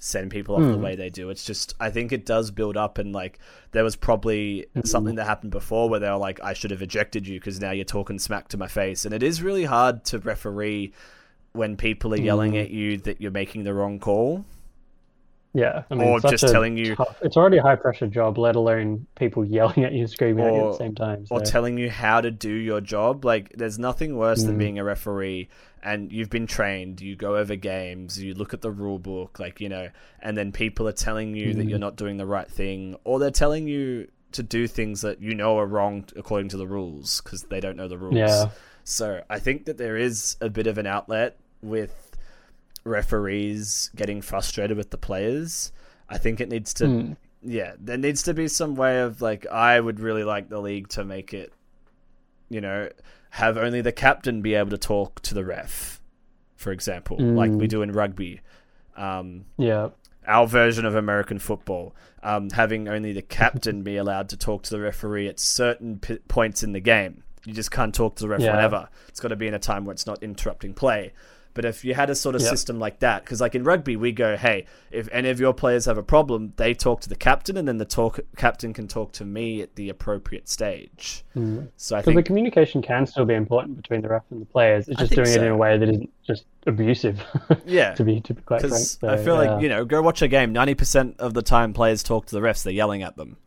send 0.03 0.29
people 0.31 0.55
off 0.55 0.61
the 0.61 0.73
Hmm. 0.75 0.81
way 0.81 0.95
they 0.97 1.09
do. 1.09 1.29
It's 1.29 1.45
just 1.45 1.73
I 1.79 1.89
think 1.89 2.11
it 2.11 2.25
does 2.25 2.51
build 2.51 2.75
up 2.75 2.97
and 2.97 3.13
like 3.13 3.39
there 3.71 3.83
was 3.85 3.95
probably 3.95 4.65
Hmm. 4.73 4.81
something 4.83 5.15
that 5.15 5.25
happened 5.25 5.51
before 5.51 5.87
where 5.89 5.99
they 6.01 6.09
were 6.09 6.17
like 6.17 6.39
I 6.43 6.51
should 6.53 6.71
have 6.71 6.81
ejected 6.81 7.25
you 7.27 7.39
because 7.39 7.61
now 7.61 7.71
you're 7.71 7.85
talking 7.85 8.19
smack 8.19 8.49
to 8.49 8.57
my 8.57 8.67
face 8.67 9.05
and 9.05 9.13
it 9.13 9.23
is 9.23 9.41
really 9.41 9.63
hard 9.63 10.03
to 10.05 10.19
referee 10.19 10.91
when 11.53 11.77
people 11.77 12.13
are 12.13 12.17
yelling 12.19 12.51
Hmm. 12.51 12.57
at 12.57 12.71
you 12.71 12.97
that 12.97 13.21
you're 13.21 13.31
making 13.31 13.63
the 13.63 13.73
wrong 13.73 13.97
call. 13.99 14.43
Yeah, 15.53 15.83
I 15.89 15.95
mean, 15.95 16.07
or 16.07 16.19
just 16.19 16.43
a 16.43 16.47
telling 16.51 16.77
you- 16.77 16.95
tough- 16.95 17.17
it's 17.21 17.37
already 17.37 17.57
a 17.57 17.61
high-pressure 17.61 18.07
job, 18.07 18.37
let 18.37 18.55
alone 18.55 19.05
people 19.15 19.45
yelling 19.45 19.83
at 19.83 19.93
you, 19.93 20.07
screaming 20.07 20.45
at 20.45 20.53
you 20.53 20.59
at 20.65 20.71
the 20.73 20.77
same 20.77 20.95
time. 20.95 21.25
or 21.29 21.41
telling 21.41 21.77
you 21.77 21.89
how 21.89 22.21
to 22.21 22.31
do 22.31 22.51
your 22.51 22.81
job. 22.81 23.23
Like, 23.25 23.53
there's 23.55 23.77
nothing 23.79 24.17
worse 24.17 24.43
than 24.43 24.55
Mm. 24.55 24.59
being 24.59 24.79
a 24.79 24.83
referee 24.83 25.49
and 25.85 26.11
you've 26.13 26.29
been 26.29 26.47
trained, 26.47 27.01
you 27.01 27.15
go 27.15 27.35
over 27.35 27.55
games, 27.57 28.17
you 28.23 28.33
look 28.33 28.53
at 28.53 28.61
the 28.61 28.71
rule 28.71 28.99
book, 28.99 29.37
like, 29.39 29.59
you 29.59 29.67
know, 29.67 29.89
and 30.21 30.37
then 30.37 30.51
people 30.53 30.87
are 30.87 30.93
telling 30.93 31.35
you 31.35 31.53
that 31.55 31.65
Mm. 31.65 31.69
you're 31.69 31.77
not 31.79 31.97
doing 31.97 32.15
the 32.17 32.25
right 32.25 32.49
thing, 32.49 32.95
or 33.03 33.19
they're 33.19 33.31
telling 33.31 33.67
you 33.67 34.07
to 34.31 34.41
do 34.43 34.65
things 34.65 35.01
that 35.01 35.21
you 35.21 35.35
know 35.35 35.57
are 35.59 35.65
wrong 35.67 36.05
according 36.15 36.47
to 36.49 36.57
the 36.57 36.65
rules 36.65 37.21
because 37.21 37.43
they 37.43 37.59
don't 37.59 37.75
know 37.77 37.87
the 37.87 37.97
rules. 37.97 38.15
Yeah. 38.15 38.45
So 38.85 39.21
I 39.29 39.39
think 39.39 39.65
that 39.65 39.77
there 39.77 39.95
is 39.97 40.37
a 40.41 40.49
bit 40.49 40.67
of 40.67 40.77
an 40.77 40.87
outlet 40.87 41.37
with 41.61 42.02
referees 42.83 43.89
getting 43.95 44.21
frustrated 44.21 44.77
with 44.77 44.89
the 44.91 44.97
players. 44.97 45.71
I 46.09 46.17
think 46.17 46.39
it 46.41 46.49
needs 46.49 46.73
to 46.75 46.85
Mm. 46.85 47.17
yeah, 47.41 47.73
there 47.79 47.97
needs 47.97 48.23
to 48.23 48.33
be 48.33 48.47
some 48.47 48.75
way 48.75 49.01
of 49.01 49.21
like 49.21 49.45
I 49.47 49.79
would 49.79 49.99
really 49.99 50.23
like 50.23 50.49
the 50.49 50.59
league 50.59 50.89
to 50.89 51.03
make 51.03 51.33
it, 51.33 51.51
you 52.49 52.61
know, 52.61 52.89
have 53.31 53.57
only 53.57 53.81
the 53.81 53.91
captain 53.91 54.41
be 54.41 54.53
able 54.55 54.69
to 54.69 54.77
talk 54.77 55.21
to 55.23 55.33
the 55.33 55.43
ref, 55.45 56.01
for 56.55 56.71
example, 56.71 57.17
like 57.19 57.51
we 57.51 57.65
Mm. 57.65 57.69
do 57.69 57.81
in 57.81 57.91
rugby. 57.91 58.41
Um, 58.95 59.45
Yeah. 59.57 59.89
our 60.27 60.45
version 60.47 60.85
of 60.85 60.95
American 60.95 61.39
football, 61.39 61.95
um, 62.21 62.49
having 62.51 62.87
only 62.87 63.11
the 63.11 63.21
captain 63.23 63.81
be 63.81 63.97
allowed 63.97 64.29
to 64.29 64.37
talk 64.37 64.63
to 64.63 64.69
the 64.69 64.79
referee 64.79 65.27
at 65.27 65.39
certain 65.39 65.99
p- 65.99 66.19
points 66.27 66.63
in 66.63 66.73
the 66.73 66.79
game. 66.79 67.23
You 67.45 67.53
just 67.53 67.71
can't 67.71 67.93
talk 67.93 68.15
to 68.17 68.23
the 68.23 68.29
ref 68.29 68.39
Yeah. 68.41 68.55
whenever. 68.55 68.87
It's 69.09 69.19
got 69.19 69.29
to 69.29 69.35
be 69.35 69.47
in 69.47 69.53
a 69.53 69.59
time 69.59 69.83
where 69.83 69.91
it's 69.93 70.05
not 70.07 70.21
interrupting 70.23 70.73
play. 70.73 71.11
But 71.55 71.65
if 71.65 71.85
you 71.85 71.93
had 71.93 72.09
a 72.09 72.15
sort 72.15 72.35
of 72.35 72.41
Yep. 72.41 72.49
system 72.49 72.79
like 72.79 72.99
that, 72.99 73.23
because 73.23 73.39
like 73.39 73.53
in 73.55 73.63
rugby, 73.63 73.95
we 73.95 74.11
go, 74.11 74.35
hey, 74.37 74.65
if 74.91 75.07
any 75.11 75.29
of 75.29 75.39
your 75.39 75.53
players 75.53 75.85
have 75.85 75.97
a 75.97 76.03
problem, 76.03 76.53
they 76.55 76.73
talk 76.73 77.01
to 77.01 77.09
the 77.09 77.15
captain, 77.15 77.57
and 77.57 77.67
then 77.67 77.77
the 77.77 77.85
talk 77.85 78.19
captain 78.37 78.73
can 78.73 78.87
talk 78.87 79.11
to 79.13 79.25
me 79.25 79.61
at 79.61 79.75
the 79.75 79.89
appropriate 79.89 80.49
stage. 80.49 81.23
Mm. 81.35 81.69
So 81.77 81.95
I 81.95 82.01
think 82.01 82.15
the 82.15 82.23
communication 82.23 82.81
can 82.81 83.05
still 83.05 83.25
be 83.25 83.35
important 83.35 83.77
between 83.77 84.01
the 84.01 84.09
ref 84.09 84.23
and 84.31 84.41
the 84.41 84.45
players. 84.45 84.87
It's 84.87 84.99
just 84.99 85.13
doing 85.13 85.29
it 85.29 85.41
in 85.43 85.47
a 85.51 85.57
way 85.57 85.77
that 85.77 85.87
isn't 85.89 86.09
just 86.25 86.45
abusive. 86.65 87.21
Yeah. 87.65 87.93
to 87.93 88.03
be 88.03 88.19
to 88.21 88.33
be 88.33 88.41
quite 88.41 88.61
frank. 88.61 88.73
because 88.73 88.91
So, 88.99 89.09
I 89.09 89.17
feel 89.17 89.41
yeah. 89.43 89.51
like 89.53 89.61
you 89.61 89.69
know, 89.69 89.85
go 89.85 90.01
watch 90.01 90.21
a 90.21 90.27
game. 90.27 90.53
Ninety 90.53 90.73
percent 90.75 91.15
of 91.19 91.33
the 91.33 91.41
time, 91.43 91.73
players 91.73 92.01
talk 92.03 92.25
to 92.27 92.35
the 92.35 92.41
refs. 92.41 92.63
They're 92.63 92.73
yelling 92.73 93.03
at 93.03 93.15
them. 93.15 93.37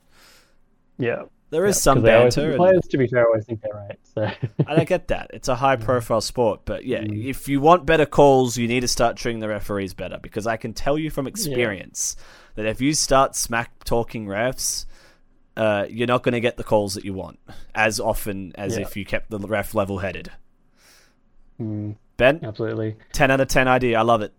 yeah, 0.98 1.22
There 1.50 1.64
is 1.66 1.76
Yeah, 1.76 1.80
some 1.80 1.98
always- 1.98 2.34
banter. 2.34 2.48
and- 2.50 2.56
players, 2.58 2.86
to 2.88 2.98
be 2.98 3.06
fair, 3.06 3.26
always 3.26 3.44
think 3.46 3.60
they're 3.62 3.72
right. 3.72 3.98
So 4.02 4.22
and 4.66 4.80
I 4.80 4.84
get 4.84 5.08
that. 5.08 5.30
It's 5.32 5.48
a 5.48 5.54
high 5.54 5.76
profile 5.88 6.20
sport, 6.20 6.60
but 6.64 6.84
yeah, 6.84 7.02
Mm. 7.02 7.24
if 7.26 7.48
you 7.48 7.60
want 7.60 7.86
better 7.86 8.06
calls, 8.06 8.56
you 8.58 8.66
need 8.66 8.80
to 8.80 8.88
start 8.88 9.16
treating 9.16 9.40
the 9.40 9.48
referees 9.48 9.94
better 9.94 10.18
because 10.20 10.46
I 10.46 10.56
can 10.56 10.72
tell 10.74 10.98
you 10.98 11.08
from 11.10 11.26
experience 11.28 12.16
that 12.56 12.66
if 12.66 12.80
you 12.80 12.94
start 12.94 13.36
smack 13.36 13.84
talking 13.84 14.26
refs, 14.26 14.86
uh, 15.56 15.86
you're 15.88 16.06
not 16.08 16.22
going 16.22 16.32
to 16.34 16.40
get 16.40 16.56
the 16.56 16.64
calls 16.64 16.94
that 16.94 17.04
you 17.04 17.14
want 17.14 17.38
as 17.74 18.00
often 18.00 18.52
as 18.56 18.76
Yeah. 18.76 18.82
if 18.82 18.96
you 18.96 19.04
kept 19.04 19.30
the 19.30 19.38
ref 19.38 19.74
level 19.74 19.98
headed. 19.98 20.30
mm, 21.60 21.94
Ben, 22.16 22.40
absolutely. 22.42 22.96
10 23.12 23.30
out 23.30 23.40
of 23.40 23.48
10 23.48 23.68
idea. 23.68 23.98
I 23.98 24.02
love 24.02 24.22
it. 24.22 24.32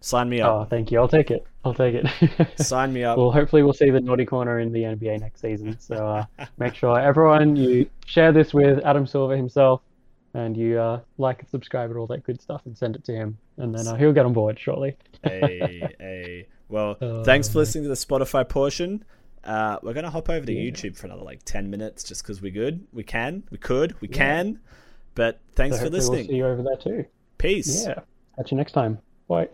Sign 0.00 0.28
me 0.28 0.40
Oh, 0.40 0.60
up. 0.60 0.70
thank 0.70 0.90
you. 0.92 0.98
I'll 1.00 1.08
take 1.08 1.30
it. 1.30 1.44
I'll 1.68 1.74
take 1.74 1.94
it. 1.94 2.58
Sign 2.58 2.92
me 2.92 3.04
up. 3.04 3.16
well, 3.18 3.30
hopefully 3.30 3.62
we'll 3.62 3.72
see 3.72 3.90
the 3.90 4.00
naughty 4.00 4.24
corner 4.24 4.60
in 4.60 4.72
the 4.72 4.82
NBA 4.82 5.20
next 5.20 5.40
season. 5.40 5.78
So 5.78 5.94
uh, 5.94 6.24
make 6.58 6.74
sure 6.74 6.98
everyone 6.98 7.56
you 7.56 7.88
share 8.06 8.32
this 8.32 8.52
with 8.52 8.84
Adam 8.84 9.06
Silver 9.06 9.36
himself, 9.36 9.82
and 10.34 10.56
you 10.56 10.78
uh, 10.80 11.00
like 11.18 11.40
and 11.40 11.48
subscribe 11.48 11.90
and 11.90 11.98
all 11.98 12.06
that 12.08 12.24
good 12.24 12.40
stuff, 12.40 12.62
and 12.66 12.76
send 12.76 12.96
it 12.96 13.04
to 13.04 13.12
him, 13.12 13.38
and 13.56 13.74
then 13.74 13.86
uh, 13.86 13.94
he'll 13.96 14.12
get 14.12 14.26
on 14.26 14.32
board 14.32 14.58
shortly. 14.58 14.96
hey, 15.22 15.88
hey. 15.98 16.46
Well, 16.68 16.96
Oh, 17.00 17.22
thanks 17.24 17.48
for 17.48 17.58
listening 17.58 17.84
to 17.84 17.88
the 17.88 17.94
Spotify 17.94 18.46
portion. 18.48 19.04
Uh, 19.44 19.78
we're 19.82 19.94
gonna 19.94 20.10
hop 20.10 20.28
over 20.28 20.44
to 20.44 20.52
Yeah. 20.52 20.70
YouTube 20.70 20.96
for 20.96 21.06
another 21.06 21.22
like 21.22 21.40
ten 21.44 21.70
minutes, 21.70 22.02
just 22.04 22.22
because 22.22 22.42
we're 22.42 22.52
good. 22.52 22.86
We 22.92 23.04
can, 23.04 23.44
we 23.50 23.56
could, 23.58 23.98
we 24.00 24.08
can. 24.08 24.60
But 25.14 25.40
thanks 25.54 25.76
So 25.76 25.80
for 25.80 25.84
hopefully 25.86 26.00
we'll 26.00 26.10
listening. 26.10 26.28
see 26.28 26.36
you 26.36 26.46
over 26.46 26.62
there 26.62 26.76
too. 26.76 27.04
Peace. 27.38 27.86
Yeah. 27.86 28.00
Catch 28.36 28.50
you 28.52 28.56
next 28.56 28.72
time. 28.72 28.98
Bye. 29.28 29.48